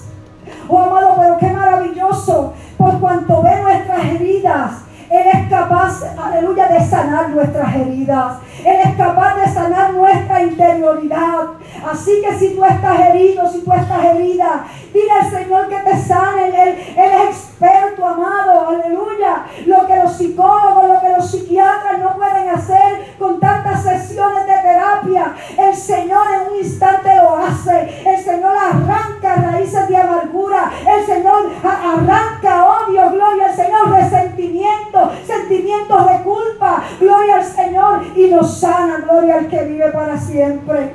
Oh 0.67 0.80
amado, 0.80 1.15
pero 1.19 1.38
qué 1.38 1.47
maravilloso, 1.51 2.53
por 2.78 2.99
cuanto 2.99 3.41
ve 3.43 3.61
nuestras 3.61 4.05
heridas, 4.05 4.83
él 5.14 5.28
es 5.32 5.47
capaz, 5.47 6.01
aleluya, 6.18 6.68
de 6.70 6.84
sanar 6.84 7.30
nuestras 7.30 7.76
heridas. 7.76 8.38
Él 8.66 8.78
es 8.84 8.95
capaz 8.95 9.36
de 9.36 9.47
sanar 9.47 9.93
nuestra 9.93 10.41
interioridad. 10.41 11.49
Así 11.88 12.20
que 12.24 12.34
si 12.39 12.55
tú 12.55 12.66
estás 12.66 12.99
herido, 12.99 13.47
si 13.47 13.61
tú 13.61 13.72
estás 13.74 14.03
herida, 14.03 14.66
dile 14.91 15.11
al 15.11 15.30
Señor 15.30 15.70
que 15.70 15.78
te 15.78 15.97
sane. 15.97 16.47
Él, 16.47 16.76
él 16.97 17.11
es 17.30 17.53
experto, 17.64 18.05
amado, 18.05 18.68
aleluya. 18.68 19.45
Lo 19.66 19.88
que 19.88 19.95
los 19.97 20.14
psicólogos, 20.14 20.88
lo 20.88 21.01
que 21.01 21.09
los 21.09 21.32
psiquiatras 21.32 21.99
no 21.99 22.16
pueden 22.16 22.49
hacer 22.49 23.16
con 23.18 23.39
tantas 23.39 23.84
sesiones 23.84 24.45
de 24.45 24.53
terapia, 24.53 25.34
el 25.57 25.76
Señor 25.76 26.28
en 26.34 26.51
un 26.51 26.57
instante 26.57 27.16
lo 27.16 27.38
hace. 27.38 28.03
El 28.05 28.18
Señor 28.18 28.55
arranca 28.55 29.36
raíces 29.36 29.88
de 29.88 29.97
amargura. 29.97 30.72
El 30.88 31.05
Señor 31.05 31.51
arranca 31.64 32.66
odio, 32.66 33.09
gloria 33.11 33.45
al 33.47 33.55
Señor, 33.55 33.91
resentimiento 33.91 35.11
sentimientos 35.26 36.09
de 36.09 36.24
culpa. 36.24 36.84
Gloria 36.99 37.38
al 37.38 37.45
Señor 37.45 38.03
y 38.16 38.28
nos 38.30 38.59
sana. 38.59 39.05
Gloria 39.07 39.36
al 39.36 39.47
que 39.47 39.64
vive 39.64 39.91
para 39.91 40.18
siempre. 40.18 40.93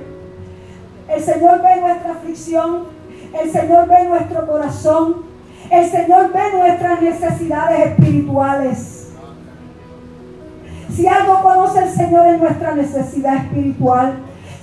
El 1.08 1.22
Señor 1.22 1.62
ve 1.62 1.80
nuestra 1.80 2.12
aflicción. 2.12 2.84
El 3.40 3.50
Señor 3.50 3.88
ve 3.88 4.04
nuestro 4.04 4.46
corazón. 4.46 5.37
El 5.70 5.90
Señor 5.90 6.32
ve 6.32 6.58
nuestras 6.58 7.02
necesidades 7.02 7.86
espirituales. 7.86 9.12
Si 10.94 11.06
algo 11.06 11.42
conoce 11.42 11.82
el 11.84 11.90
Señor 11.90 12.26
en 12.26 12.40
nuestra 12.40 12.74
necesidad 12.74 13.36
espiritual, 13.36 14.14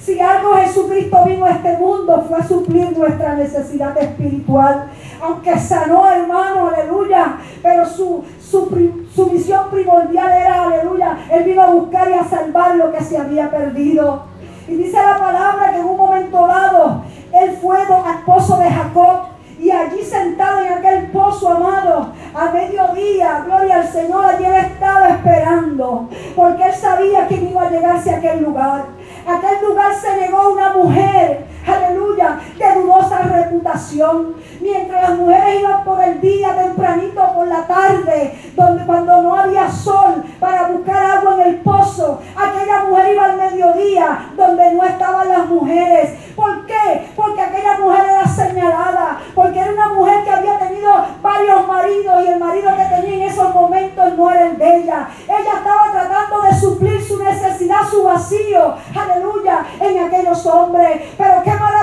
si 0.05 0.19
algo 0.19 0.53
Jesucristo 0.55 1.17
vino 1.25 1.45
a 1.45 1.51
este 1.51 1.77
mundo 1.77 2.25
fue 2.27 2.37
a 2.37 2.47
suplir 2.47 2.95
nuestra 2.95 3.35
necesidad 3.35 3.97
espiritual. 3.97 4.85
Aunque 5.19 5.57
sanó, 5.57 6.07
hermano, 6.11 6.69
aleluya. 6.69 7.37
Pero 7.63 7.87
su, 7.87 8.23
su, 8.39 9.29
misión 9.31 9.69
primordial 9.71 10.31
era, 10.31 10.63
aleluya. 10.63 11.17
Él 11.31 11.43
vino 11.43 11.61
a 11.61 11.71
buscar 11.71 12.09
y 12.11 12.13
a 12.13 12.23
salvar 12.23 12.75
lo 12.75 12.91
que 12.91 13.03
se 13.03 13.17
había 13.17 13.49
perdido. 13.49 14.23
Y 14.67 14.75
dice 14.75 14.97
la 14.97 15.17
palabra 15.17 15.71
que 15.71 15.79
en 15.79 15.85
un 15.85 15.97
momento 15.97 16.47
dado, 16.47 17.03
él 17.31 17.57
fue 17.59 17.77
al 17.77 18.23
pozo 18.25 18.57
de 18.57 18.69
Jacob. 18.69 19.34
Y 19.65 19.71
allí 19.71 20.03
sentado 20.03 20.59
en 20.59 20.73
aquel 20.73 21.07
pozo 21.07 21.49
amado, 21.49 22.13
a 22.35 22.51
mediodía, 22.51 23.41
gloria 23.47 23.77
al 23.77 23.87
Señor, 23.87 24.23
allí 24.23 24.45
él 24.45 24.53
estaba 24.53 25.09
esperando, 25.09 26.07
porque 26.35 26.65
él 26.65 26.73
sabía 26.75 27.27
que 27.27 27.33
iba 27.37 27.63
a 27.63 27.71
llegarse 27.71 28.13
a 28.13 28.17
aquel 28.17 28.43
lugar. 28.43 28.85
Aquel 29.25 29.67
lugar 29.67 29.95
se 29.95 30.17
negó 30.17 30.51
una 30.51 30.71
mujer, 30.71 31.47
aleluya, 31.65 32.39
de 32.59 32.79
dudosa 32.79 33.23
reputación. 33.23 34.35
Mientras 34.61 35.09
las 35.09 35.17
mujeres 35.17 35.59
iban 35.61 35.83
por 35.83 36.03
el 36.03 36.21
día, 36.21 36.55
tempranito 36.55 37.33
por 37.33 37.47
la 37.47 37.65
tarde, 37.65 38.39
donde 38.55 38.85
cuando 38.85 39.23
no 39.23 39.35
había 39.35 39.71
sol 39.71 40.23
para 40.39 40.67
buscar 40.67 41.17
agua 41.17 41.35
en 41.35 41.41
el 41.41 41.55
pozo, 41.61 42.21
aquella 42.35 42.83
mujer 42.83 43.13
iba 43.13 43.25
al 43.25 43.37
mediodía, 43.37 44.29
donde 44.37 44.73
no 44.73 44.83
estaban 44.83 45.27
las 45.27 45.47
mujeres. 45.47 46.11
¿Por 46.35 46.65
qué? 46.67 47.09
Porque 47.15 47.41
aquella 47.41 47.79
mujer 47.79 48.05
era 48.11 48.27
señalada, 48.27 48.94
porque 49.35 49.59
era 49.59 49.71
una 49.71 49.89
mujer 49.89 50.23
que 50.23 50.31
había 50.31 50.57
tenido 50.57 50.91
varios 51.21 51.67
maridos 51.67 52.23
y 52.23 52.27
el 52.29 52.39
marido 52.39 52.71
que 52.75 52.95
tenía 52.95 53.15
en 53.15 53.31
esos 53.31 53.53
momentos 53.53 54.17
no 54.17 54.31
era 54.31 54.47
el 54.47 54.57
de 54.57 54.77
ella. 54.77 55.09
Ella 55.27 55.53
estaba 55.57 55.91
tratando 55.91 56.41
de 56.41 56.55
suplir 56.55 57.03
su 57.03 57.21
necesidad, 57.21 57.87
su 57.89 58.03
vacío, 58.03 58.75
aleluya, 58.95 59.65
en 59.79 60.05
aquellos 60.05 60.45
hombres. 60.45 61.01
Pero 61.17 61.43
qué 61.43 61.51
maravilloso 61.51 61.74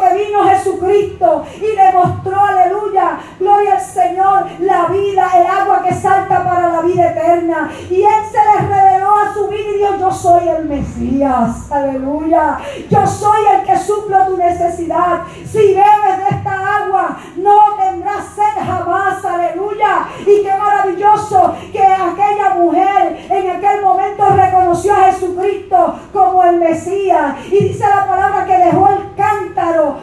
que 0.00 0.14
vino 0.14 0.44
Jesucristo 0.44 1.44
y 1.56 1.76
demostró, 1.76 2.40
aleluya, 2.40 3.18
gloria 3.38 3.74
al 3.74 3.80
Señor, 3.80 4.46
la 4.60 4.86
vida, 4.86 5.30
el 5.36 5.46
agua 5.46 5.82
que 5.82 5.94
salta 5.94 6.44
para 6.44 6.68
la 6.68 6.80
vida 6.82 7.10
eterna. 7.10 7.70
Y 7.90 8.02
Él 8.02 8.24
se 8.30 8.38
les 8.38 8.68
reveló 8.68 9.14
a 9.16 9.34
su 9.34 9.48
vida 9.48 9.68
y 9.74 9.78
dijo, 9.78 9.96
yo 9.98 10.12
soy 10.12 10.48
el 10.48 10.64
Mesías, 10.66 11.70
aleluya. 11.70 12.58
Yo 12.88 13.06
soy 13.06 13.40
el 13.54 13.66
que 13.66 13.76
suplo 13.78 14.26
tu 14.26 14.36
necesidad. 14.36 15.22
Si 15.44 15.74
bebes 15.74 16.18
de 16.18 16.36
esta 16.36 16.76
agua, 16.76 17.18
no 17.36 17.74
tendrás 17.76 18.24
sed 18.34 18.64
jamás, 18.64 19.24
aleluya. 19.24 20.06
Y 20.20 20.42
qué 20.42 20.52
maravilloso 20.56 21.54
que 21.72 21.82
aquella 21.82 22.54
mujer 22.54 23.26
en 23.28 23.50
aquel 23.50 23.82
momento 23.82 24.24
reconoció 24.34 24.94
a 24.94 25.12
Jesucristo 25.12 25.96
como 26.12 26.42
el 26.44 26.58
Mesías. 26.58 27.36
Y 27.50 27.68
dice 27.68 27.84
la 27.88 28.06
palabra 28.06 28.46
que 28.46 28.56
dejó 28.56 28.88
el 28.88 29.14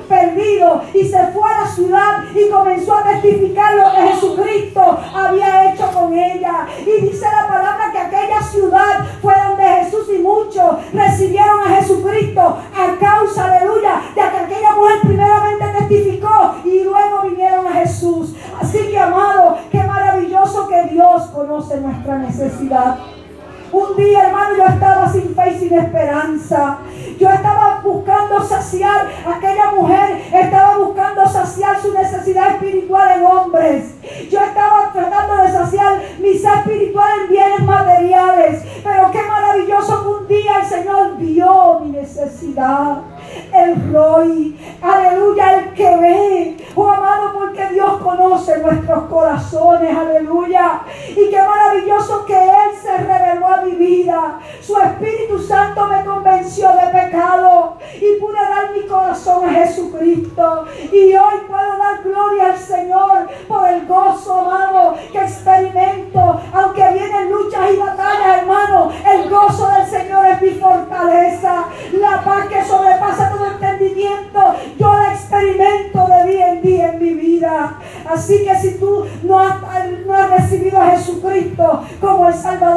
perdido 0.07 0.81
y 0.93 1.05
se 1.05 1.27
fue 1.27 1.43
a 1.49 1.61
la 1.61 1.67
ciudad 1.67 2.23
y 2.33 2.49
comenzó 2.49 2.95
a 2.95 3.03
testificar 3.03 3.75
lo 3.75 3.91
que 3.91 4.13
Jesucristo 4.13 4.99
había 5.13 5.73
hecho 5.73 5.87
con 5.91 6.13
ella. 6.13 6.67
Y 6.81 7.01
dice 7.01 7.25
la 7.25 7.47
palabra 7.47 7.91
que 7.91 7.99
aquella 7.99 8.41
ciudad 8.41 9.05
fue 9.21 9.33
donde 9.47 9.63
Jesús 9.63 10.07
y 10.15 10.19
muchos 10.19 10.93
recibieron 10.93 11.61
a 11.61 11.75
Jesucristo 11.75 12.41
a 12.41 12.95
causa, 12.99 13.45
aleluya, 13.45 14.01
de 14.15 14.21
que 14.21 14.37
aquella 14.37 14.75
mujer 14.75 14.99
primeramente 15.03 15.65
testificó 15.79 16.55
y 16.63 16.83
luego 16.83 17.21
vinieron 17.23 17.67
a 17.67 17.71
Jesús. 17.71 18.35
Así 18.59 18.79
que, 18.89 18.99
amado, 18.99 19.57
qué 19.71 19.83
maravilloso 19.83 20.67
que 20.67 20.83
Dios 20.93 21.23
conoce 21.33 21.79
nuestra 21.81 22.17
necesidad. 22.17 22.97
Un 23.71 23.95
día, 23.95 24.23
hermano, 24.23 24.55
yo 24.57 24.65
estaba 24.65 25.07
sin 25.07 25.35
fe 25.35 25.51
y 25.51 25.59
sin 25.59 25.73
esperanza. 25.77 26.79
Yo 27.19 27.29
estaba 27.29 27.81
buscando 27.83 28.41
saciar, 28.41 29.07
aquella 29.27 29.71
mujer 29.71 30.21
estaba 30.33 30.77
buscando 30.77 31.27
saciar 31.27 31.79
su 31.79 31.93
necesidad 31.93 32.55
espiritual 32.55 33.17
en 33.17 33.25
hombres. 33.25 33.95
Yo 34.31 34.39
estaba 34.39 34.91
tratando 34.91 35.43
de 35.43 35.51
saciar 35.51 36.01
mi 36.19 36.33
ser 36.33 36.59
espiritual 36.59 37.09
en 37.21 37.29
bienes 37.29 37.61
materiales. 37.61 38.63
Pero 38.83 39.11
qué 39.11 39.21
maravilloso 39.21 40.01
que 40.01 40.09
un 40.09 40.27
día 40.27 40.59
el 40.61 40.65
Señor 40.65 41.17
vio 41.17 41.79
mi 41.81 41.91
necesidad 41.91 43.03
el 43.53 43.93
Roy, 43.93 44.57
aleluya, 44.81 45.59
el 45.59 45.73
que 45.73 45.97
ve. 45.97 46.57
Oh 46.75 46.89
amado, 46.89 47.33
porque 47.33 47.67
Dios 47.73 48.01
conoce 48.01 48.59
nuestros 48.59 49.03
corazones, 49.05 49.95
aleluya. 49.95 50.81
Y 51.09 51.29
qué 51.29 51.39
maravilloso 51.41 52.25
que 52.25 52.37
Él 52.37 52.75
se 52.81 52.97
reveló 52.97 53.47
a 53.47 53.61
mi 53.61 53.71
vida. 53.71 54.39
Su 54.61 54.77
Espíritu 54.77 55.39
Santo 55.39 55.87
me 55.87 56.05
convenció 56.05 56.69
de 56.69 56.87
pecado 56.91 57.77
y 57.95 58.19
pude 58.19 58.37
dar 58.37 58.71
mi 58.71 58.87
corazón 58.87 59.49
a 59.49 59.53
Jesucristo. 59.53 60.65
Y 60.91 61.13
hoy 61.15 61.39
puedo 61.47 61.77
dar 61.77 62.03
gloria 62.03 62.45
al 62.47 62.57
Señor 62.57 63.27
por 63.47 63.67
el 63.67 63.85
gozo, 63.87 64.39
amado, 64.39 64.68
Así 78.29 78.45
que 78.45 78.55
si 78.59 78.77
tú 78.77 79.05
no 79.23 79.39
has, 79.39 79.59
recibido 80.29 80.79
a 80.79 80.91
Jesucristo 80.91 81.81
como 81.99 82.27
el 82.27 82.33
Salvador 82.35 82.68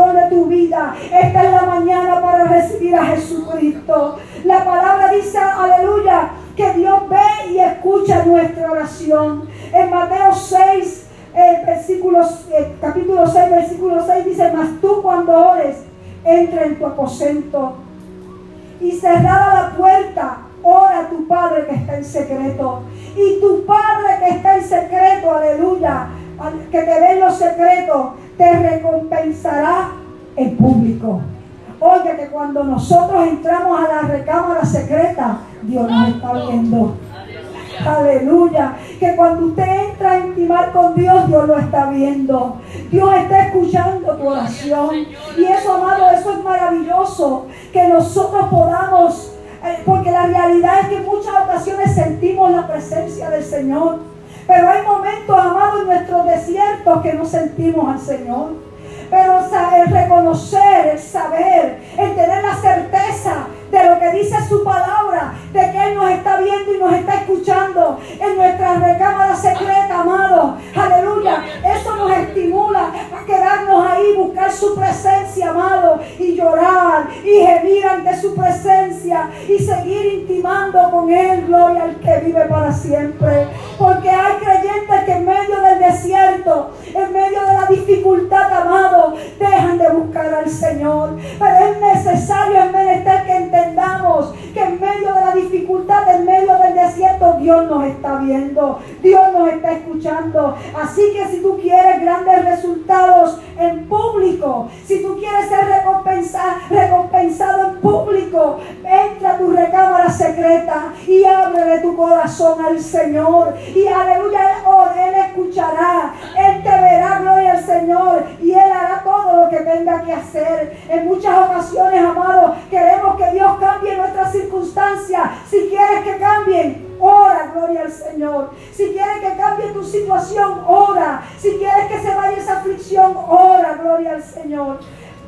Porque 83.79 84.11
hay 84.11 84.35
creyentes 84.37 85.05
que 85.05 85.13
en 85.13 85.25
medio 85.25 85.61
del 85.61 85.79
desierto, 85.79 86.71
en 86.95 87.13
medio 87.13 87.41
de 87.45 87.53
la 87.53 87.67
dificultad, 87.69 88.53
amado, 88.53 89.15
dejan 89.39 89.79
de 89.79 89.89
buscar 89.91 90.35
al 90.35 90.49
Señor. 90.49 91.17
Pero 91.39 91.67
es 91.67 91.81
necesario, 91.81 92.63
es 92.63 92.73
menester 92.73 93.25
que 93.25 93.37
entendamos 93.37 94.33
que 94.55 94.63
en 94.63 94.81
medio 94.81 95.15
de 95.15 95.21
la 95.21 95.35
dificultad, 95.35 96.15
en 96.15 96.25
medio 96.25 96.57
del 96.59 96.62
desierto, 96.93 97.37
Dios 97.41 97.67
nos 97.69 97.85
está 97.85 98.17
viendo, 98.17 98.79
Dios 99.03 99.33
nos 99.33 99.49
está 99.49 99.73
escuchando. 99.73 100.57
Así 100.81 101.03
que 101.13 101.27
si 101.27 101.43
tú 101.43 101.59
quieres 101.61 102.01
grandes 102.01 102.45
resultados 102.45 103.41
en 103.59 103.89
público, 103.89 104.69
si 104.85 105.03
tú 105.03 105.17
quieres 105.19 105.49
ser 105.49 105.67
recompensado, 105.67 106.57
recompensado 106.71 107.69
en 107.69 107.81
público, 107.81 108.59
entra 108.85 109.33
a 109.33 109.39
tu 109.39 109.51
recámara 109.51 110.11
secreta 110.11 110.93
y 111.07 111.25
ábrele 111.25 111.79
tu 111.79 111.97
corazón 111.97 112.65
al 112.65 112.79
Señor. 112.81 113.55
Y 113.75 113.87
aleluya, 113.87 114.59
Él, 114.59 115.09
él 115.09 115.15
escuchará, 115.27 116.15
Él 116.37 116.63
te 116.63 116.71
verá, 116.71 117.19
gloria 117.21 117.53
al 117.53 117.65
Señor, 117.65 118.25
y 118.41 118.53
Él 118.53 118.73
hará 118.73 119.03
todo 119.03 119.45
lo 119.45 119.51
que 119.51 119.59
tenga 119.59 120.03
que 120.03 120.13
hacer. 120.13 120.77
En 120.89 121.07
muchas 121.07 121.49
ocasiones, 121.49 122.03
amados, 122.05 122.57
queremos 122.71 123.17
que 123.17 123.31
Dios 123.33 123.53
cambie 123.61 123.97
nuestras 123.97 124.33
circunstancias. 124.33 125.23
Si 125.49 125.69
quieres 125.69 126.03
que 126.05 126.17
cambien, 126.19 126.82
ora, 127.03 127.51
gloria 127.55 127.83
al 127.83 127.93
Señor. 127.93 128.51
Si 128.73 128.93
quieres 128.93 129.19
que 129.21 129.37
cambie 129.37 129.73
tu 129.73 129.85
situación, 129.85 130.65
ora. 130.67 131.23
Si 131.39 131.59
quieres 131.59 131.87
que 131.87 132.01
se 132.01 132.15
vaya 132.15 132.39
esa 132.39 132.59
aflicción, 132.59 133.17
ora, 133.29 133.79
gloria 133.83 134.15
al 134.15 134.23
Señor. 134.23 134.79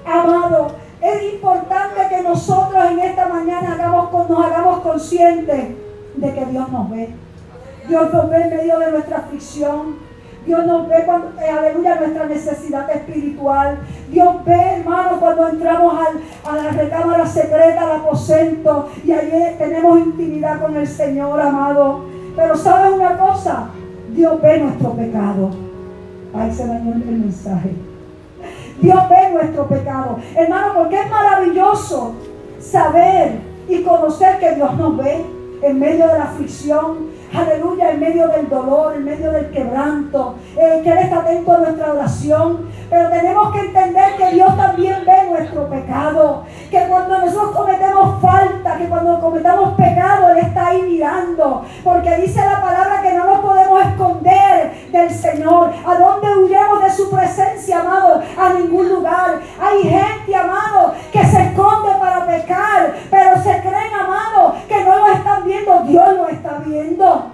Amado, 0.06 0.76
es 1.00 1.34
importante 1.34 2.08
que 2.08 2.22
nosotros 2.22 2.84
en 2.90 3.00
esta 3.00 3.26
mañana 3.26 3.76
nos 3.76 4.46
hagamos 4.46 4.80
conscientes 4.80 5.74
de 6.14 6.34
que 6.34 6.44
Dios 6.46 6.68
nos 6.70 6.90
ve. 6.90 7.14
Dios 7.88 8.12
nos 8.12 8.30
ve 8.30 8.42
en 8.42 8.50
medio 8.56 8.78
de 8.78 8.90
nuestra 8.92 9.18
aflicción. 9.18 9.96
Dios 10.46 10.66
nos 10.66 10.88
ve 10.88 11.02
cuando, 11.06 11.28
eh, 11.40 11.48
aleluya, 11.48 11.96
nuestra 11.96 12.26
necesidad 12.26 12.90
espiritual. 12.90 13.78
Dios 14.10 14.44
ve, 14.44 14.60
hermano, 14.76 15.18
cuando 15.18 15.48
entramos 15.48 15.94
a 16.44 16.56
la 16.56 16.70
recámara 16.70 17.26
secreta, 17.26 17.80
al 17.82 18.00
aposento, 18.00 18.88
y 19.04 19.12
allí 19.12 19.56
tenemos 19.56 19.98
intimidad 20.00 20.60
con 20.60 20.76
el 20.76 20.86
Señor, 20.86 21.40
amado. 21.40 22.04
Pero 22.36 22.56
¿sabes 22.56 22.92
una 22.92 23.16
cosa? 23.16 23.68
Dios 24.14 24.40
ve 24.42 24.58
nuestro 24.60 24.92
pecado. 24.92 25.50
Ahí 26.34 26.52
se 26.52 26.66
dañó 26.66 26.92
el 26.92 27.04
mensaje. 27.04 27.70
Dios 28.80 29.08
ve 29.08 29.30
nuestro 29.32 29.66
pecado. 29.66 30.18
Hermano, 30.36 30.74
porque 30.74 31.00
es 31.00 31.10
maravilloso 31.10 32.14
saber 32.58 33.38
y 33.68 33.82
conocer 33.82 34.38
que 34.38 34.56
Dios 34.56 34.76
nos 34.76 34.96
ve 34.96 35.24
en 35.62 35.78
medio 35.78 36.06
de 36.06 36.18
la 36.18 36.24
aflicción, 36.24 37.13
aleluya, 37.34 37.90
en 37.90 38.00
medio 38.00 38.28
del 38.28 38.48
dolor, 38.48 38.94
en 38.94 39.04
medio 39.04 39.30
del 39.32 39.50
quebranto, 39.50 40.36
eh, 40.56 40.80
que 40.82 40.90
Él 40.90 40.98
está 40.98 41.18
atento 41.18 41.52
a 41.52 41.58
nuestra 41.58 41.92
oración. 41.92 42.68
Pero 42.90 43.10
tenemos 43.10 43.52
que 43.52 43.60
entender 43.60 44.16
que 44.16 44.30
Dios 44.30 44.56
también 44.56 45.02
ve 45.04 45.30
nuestro 45.30 45.68
pecado. 45.68 46.44
Que 46.70 46.86
cuando 46.86 47.18
nosotros 47.18 47.56
cometemos 47.56 48.20
falta, 48.22 48.76
que 48.76 48.88
cuando 48.88 49.20
cometamos 49.20 49.74
pecado, 49.74 50.30
Él 50.30 50.38
está 50.38 50.68
ahí 50.68 50.82
mirando. 50.82 51.64
Porque 51.82 52.16
dice 52.18 52.40
la 52.44 52.60
palabra 52.60 53.02
que 53.02 53.14
no 53.14 53.24
nos 53.24 53.40
podemos 53.40 53.84
esconder 53.84 54.88
del 54.92 55.10
Señor. 55.10 55.72
¿A 55.84 55.94
dónde 55.98 56.36
huiremos 56.36 56.82
de 56.84 56.90
su 56.90 57.10
presencia, 57.10 57.80
amado? 57.80 58.22
A 58.38 58.52
ningún 58.54 58.88
lugar. 58.88 59.40
Hay 59.60 59.82
gente, 59.82 60.36
amado, 60.36 60.94
que 61.12 61.24
se 61.24 61.42
esconde 61.42 61.90
para 61.98 62.26
pecar, 62.26 62.94
pero 63.10 63.42
se 63.42 63.60
Dios 65.86 66.16
lo 66.16 66.28
está 66.28 66.58
viendo. 66.64 67.30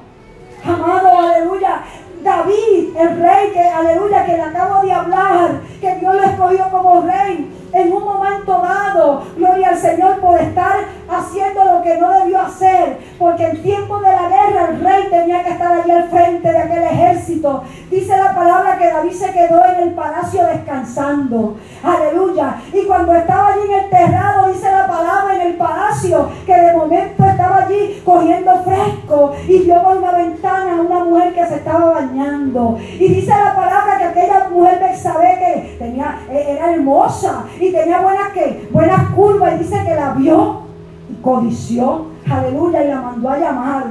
Amado, 0.65 1.19
aleluya. 1.19 1.83
David, 2.23 2.97
el 2.97 3.21
rey 3.21 3.51
que, 3.53 3.61
aleluya, 3.61 4.27
que 4.27 4.33
le 4.33 4.43
acabo 4.43 4.83
de 4.83 4.93
hablar, 4.93 5.61
que 5.81 5.95
Dios 5.97 6.15
lo 6.15 6.23
escogió 6.23 6.69
como 6.71 7.01
rey 7.03 7.51
en 7.73 7.93
un 7.93 8.05
momento 8.05 8.61
dado, 8.61 9.23
gloria 9.37 9.71
al 9.71 9.77
Señor, 9.77 10.21
por 10.21 10.41
estar 10.41 10.77
haciendo 11.09 11.65
lo 11.65 11.83
que 11.83 11.99
no 11.99 12.11
debió 12.11 12.41
hacer, 12.41 12.99
porque 13.19 13.47
en 13.47 13.63
tiempo 13.63 13.99
de 13.99 14.11
la 14.11 14.29
guerra 14.29 14.69
el 14.71 14.81
rey 14.81 15.09
tenía 15.11 15.43
que 15.43 15.51
estar 15.51 15.73
allí 15.73 15.91
al 15.91 16.09
frente 16.09 16.51
de 16.51 16.59
aquel 16.59 16.83
ejército. 16.83 17.63
Dice 17.91 18.17
la 18.17 18.35
palabra 18.35 18.79
que 18.79 18.91
David 18.91 19.13
se 19.13 19.33
quedó 19.33 19.65
en 19.65 19.89
el 19.89 19.95
palacio 19.95 20.47
descansando, 20.47 21.57
aleluya. 21.83 22.57
Y 22.73 22.85
cuando 22.87 23.15
estaba 23.15 23.49
allí 23.49 23.63
en 23.69 23.81
el 23.81 23.91
terrado, 23.91 24.49
dice 24.49 24.71
la 24.71 24.87
palabra 24.87 25.35
en 25.37 25.43
el 25.43 25.55
palacio, 25.55 26.29
que 26.47 26.55
de 26.55 26.73
momento 26.77 27.25
estaba 27.25 27.65
allí 27.65 28.03
cogiendo 28.05 28.63
fresco 28.63 29.33
y 29.49 29.59
vio 29.61 29.83
por 29.83 29.97
una 29.97 30.13
ventana 30.13 30.79
a 30.79 30.81
una 30.81 31.05
mujer 31.05 31.35
que 31.35 31.47
se 31.47 31.57
estaba 31.57 31.91
bañando. 31.93 32.79
Y 32.79 33.09
dice 33.15 33.31
la 33.31 33.55
palabra 33.55 33.99
que 33.99 34.05
aquella 34.05 34.49
mujer 34.49 34.81
sabe 34.97 35.39
que 35.39 35.77
tenía, 35.79 36.21
era 36.31 36.73
hermosa 36.73 37.45
y 37.61 37.73
tenía 37.73 38.01
buenas, 38.01 38.33
que, 38.33 38.69
buenas 38.73 39.11
curvas 39.11 39.55
y 39.55 39.59
dice 39.59 39.83
que 39.85 39.95
la 39.95 40.15
vio 40.15 40.63
y 41.11 41.23
codició, 41.23 42.07
aleluya, 42.29 42.85
y 42.85 42.89
la 42.89 43.01
mandó 43.03 43.29
a 43.29 43.39
llamar 43.39 43.85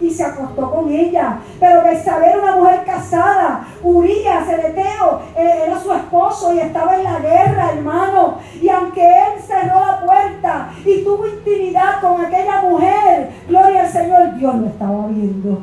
y 0.00 0.10
se 0.10 0.24
acostó 0.24 0.70
con 0.70 0.90
ella. 0.90 1.38
Pero 1.58 1.82
Betsabé 1.82 2.28
era 2.28 2.42
una 2.42 2.56
mujer 2.56 2.84
casada. 2.84 3.66
Urias, 3.82 4.48
el 4.48 4.60
Eteo, 4.60 5.20
eh, 5.36 5.64
era 5.66 5.78
su 5.80 5.92
esposo 5.92 6.54
y 6.54 6.60
estaba 6.60 6.96
en 6.96 7.04
la 7.04 7.18
guerra, 7.18 7.72
hermano. 7.72 8.36
Y 8.60 8.68
aunque 8.68 9.04
él 9.04 9.42
cerró 9.44 9.80
la 9.80 10.00
puerta 10.00 10.70
y 10.84 11.02
tuvo 11.02 11.26
intimidad 11.26 12.00
con 12.00 12.24
aquella 12.24 12.62
mujer, 12.62 13.30
gloria 13.48 13.80
al 13.80 13.88
Señor, 13.88 14.34
Dios 14.36 14.54
lo 14.54 14.66
estaba 14.66 15.06
viendo. 15.08 15.62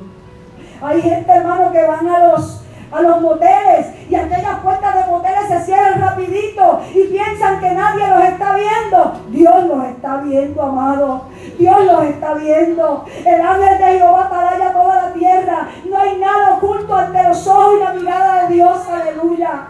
Hay 0.82 1.02
gente, 1.02 1.32
hermano, 1.32 1.72
que 1.72 1.86
van 1.86 2.08
a 2.08 2.32
los 2.32 2.65
a 2.92 3.02
los 3.02 3.22
moteles 3.22 3.88
y 4.10 4.16
aquellas 4.16 4.60
puertas 4.60 4.96
de 4.96 5.12
moteles 5.12 5.48
se 5.48 5.60
cierran 5.62 6.02
rapidito 6.02 6.82
y 6.94 7.04
piensan 7.08 7.60
que 7.60 7.72
nadie 7.72 8.08
los 8.08 8.24
está 8.24 8.56
viendo. 8.56 9.14
Dios 9.30 9.64
los 9.66 9.86
está 9.86 10.18
viendo, 10.18 10.62
amado. 10.62 11.24
Dios 11.58 11.86
los 11.86 12.04
está 12.06 12.34
viendo. 12.36 13.06
El 13.26 13.42
ángel 13.42 13.78
de 13.78 14.00
Jehová 14.00 14.30
allá 14.32 14.74
toda 14.74 14.96
la 15.04 15.14
tierra. 15.14 15.68
No 15.90 15.98
hay 16.00 16.18
nada 16.18 16.56
oculto 16.56 16.96
ante 16.96 17.24
los 17.24 17.48
ojos 17.48 17.76
y 17.78 17.84
la 17.84 17.94
mirada 17.94 18.44
de 18.44 18.54
Dios. 18.56 18.78
Aleluya. 18.90 19.68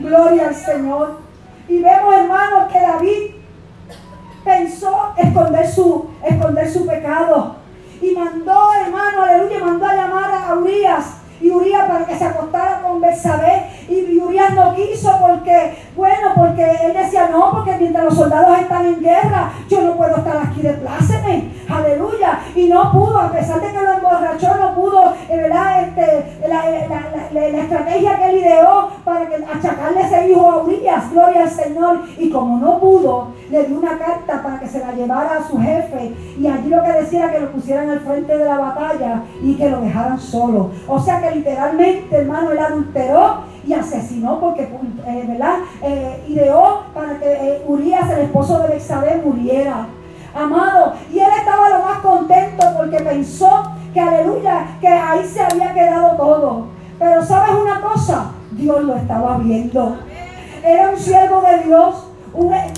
Gloria 0.00 0.48
al 0.48 0.54
Señor. 0.54 1.18
Y 1.68 1.82
vemos, 1.82 2.14
hermanos, 2.14 2.72
que 2.72 2.80
David 2.80 3.30
pensó 4.44 5.12
esconder 5.16 5.68
su, 5.68 6.08
esconder 6.24 6.70
su 6.70 6.86
pecado. 6.86 7.56
Y 8.00 8.12
mandó, 8.12 8.72
hermano, 8.74 9.22
aleluya, 9.22 9.58
mandó 9.60 9.86
a 9.86 9.94
llamar 9.94 10.30
a 10.30 10.54
Urias 10.54 11.18
y 11.40 11.50
Urias 11.50 11.88
para 11.88 12.04
que 12.04 12.16
se 12.16 12.24
acostara 12.24 12.57
Y 13.08 13.57
No 14.28 14.74
quiso 14.74 15.10
porque, 15.20 15.78
bueno, 15.96 16.32
porque 16.36 16.62
él 16.62 16.92
decía 16.92 17.28
no, 17.30 17.50
porque 17.50 17.76
mientras 17.78 18.04
los 18.04 18.14
soldados 18.14 18.58
están 18.58 18.84
en 18.84 19.00
guerra, 19.00 19.50
yo 19.68 19.80
no 19.80 19.96
puedo 19.96 20.16
estar 20.16 20.36
aquí 20.36 20.60
de 20.60 20.74
pláceme, 20.74 21.50
aleluya, 21.66 22.40
y 22.54 22.68
no 22.68 22.92
pudo, 22.92 23.18
a 23.18 23.32
pesar 23.32 23.60
de 23.60 23.72
que 23.72 23.80
lo 23.80 23.92
emborrachó, 23.94 24.54
no 24.56 24.74
pudo, 24.74 25.14
eh, 25.30 25.36
¿verdad? 25.36 25.82
Este, 25.82 26.38
la, 26.46 27.58
estrategia 27.58 28.18
que 28.18 28.30
él 28.30 28.36
ideó 28.38 28.90
para 29.02 29.28
que, 29.28 29.36
achacarle 29.36 30.02
ese 30.02 30.30
hijo 30.30 30.50
a 30.50 30.62
Urias, 30.62 31.10
gloria 31.10 31.42
al 31.42 31.50
Señor, 31.50 32.02
y 32.18 32.30
como 32.30 32.58
no 32.58 32.78
pudo, 32.78 33.28
le 33.50 33.64
dio 33.64 33.78
una 33.78 33.98
carta 33.98 34.42
para 34.42 34.60
que 34.60 34.68
se 34.68 34.80
la 34.80 34.92
llevara 34.92 35.38
a 35.38 35.48
su 35.48 35.58
jefe, 35.58 36.14
y 36.38 36.46
allí 36.46 36.68
lo 36.68 36.82
que 36.82 36.92
decía 36.92 37.24
era 37.24 37.32
que 37.32 37.40
lo 37.40 37.52
pusieran 37.52 37.90
al 37.90 38.00
frente 38.00 38.36
de 38.36 38.44
la 38.44 38.58
batalla 38.58 39.22
y 39.42 39.54
que 39.54 39.70
lo 39.70 39.80
dejaran 39.80 40.20
solo. 40.20 40.70
O 40.86 41.00
sea 41.00 41.20
que 41.20 41.34
literalmente, 41.34 42.16
hermano, 42.16 42.52
él 42.52 42.58
adulteró 42.58 43.47
y 43.68 43.74
asesinó 43.74 44.40
porque, 44.40 44.62
eh, 44.62 45.24
¿verdad? 45.28 45.56
Eh, 45.82 46.24
ideó 46.26 46.84
para 46.94 47.18
que 47.18 47.30
eh, 47.30 47.64
Urias, 47.66 48.10
el 48.10 48.20
esposo 48.20 48.60
de 48.60 48.68
Bexabé, 48.68 49.20
muriera. 49.22 49.86
Amado, 50.34 50.94
y 51.12 51.18
él 51.18 51.28
estaba 51.38 51.68
lo 51.68 51.84
más 51.84 51.98
contento 51.98 52.66
porque 52.76 52.96
pensó 52.98 53.70
que, 53.92 54.00
aleluya, 54.00 54.78
que 54.80 54.88
ahí 54.88 55.22
se 55.26 55.42
había 55.42 55.74
quedado 55.74 56.16
todo. 56.16 56.66
Pero 56.98 57.22
¿sabes 57.22 57.56
una 57.60 57.80
cosa? 57.82 58.32
Dios 58.52 58.84
lo 58.84 58.96
estaba 58.96 59.36
viendo. 59.36 59.98
Era 60.64 60.90
un 60.90 60.98
siervo 60.98 61.42
de 61.42 61.64
Dios 61.64 62.07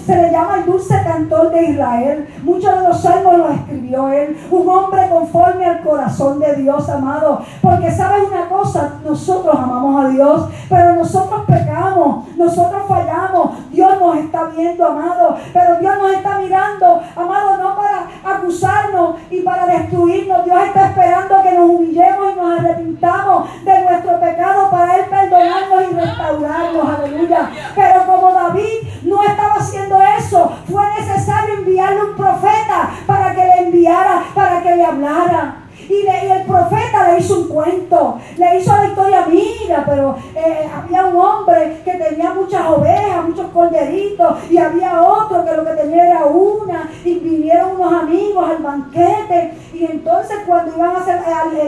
se 0.07 0.17
le 0.17 0.31
llama 0.31 0.59
el 0.59 0.67
dulce 0.67 1.03
cantor 1.05 1.51
de 1.51 1.71
Israel. 1.71 2.29
Muchos 2.43 2.75
de 2.75 2.89
los 2.89 3.01
salmos 3.01 3.37
los 3.37 3.51
escribió 3.57 4.09
él. 4.09 4.37
Un 4.51 4.69
hombre 4.69 5.09
conforme 5.11 5.67
al 5.67 5.83
corazón 5.83 6.39
de 6.41 6.55
Dios, 6.57 6.89
amado. 6.89 7.43
Porque 7.61 7.91
sabes 7.91 8.25
una 8.31 8.49
cosa, 8.49 8.95
nosotros 9.05 9.55
amamos 9.55 10.05
a 10.05 10.09
Dios, 10.09 10.49
pero 10.69 10.95
nosotros 10.95 11.43
pecamos, 11.47 12.29
nosotros 12.37 12.83
fallamos. 12.89 13.71
Dios 13.71 14.01
nos 14.01 14.17
está 14.17 14.45
viendo, 14.45 14.87
amado. 14.87 15.37
Pero 15.53 15.79
Dios 15.79 15.99
nos 15.99 16.13
está 16.13 16.39
mirando, 16.39 17.03
amado, 17.17 17.57
no 17.59 17.77
para 17.77 18.37
acusarnos 18.37 19.17
y 19.31 19.41
para 19.43 19.67
destruirnos. 19.67 20.45
Dios 20.45 20.59
está 20.67 20.87
esperando 20.89 21.43
que 21.43 21.53
nos 21.53 21.71
humillemos 21.71 22.33
y 22.33 22.41
nos 22.41 22.61
arrepintamos 22.61 23.65
de 23.65 23.81
nuestro 23.83 24.21
pecado 24.21 24.71
para 24.71 24.97
Él 24.97 25.05
perdonarnos 25.11 25.85
y 25.91 25.95
restaurarnos. 25.95 26.99
Aleluya. 26.99 27.51
Pero 27.75 28.07
como 28.07 28.33
David 28.33 28.89
no 29.03 29.23
estaba 29.23 29.50
haciendo 29.59 29.99
eso, 30.19 30.53
fue 30.71 30.83
necesario 30.99 31.55
enviarle 31.55 32.05
un 32.05 32.17
profeta 32.17 32.91
para 33.07 33.35
que 33.35 33.45
le 33.45 33.59
enviara, 33.67 34.25
para 34.35 34.63
que 34.63 34.77
le 34.77 34.85
hablara. 34.85 35.57
Y, 35.89 36.07
el 36.07 36.43
profeta 36.45 37.11
le 37.11 37.19
hizo 37.19 37.41
un 37.41 37.49
cuento, 37.49 38.19
le 38.37 38.59
hizo 38.59 38.77
la 38.77 38.87
historia, 38.87 39.27
mira, 39.29 39.85
pero 39.85 40.17
eh, 40.37 40.71
había 40.73 41.07
un 41.07 41.17
hombre 41.17 41.81
que 41.85 41.93
tenía 41.95 42.33
muchas 42.33 42.65
ovejas, 42.69 43.25
muchos 43.27 43.47
corderitos, 43.51 44.37
y 44.49 44.59
había 44.59 45.03
otro 45.03 45.45
que 45.45 45.53
lo 45.53 45.65
que 45.65 45.73
tenía 45.73 46.07
era 46.07 46.25
una, 46.27 46.89
y 47.05 47.19
vinieron 47.19 47.73
unos 47.73 48.03
amigos 48.03 48.51
al 48.51 48.63
banquete, 48.63 49.55
y 49.75 49.85
entonces 49.85 50.39
cuando 50.47 50.77
iban 50.77 50.95
a 50.95 50.99
hacer, 50.99 51.21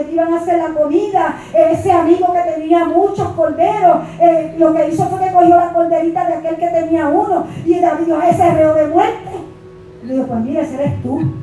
iban 0.09 0.33
a 0.33 0.37
hacer 0.37 0.57
la 0.57 0.69
comida, 0.69 1.35
ese 1.53 1.91
amigo 1.91 2.31
que 2.31 2.51
tenía 2.51 2.85
muchos 2.85 3.27
corderos, 3.29 3.92
lo 4.57 4.73
que 4.73 4.89
hizo 4.89 5.05
fue 5.05 5.19
que 5.19 5.33
cogió 5.33 5.55
la 5.55 5.73
corderita 5.73 6.25
de 6.25 6.33
aquel 6.35 6.55
que 6.55 6.67
tenía 6.67 7.07
uno, 7.07 7.45
y 7.65 7.79
David 7.79 8.05
dijo, 8.05 8.21
ese 8.21 8.51
reo 8.51 8.73
de 8.75 8.87
muerte. 8.87 9.31
Le 10.03 10.13
dijo, 10.13 10.27
pues 10.27 10.39
mira, 10.41 10.61
ese 10.61 10.75
eres 10.75 11.01
tú 11.01 11.19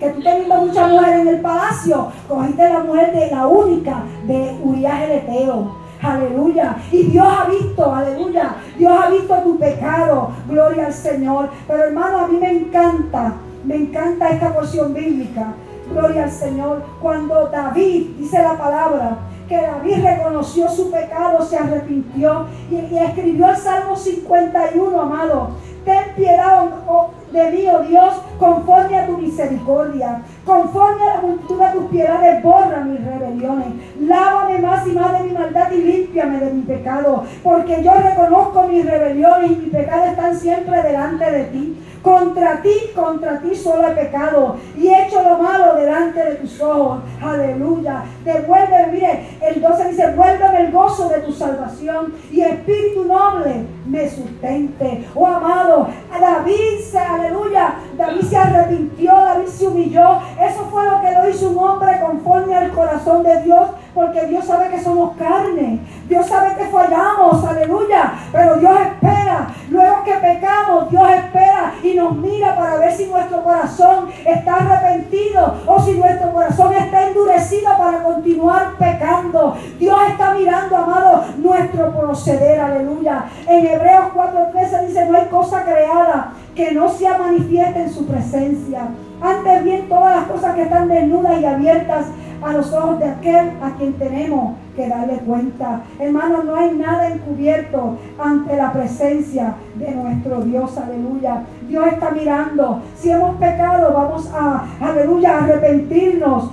que 0.00 0.08
tú 0.10 0.22
teniendo 0.22 0.56
muchas 0.56 0.90
mujeres 0.90 1.20
en 1.20 1.28
el 1.28 1.40
palacio, 1.40 2.08
cogiste 2.28 2.68
la 2.68 2.80
mujer 2.80 3.14
de 3.14 3.30
la 3.30 3.46
única 3.46 4.02
de 4.26 4.58
Urias 4.64 5.02
el 5.02 5.12
Eteo. 5.12 5.82
Aleluya. 6.02 6.76
Y 6.90 7.04
Dios 7.04 7.26
ha 7.26 7.48
visto, 7.48 7.94
aleluya. 7.94 8.56
Dios 8.76 8.92
ha 8.92 9.08
visto 9.08 9.34
tu 9.36 9.56
pecado. 9.56 10.30
Gloria 10.48 10.86
al 10.86 10.92
Señor. 10.92 11.50
Pero 11.68 11.84
hermano, 11.84 12.18
a 12.18 12.26
mí 12.26 12.38
me 12.38 12.50
encanta, 12.50 13.34
me 13.64 13.76
encanta 13.76 14.30
esta 14.30 14.52
porción 14.52 14.92
bíblica. 14.92 15.54
Gloria 15.92 16.24
al 16.24 16.30
Señor. 16.30 16.82
Cuando 17.00 17.46
David, 17.46 18.16
dice 18.18 18.42
la 18.42 18.58
palabra, 18.58 19.16
que 19.52 19.60
David 19.60 20.02
reconoció 20.02 20.66
su 20.66 20.90
pecado, 20.90 21.44
se 21.44 21.58
arrepintió 21.58 22.46
y, 22.70 22.96
escribió 22.96 23.50
el 23.50 23.56
Salmo 23.56 23.94
51, 23.94 24.98
amado. 24.98 25.50
Ten 25.84 26.14
piedad, 26.16 26.70
oh, 26.88 27.10
de 27.32 27.50
mí, 27.50 27.66
oh 27.68 27.82
Dios, 27.82 28.14
conforme 28.38 28.98
a 28.98 29.06
tu 29.06 29.18
misericordia, 29.18 30.22
conforme 30.46 31.02
a 31.02 31.16
la 31.16 31.20
multitud 31.20 31.58
de 31.60 31.70
tus 31.72 31.84
piedades, 31.90 32.42
borra 32.42 32.80
mis 32.80 33.04
rebeliones. 33.04 33.68
Lávame 34.00 34.58
más 34.58 34.86
y 34.86 34.92
más 34.92 35.18
de 35.18 35.24
mi 35.28 35.32
maldad 35.32 35.70
y 35.70 35.82
límpiame 35.82 36.38
de 36.38 36.52
mi 36.52 36.62
pecado, 36.62 37.24
porque 37.42 37.82
yo 37.82 37.92
reconozco 37.92 38.68
mis 38.68 38.86
rebeliones 38.86 39.50
y 39.50 39.56
mis 39.56 39.70
pecados 39.70 40.08
están 40.08 40.34
siempre 40.34 40.82
delante 40.82 41.30
de 41.30 41.44
ti. 41.44 41.81
Contra 42.02 42.60
ti, 42.60 42.90
contra 42.94 43.38
ti 43.38 43.54
solo 43.54 43.88
he 43.88 43.92
pecado 43.92 44.56
y 44.76 44.88
he 44.88 45.06
hecho 45.06 45.22
lo 45.22 45.38
malo 45.38 45.76
delante 45.76 46.22
de 46.24 46.34
tus 46.36 46.60
ojos. 46.60 47.00
Aleluya. 47.22 48.02
Devuélveme, 48.24 48.92
mire, 48.92 49.38
el 49.40 49.60
12 49.60 49.88
dice, 49.88 50.12
vuélveme 50.12 50.66
el 50.66 50.72
gozo 50.72 51.08
de 51.08 51.20
tu 51.20 51.32
salvación 51.32 52.12
y 52.30 52.40
espíritu 52.40 53.04
noble 53.04 53.66
me 53.86 54.08
sustente. 54.08 55.04
Oh 55.14 55.26
amado, 55.26 55.88
David, 56.20 56.96
aleluya, 56.96 57.74
David 57.96 58.22
se 58.22 58.36
arrepintió, 58.36 59.12
David 59.12 59.46
se 59.46 59.66
humilló. 59.66 60.20
Eso 60.40 60.64
fue 60.70 60.84
lo 60.84 61.00
que 61.00 61.12
lo 61.12 61.28
hizo 61.28 61.50
un 61.50 61.58
hombre 61.58 62.00
conforme 62.00 62.54
al 62.54 62.72
corazón 62.72 63.22
de 63.22 63.42
Dios 63.42 63.68
porque 63.94 64.26
Dios 64.26 64.44
sabe 64.44 64.68
que 64.70 64.80
somos 64.80 65.16
carne. 65.16 65.80
Dios 66.08 66.26
sabe 66.26 66.54
que 66.56 66.64
fallamos, 66.66 67.44
aleluya. 67.44 68.12
Pero 68.32 68.56
Dios 68.56 68.72
espera. 68.80 69.48
Luego 69.70 70.04
que 70.04 70.12
pecamos, 70.14 70.90
Dios 70.90 71.08
espera 71.10 71.74
y 71.82 71.94
nos 71.94 72.16
mira 72.16 72.56
para 72.56 72.76
ver 72.76 72.92
si 72.92 73.06
nuestro 73.06 73.42
corazón 73.42 74.08
está 74.24 74.56
arrepentido 74.56 75.54
o 75.66 75.80
si 75.80 75.92
nuestro 75.92 76.32
corazón 76.32 76.74
está 76.74 77.08
endurecido 77.08 77.76
para 77.76 78.02
continuar 78.02 78.72
pecando. 78.78 79.56
Dios 79.78 79.98
está 80.08 80.34
mirando, 80.34 80.76
amado, 80.76 81.24
nuestro 81.38 81.92
proceder, 81.92 82.60
aleluya. 82.60 83.24
En 83.46 83.66
Hebreos 83.66 84.06
4:13 84.14 84.86
dice, 84.86 85.06
no 85.06 85.18
hay 85.18 85.26
cosa 85.26 85.64
creada 85.64 86.32
que 86.54 86.72
no 86.72 86.88
sea 86.88 87.18
manifiesta 87.18 87.80
en 87.80 87.92
su 87.92 88.06
presencia. 88.06 88.88
Antes 89.22 89.62
bien, 89.62 89.88
todas 89.88 90.16
las 90.16 90.26
cosas 90.26 90.54
que 90.56 90.62
están 90.62 90.88
desnudas 90.88 91.40
y 91.40 91.44
abiertas 91.44 92.06
a 92.42 92.52
los 92.52 92.72
ojos 92.72 92.98
de 92.98 93.06
aquel 93.06 93.52
a 93.62 93.70
quien 93.78 93.92
tenemos 93.92 94.56
que 94.74 94.88
darle 94.88 95.18
cuenta. 95.18 95.82
Hermano, 96.00 96.42
no 96.42 96.56
hay 96.56 96.72
nada 96.72 97.08
encubierto 97.08 97.98
ante 98.18 98.56
la 98.56 98.72
presencia 98.72 99.54
de 99.76 99.92
nuestro 99.92 100.40
Dios. 100.40 100.76
Aleluya. 100.76 101.44
Dios 101.68 101.86
está 101.86 102.10
mirando. 102.10 102.82
Si 102.96 103.10
hemos 103.10 103.36
pecado, 103.36 103.92
vamos 103.94 104.28
a, 104.34 104.66
aleluya, 104.80 105.38
arrepentirnos. 105.38 106.50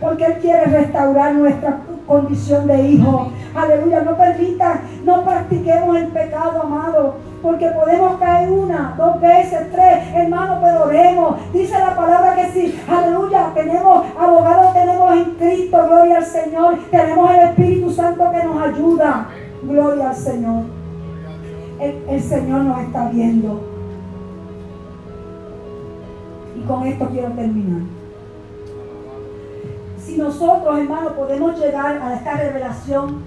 Porque 0.00 0.24
Él 0.24 0.34
quiere 0.40 0.66
restaurar 0.66 1.34
nuestra 1.34 1.80
condición 2.06 2.68
de 2.68 2.80
hijo. 2.90 3.32
Aleluya. 3.56 4.02
No 4.02 4.16
permita, 4.16 4.82
no 5.04 5.24
practiquemos 5.24 5.96
el 5.96 6.06
pecado, 6.08 6.62
amado 6.62 7.33
porque 7.44 7.68
podemos 7.68 8.18
caer 8.18 8.50
una, 8.50 8.94
dos 8.96 9.20
veces, 9.20 9.70
tres, 9.70 10.14
hermano, 10.14 10.58
pero 10.62 10.84
oremos. 10.84 11.36
Dice 11.52 11.78
la 11.78 11.94
palabra 11.94 12.34
que 12.34 12.50
sí, 12.52 12.82
aleluya, 12.88 13.50
tenemos 13.52 14.06
abogados, 14.18 14.72
tenemos 14.72 15.12
en 15.12 15.24
Cristo, 15.34 15.78
gloria 15.86 16.16
al 16.16 16.24
Señor, 16.24 16.78
tenemos 16.90 17.30
el 17.30 17.40
Espíritu 17.40 17.90
Santo 17.90 18.30
que 18.30 18.44
nos 18.44 18.62
ayuda, 18.62 19.28
gloria 19.62 20.08
al 20.08 20.16
Señor. 20.16 20.62
El, 21.78 22.22
Señor 22.22 22.62
nos 22.62 22.80
está 22.80 23.10
viendo. 23.10 23.60
Y 26.56 26.66
con 26.66 26.86
esto 26.86 27.08
quiero 27.10 27.28
terminar. 27.32 27.82
Si 29.98 30.16
nosotros, 30.16 30.78
hermano, 30.78 31.10
podemos 31.10 31.60
llegar 31.60 32.00
a 32.00 32.14
esta 32.14 32.36
revelación 32.38 33.22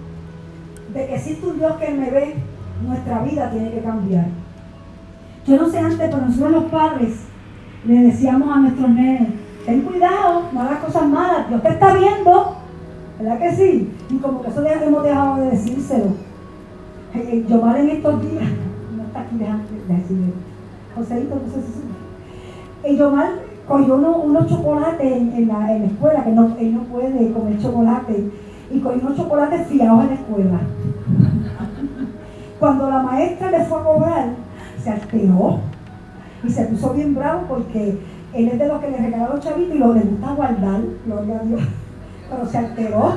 de 0.92 1.06
que 1.06 1.16
existe 1.16 1.46
un 1.46 1.60
Dios 1.60 1.74
que 1.74 1.92
me 1.92 2.10
ve, 2.10 2.36
nuestra 2.86 3.24
vida 3.24 3.50
tiene 3.52 3.72
que 3.72 3.82
cambiar. 3.82 4.26
Yo 5.46 5.58
no 5.58 5.70
sé 5.70 5.80
antes, 5.80 5.98
pero 5.98 6.18
nosotros 6.18 6.52
los 6.52 6.64
padres 6.66 7.20
le 7.86 8.02
decíamos 8.02 8.56
a 8.56 8.60
nuestros 8.60 8.90
nenes, 8.90 9.30
ten 9.66 9.82
cuidado, 9.82 10.44
no 10.52 10.62
hagas 10.62 10.80
cosas 10.80 11.08
malas, 11.08 11.48
Dios 11.48 11.62
te 11.64 11.70
está 11.70 11.94
viendo, 11.94 12.56
¿verdad 13.20 13.40
que 13.40 13.52
sí? 13.54 13.94
Y 14.10 14.18
como 14.18 14.42
que 14.42 14.50
eso 14.50 14.64
ya 14.64 14.74
hemos 14.74 15.04
dejado 15.04 15.38
de 15.38 15.52
decírselo. 15.52 16.06
Eh, 17.14 17.30
eh, 17.32 17.46
yo 17.48 17.62
mal 17.62 17.78
en 17.78 17.90
estos 17.90 18.22
días, 18.22 18.44
no 18.98 19.04
está 19.04 19.22
aquí, 19.22 19.38
déjame 19.38 19.64
decirle, 19.88 20.34
Joséito, 20.96 21.36
no 21.36 21.54
sé 21.54 21.62
si 21.62 22.92
Y 22.92 22.98
yo 22.98 23.12
mal 23.12 23.40
cogió 23.68 23.96
unos 23.96 24.48
chocolates 24.48 25.12
en, 25.12 25.48
la, 25.48 25.74
en, 25.74 25.82
la, 25.82 25.88
escuela, 25.88 26.24
que 26.24 26.32
no, 26.32 26.56
él 26.60 26.74
no 26.74 26.82
puede 26.84 27.32
comer 27.32 27.60
chocolate, 27.62 28.32
y 28.72 28.80
cogió 28.80 29.02
unos 29.02 29.18
chocolates 29.18 29.68
fiados 29.68 30.04
en 30.04 30.10
la 30.10 30.16
escuela. 30.16 30.60
Cuando 32.60 32.90
la 32.90 33.04
maestra 33.04 33.52
le 33.52 33.66
fue 33.66 33.80
a 33.80 33.84
cobrar, 33.84 34.30
se 34.84 34.90
alteró 34.90 35.60
y 36.44 36.50
se 36.50 36.66
puso 36.66 36.94
bien 36.94 37.14
bravo 37.14 37.44
porque 37.48 38.00
él 38.34 38.48
es 38.48 38.60
de 38.60 38.68
los 38.68 38.80
que 38.82 38.90
le 38.90 38.98
regalaba 38.98 39.36
los 39.36 39.44
chavitos 39.44 39.76
y 39.76 39.80
lo 39.80 39.94
le 39.94 40.02
gusta 40.02 40.34
guardar, 40.34 40.82
gloria 41.06 41.40
a 41.40 41.44
Dios, 41.44 41.62
pero 42.30 42.46
se 42.46 42.58
alteró. 42.58 43.14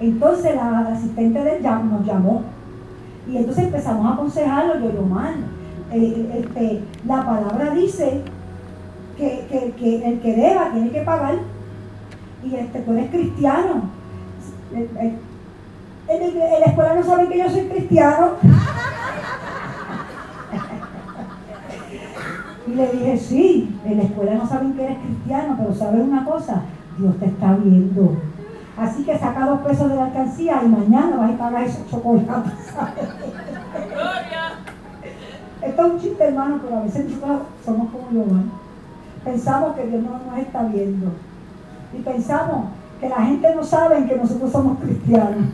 Entonces 0.00 0.54
la, 0.54 0.80
asistente 0.80 1.42
de 1.42 1.56
él 1.56 1.62
nos 1.62 2.06
llamó 2.06 2.42
y 3.30 3.36
entonces 3.36 3.64
empezamos 3.64 4.06
a 4.06 4.14
aconsejarlo, 4.14 4.80
yo, 4.80 4.92
yo 4.92 5.02
mal. 5.02 5.34
Eh, 5.92 6.44
este, 6.44 6.82
la 7.06 7.24
palabra 7.24 7.70
dice 7.74 8.22
que, 9.16 9.46
el 10.04 10.20
que 10.20 10.34
deba 10.34 10.72
tiene 10.72 10.90
que 10.90 11.02
pagar 11.02 11.36
y 12.42 12.54
este, 12.54 12.80
tú 12.80 12.92
eres 12.92 13.10
cristiano. 13.10 13.82
En, 16.06 16.38
la 16.38 16.66
escuela 16.66 16.94
no 16.94 17.02
saben 17.02 17.28
que 17.28 17.38
yo 17.38 17.48
soy 17.48 17.66
cristiano. 17.68 18.32
y 22.66 22.70
le 22.74 22.92
dije, 22.92 23.18
sí, 23.18 23.78
en 23.84 23.96
la 23.98 24.02
escuela 24.04 24.34
no 24.34 24.46
saben 24.46 24.74
que 24.74 24.84
eres 24.84 24.98
cristiano, 24.98 25.56
pero 25.58 25.74
sabes 25.74 26.02
una 26.02 26.24
cosa, 26.24 26.62
Dios 26.98 27.18
te 27.18 27.26
está 27.26 27.54
viendo. 27.54 28.16
Así 28.76 29.04
que 29.04 29.18
saca 29.18 29.46
dos 29.46 29.60
pesos 29.60 29.88
de 29.88 29.96
la 29.96 30.06
alcancía 30.06 30.60
y 30.64 30.68
mañana 30.68 31.16
vas 31.16 31.30
a 31.30 31.38
pagar 31.38 31.64
esos 31.64 31.88
chocolates. 31.88 32.52
Esto 35.62 35.86
es 35.86 35.92
un 35.92 36.00
chiste, 36.00 36.24
hermano, 36.24 36.60
pero 36.62 36.78
a 36.78 36.82
veces 36.82 37.04
nosotros 37.06 37.42
somos 37.64 37.90
como 37.90 38.10
yo, 38.12 38.24
Pensamos 39.24 39.74
que 39.74 39.86
Dios 39.86 40.02
no 40.02 40.18
nos 40.18 40.38
está 40.38 40.64
viendo. 40.64 41.12
Y 41.96 42.02
pensamos 42.02 42.66
que 43.00 43.08
la 43.08 43.22
gente 43.22 43.54
no 43.54 43.64
sabe 43.64 44.04
que 44.04 44.16
nosotros 44.16 44.52
somos 44.52 44.78
cristianos. 44.80 45.48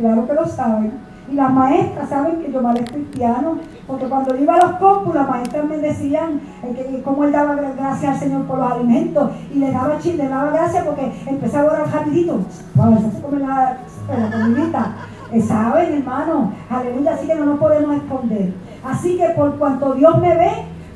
Claro 0.00 0.26
que 0.26 0.34
lo 0.34 0.46
saben. 0.46 0.92
Y 1.30 1.34
las 1.34 1.52
maestras 1.52 2.08
saben 2.08 2.42
que 2.42 2.50
yo 2.50 2.60
mal 2.60 2.76
es 2.76 2.90
cristiano, 2.90 3.58
porque 3.86 4.06
cuando 4.06 4.34
iba 4.36 4.54
a 4.54 4.66
los 4.66 4.72
compus, 4.78 5.14
las 5.14 5.28
maestras 5.28 5.64
me 5.64 5.76
decían 5.76 6.40
eh, 6.64 6.74
que, 6.74 7.02
cómo 7.02 7.24
él 7.24 7.32
daba 7.32 7.54
gracias 7.54 8.14
al 8.14 8.18
Señor 8.18 8.46
por 8.46 8.58
los 8.58 8.72
alimentos, 8.72 9.30
y 9.54 9.58
le 9.58 9.70
daba 9.70 9.98
chile, 9.98 10.24
le 10.24 10.28
daba 10.28 10.50
gracias 10.50 10.84
porque 10.84 11.12
empezaba 11.26 11.68
a 11.68 11.72
orar 11.74 11.92
rapidito. 11.92 12.40
Wow, 12.74 13.12
se 13.14 13.22
come 13.22 13.38
la, 13.38 13.76
la 14.08 14.30
comidita. 14.32 14.92
Eh, 15.32 15.40
saben, 15.40 15.94
hermano, 15.98 16.52
aleluya, 16.68 17.14
así 17.14 17.26
que 17.28 17.34
no 17.36 17.44
nos 17.44 17.60
podemos 17.60 17.94
esconder. 17.94 18.52
Así 18.82 19.16
que 19.16 19.28
por 19.28 19.56
cuanto 19.56 19.94
Dios 19.94 20.18
me 20.18 20.36
ve, 20.36 20.50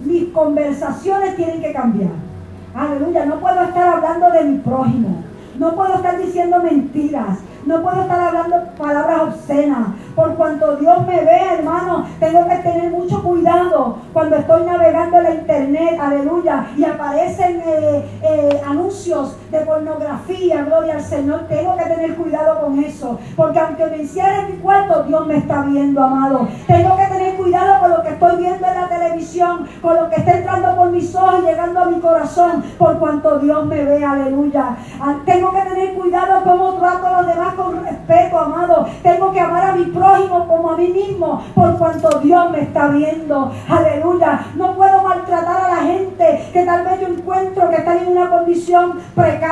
mis 0.04 0.30
conversaciones 0.30 1.36
tienen 1.36 1.60
que 1.60 1.72
cambiar. 1.72 2.10
Aleluya, 2.74 3.26
no 3.26 3.38
puedo 3.38 3.62
estar 3.62 3.86
hablando 3.86 4.30
de 4.30 4.44
mi 4.44 4.58
prójimo. 4.58 5.22
No 5.60 5.76
puedo 5.76 5.94
estar 5.94 6.18
diciendo 6.18 6.60
mentiras. 6.60 7.38
No 7.66 7.80
puedo 7.82 8.02
estar 8.02 8.20
hablando 8.20 8.56
palabras 8.76 9.22
obscenas. 9.22 9.88
Por 10.14 10.34
cuanto 10.34 10.76
Dios 10.76 11.06
me 11.06 11.24
ve, 11.24 11.40
hermano, 11.58 12.06
tengo 12.20 12.46
que 12.46 12.56
tener 12.56 12.90
mucho 12.90 13.22
cuidado 13.22 13.98
cuando 14.12 14.36
estoy 14.36 14.64
navegando 14.64 15.18
en 15.18 15.24
la 15.24 15.34
internet, 15.34 15.98
aleluya, 15.98 16.66
y 16.76 16.84
aparecen 16.84 17.62
eh, 17.66 18.04
eh, 18.22 18.62
anuncios 18.66 19.36
de 19.54 19.60
pornografía, 19.60 20.64
gloria 20.64 20.94
al 20.94 21.02
Señor. 21.02 21.46
Tengo 21.48 21.76
que 21.76 21.84
tener 21.84 22.14
cuidado 22.16 22.60
con 22.60 22.78
eso. 22.82 23.18
Porque 23.36 23.60
aunque 23.60 23.86
me 23.86 23.96
encierre 24.02 24.40
en 24.40 24.52
mi 24.52 24.58
cuarto, 24.58 25.04
Dios 25.04 25.26
me 25.26 25.36
está 25.36 25.62
viendo, 25.62 26.02
amado. 26.02 26.48
Tengo 26.66 26.96
que 26.96 27.06
tener 27.06 27.34
cuidado 27.36 27.80
con 27.80 27.90
lo 27.90 28.02
que 28.02 28.08
estoy 28.08 28.36
viendo 28.36 28.66
en 28.66 28.74
la 28.74 28.88
televisión, 28.88 29.68
con 29.80 29.96
lo 29.96 30.10
que 30.10 30.16
está 30.16 30.32
entrando 30.38 30.76
por 30.76 30.90
mis 30.90 31.14
ojos 31.14 31.40
y 31.40 31.46
llegando 31.46 31.80
a 31.80 31.84
mi 31.86 32.00
corazón, 32.00 32.64
por 32.78 32.98
cuanto 32.98 33.38
Dios 33.38 33.64
me 33.66 33.84
ve, 33.84 34.04
aleluya. 34.04 34.76
Ah, 35.00 35.16
tengo 35.24 35.52
que 35.52 35.62
tener 35.62 35.94
cuidado 35.94 36.42
cómo 36.42 36.74
trato 36.74 37.06
a 37.06 37.22
los 37.22 37.26
demás 37.28 37.54
con 37.54 37.84
respeto, 37.84 38.38
amado. 38.38 38.88
Tengo 39.02 39.32
que 39.32 39.40
amar 39.40 39.70
a 39.70 39.76
mi 39.76 39.84
prójimo 39.84 40.48
como 40.48 40.72
a 40.72 40.76
mí 40.76 40.88
mismo, 40.88 41.42
por 41.54 41.78
cuanto 41.78 42.20
Dios 42.20 42.50
me 42.50 42.62
está 42.62 42.88
viendo. 42.88 43.52
Aleluya. 43.68 44.46
No 44.56 44.74
puedo 44.74 45.02
maltratar 45.02 45.64
a 45.64 45.68
la 45.68 45.82
gente 45.82 46.50
que 46.52 46.64
tal 46.64 46.84
vez 46.84 47.00
yo 47.00 47.06
encuentro 47.08 47.70
que 47.70 47.76
están 47.76 47.98
en 47.98 48.08
una 48.08 48.28
condición 48.30 48.98
precaria. 49.14 49.43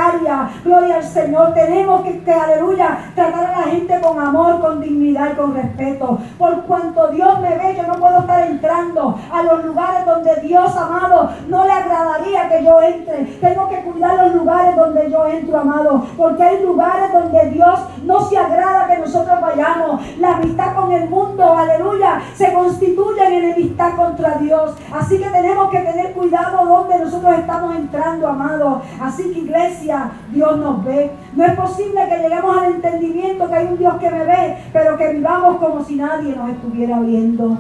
Gloria 0.64 0.96
al 0.96 1.04
Señor. 1.04 1.52
Tenemos 1.54 2.02
que, 2.02 2.20
que, 2.20 2.32
aleluya, 2.32 2.98
tratar 3.14 3.46
a 3.46 3.60
la 3.60 3.62
gente 3.64 4.00
con 4.00 4.18
amor, 4.18 4.60
con 4.60 4.80
dignidad 4.80 5.32
y 5.32 5.36
con 5.36 5.54
respeto. 5.54 6.18
Por 6.38 6.62
cuanto 6.62 7.08
Dios 7.08 7.40
me 7.40 7.50
ve, 7.50 7.76
yo 7.76 7.82
no 7.86 7.94
puedo 7.94 8.20
estar 8.20 8.46
entrando 8.46 9.18
a 9.30 9.42
los 9.42 9.64
lugares 9.64 10.06
donde 10.06 10.34
Dios, 10.36 10.74
amado, 10.76 11.30
no 11.48 11.64
le 11.64 11.72
agradaría 11.72 12.48
que 12.48 12.64
yo 12.64 12.80
entre. 12.80 13.24
Tengo 13.24 13.68
que 13.68 13.82
cuidar 13.82 14.14
los 14.24 14.34
lugares 14.34 14.76
donde 14.76 15.10
yo 15.10 15.26
entro, 15.26 15.58
amado. 15.58 16.06
Porque 16.16 16.42
hay 16.42 16.62
lugares 16.62 17.12
donde 17.12 17.50
Dios 17.50 17.80
no 18.04 18.20
se 18.22 18.38
agrada 18.38 18.86
que 18.86 18.98
nosotros 18.98 19.40
vayamos. 19.40 20.00
La 20.18 20.36
amistad 20.36 20.74
con 20.74 20.92
el 20.92 21.08
mundo, 21.08 21.56
aleluya, 21.56 22.22
se 22.34 22.52
constituye 22.52 23.26
en 23.26 23.44
enemistad 23.44 23.94
contra 23.96 24.38
Dios. 24.38 24.74
Así 24.92 25.18
que 25.18 25.28
tenemos 25.28 25.70
que 25.70 25.80
tener 25.80 26.12
cuidado 26.12 26.64
donde 26.64 26.98
nosotros 26.98 27.34
estamos 27.38 27.76
entrando, 27.76 28.28
amados. 28.28 28.82
Así 29.00 29.32
que 29.32 29.40
iglesia, 29.40 29.81
Dios 30.32 30.58
nos 30.58 30.84
ve. 30.84 31.10
No 31.34 31.44
es 31.44 31.54
posible 31.54 32.00
que 32.08 32.22
lleguemos 32.22 32.56
al 32.56 32.74
entendimiento 32.74 33.48
que 33.48 33.54
hay 33.54 33.66
un 33.66 33.78
Dios 33.78 33.94
que 33.96 34.10
me 34.10 34.24
ve, 34.24 34.56
pero 34.72 34.96
que 34.96 35.12
vivamos 35.12 35.56
como 35.56 35.84
si 35.84 35.96
nadie 35.96 36.36
nos 36.36 36.50
estuviera 36.50 37.00
viendo. 37.00 37.58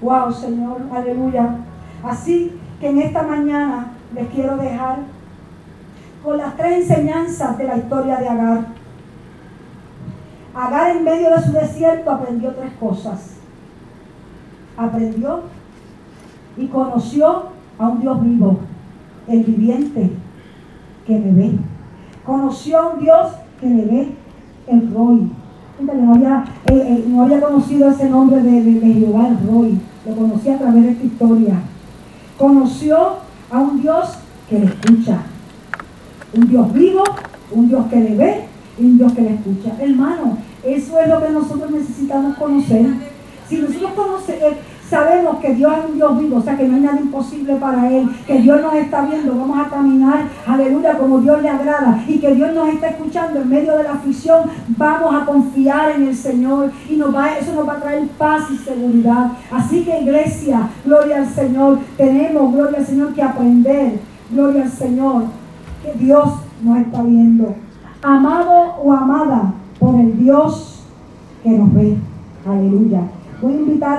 Wow, 0.00 0.32
Señor, 0.32 0.82
aleluya. 0.92 1.56
Así 2.02 2.58
que 2.80 2.88
en 2.88 3.00
esta 3.00 3.22
mañana 3.22 3.92
les 4.14 4.28
quiero 4.28 4.56
dejar 4.56 4.98
con 6.22 6.38
las 6.38 6.56
tres 6.56 6.88
enseñanzas 6.90 7.56
de 7.58 7.64
la 7.64 7.76
historia 7.76 8.16
de 8.16 8.28
Agar. 8.28 8.66
Agar 10.54 10.96
en 10.96 11.04
medio 11.04 11.30
de 11.30 11.42
su 11.42 11.52
desierto 11.52 12.10
aprendió 12.10 12.52
tres 12.54 12.72
cosas. 12.80 13.36
Aprendió 14.76 15.42
y 16.56 16.66
conoció 16.66 17.44
a 17.78 17.88
un 17.88 18.00
Dios 18.00 18.22
vivo, 18.22 18.58
el 19.28 19.42
viviente, 19.42 20.12
que 21.06 21.18
me 21.18 21.32
ve. 21.32 21.52
Conoció 22.24 22.78
a 22.78 22.88
un 22.94 23.00
Dios 23.00 23.32
que 23.60 23.66
le 23.66 23.84
ve 23.84 24.08
el 24.66 24.92
Roy. 24.92 25.30
No 25.80 26.14
había, 26.14 26.44
eh, 26.66 26.74
eh, 26.74 27.04
no 27.06 27.22
había 27.22 27.40
conocido 27.40 27.90
ese 27.90 28.08
nombre 28.08 28.42
de, 28.42 28.62
de, 28.62 28.94
Jehová 28.94 29.28
el 29.28 29.46
Roy, 29.46 29.78
lo 30.06 30.16
conocía 30.16 30.54
a 30.54 30.58
través 30.58 30.82
de 30.82 30.90
esta 30.90 31.04
historia. 31.04 31.54
Conoció 32.38 33.16
a 33.50 33.58
un 33.58 33.82
Dios 33.82 34.08
que 34.48 34.58
le 34.58 34.66
escucha, 34.66 35.18
un 36.34 36.48
Dios 36.48 36.72
vivo, 36.72 37.04
un 37.52 37.68
Dios 37.68 37.86
que 37.86 37.96
le 37.96 38.16
ve 38.16 38.44
y 38.78 38.84
un 38.86 38.98
Dios 38.98 39.12
que 39.12 39.22
le 39.22 39.34
escucha. 39.34 39.76
Hermano, 39.78 40.38
eso 40.64 40.98
es 40.98 41.08
lo 41.08 41.22
que 41.22 41.30
nosotros 41.30 41.70
necesitamos 41.70 42.36
conocer. 42.36 42.86
Si 43.46 43.58
nosotros 43.58 43.92
conocemos, 43.92 44.42
eh, 44.42 44.56
sabemos 44.88 45.38
que 45.38 45.54
Dios 45.54 45.72
es 45.78 45.90
un 45.90 45.96
Dios 45.96 46.18
vivo, 46.18 46.36
o 46.36 46.42
sea 46.42 46.56
que 46.56 46.68
no 46.68 46.76
hay 46.76 46.82
nada 46.82 47.00
imposible 47.00 47.56
para 47.56 47.90
Él, 47.90 48.08
que 48.26 48.38
Dios 48.38 48.60
nos 48.60 48.74
está 48.74 49.02
viendo, 49.06 49.36
vamos 49.36 49.58
a 49.58 49.68
caminar, 49.68 50.24
aleluya, 50.46 50.96
como 50.98 51.18
Dios 51.18 51.42
le 51.42 51.48
agrada, 51.48 52.04
y 52.06 52.18
que 52.18 52.34
Dios 52.34 52.54
nos 52.54 52.68
está 52.68 52.88
escuchando 52.88 53.40
en 53.40 53.48
medio 53.48 53.76
de 53.76 53.84
la 53.84 53.92
aflicción, 53.92 54.42
vamos 54.68 55.14
a 55.14 55.24
confiar 55.24 55.92
en 55.92 56.08
el 56.08 56.14
Señor 56.14 56.70
y 56.88 56.94
eso 56.94 57.54
nos 57.54 57.68
va 57.68 57.74
a 57.74 57.80
traer 57.80 58.06
paz 58.18 58.44
y 58.50 58.56
seguridad. 58.56 59.32
Así 59.50 59.84
que 59.84 60.00
iglesia, 60.00 60.68
gloria 60.84 61.18
al 61.18 61.28
Señor, 61.28 61.78
tenemos, 61.96 62.52
gloria 62.52 62.78
al 62.78 62.86
Señor, 62.86 63.14
que 63.14 63.22
aprender, 63.22 64.00
gloria 64.30 64.62
al 64.62 64.70
Señor, 64.70 65.24
que 65.82 65.92
Dios 65.98 66.28
nos 66.62 66.78
está 66.78 67.02
viendo. 67.02 67.54
Amado 68.02 68.76
o 68.82 68.92
amada 68.92 69.54
por 69.78 69.94
el 69.96 70.18
Dios 70.18 70.84
que 71.42 71.50
nos 71.50 71.72
ve. 71.74 71.96
Aleluya. 72.46 73.02
Voy 73.42 73.52
a 73.52 73.56
invitar 73.56 73.94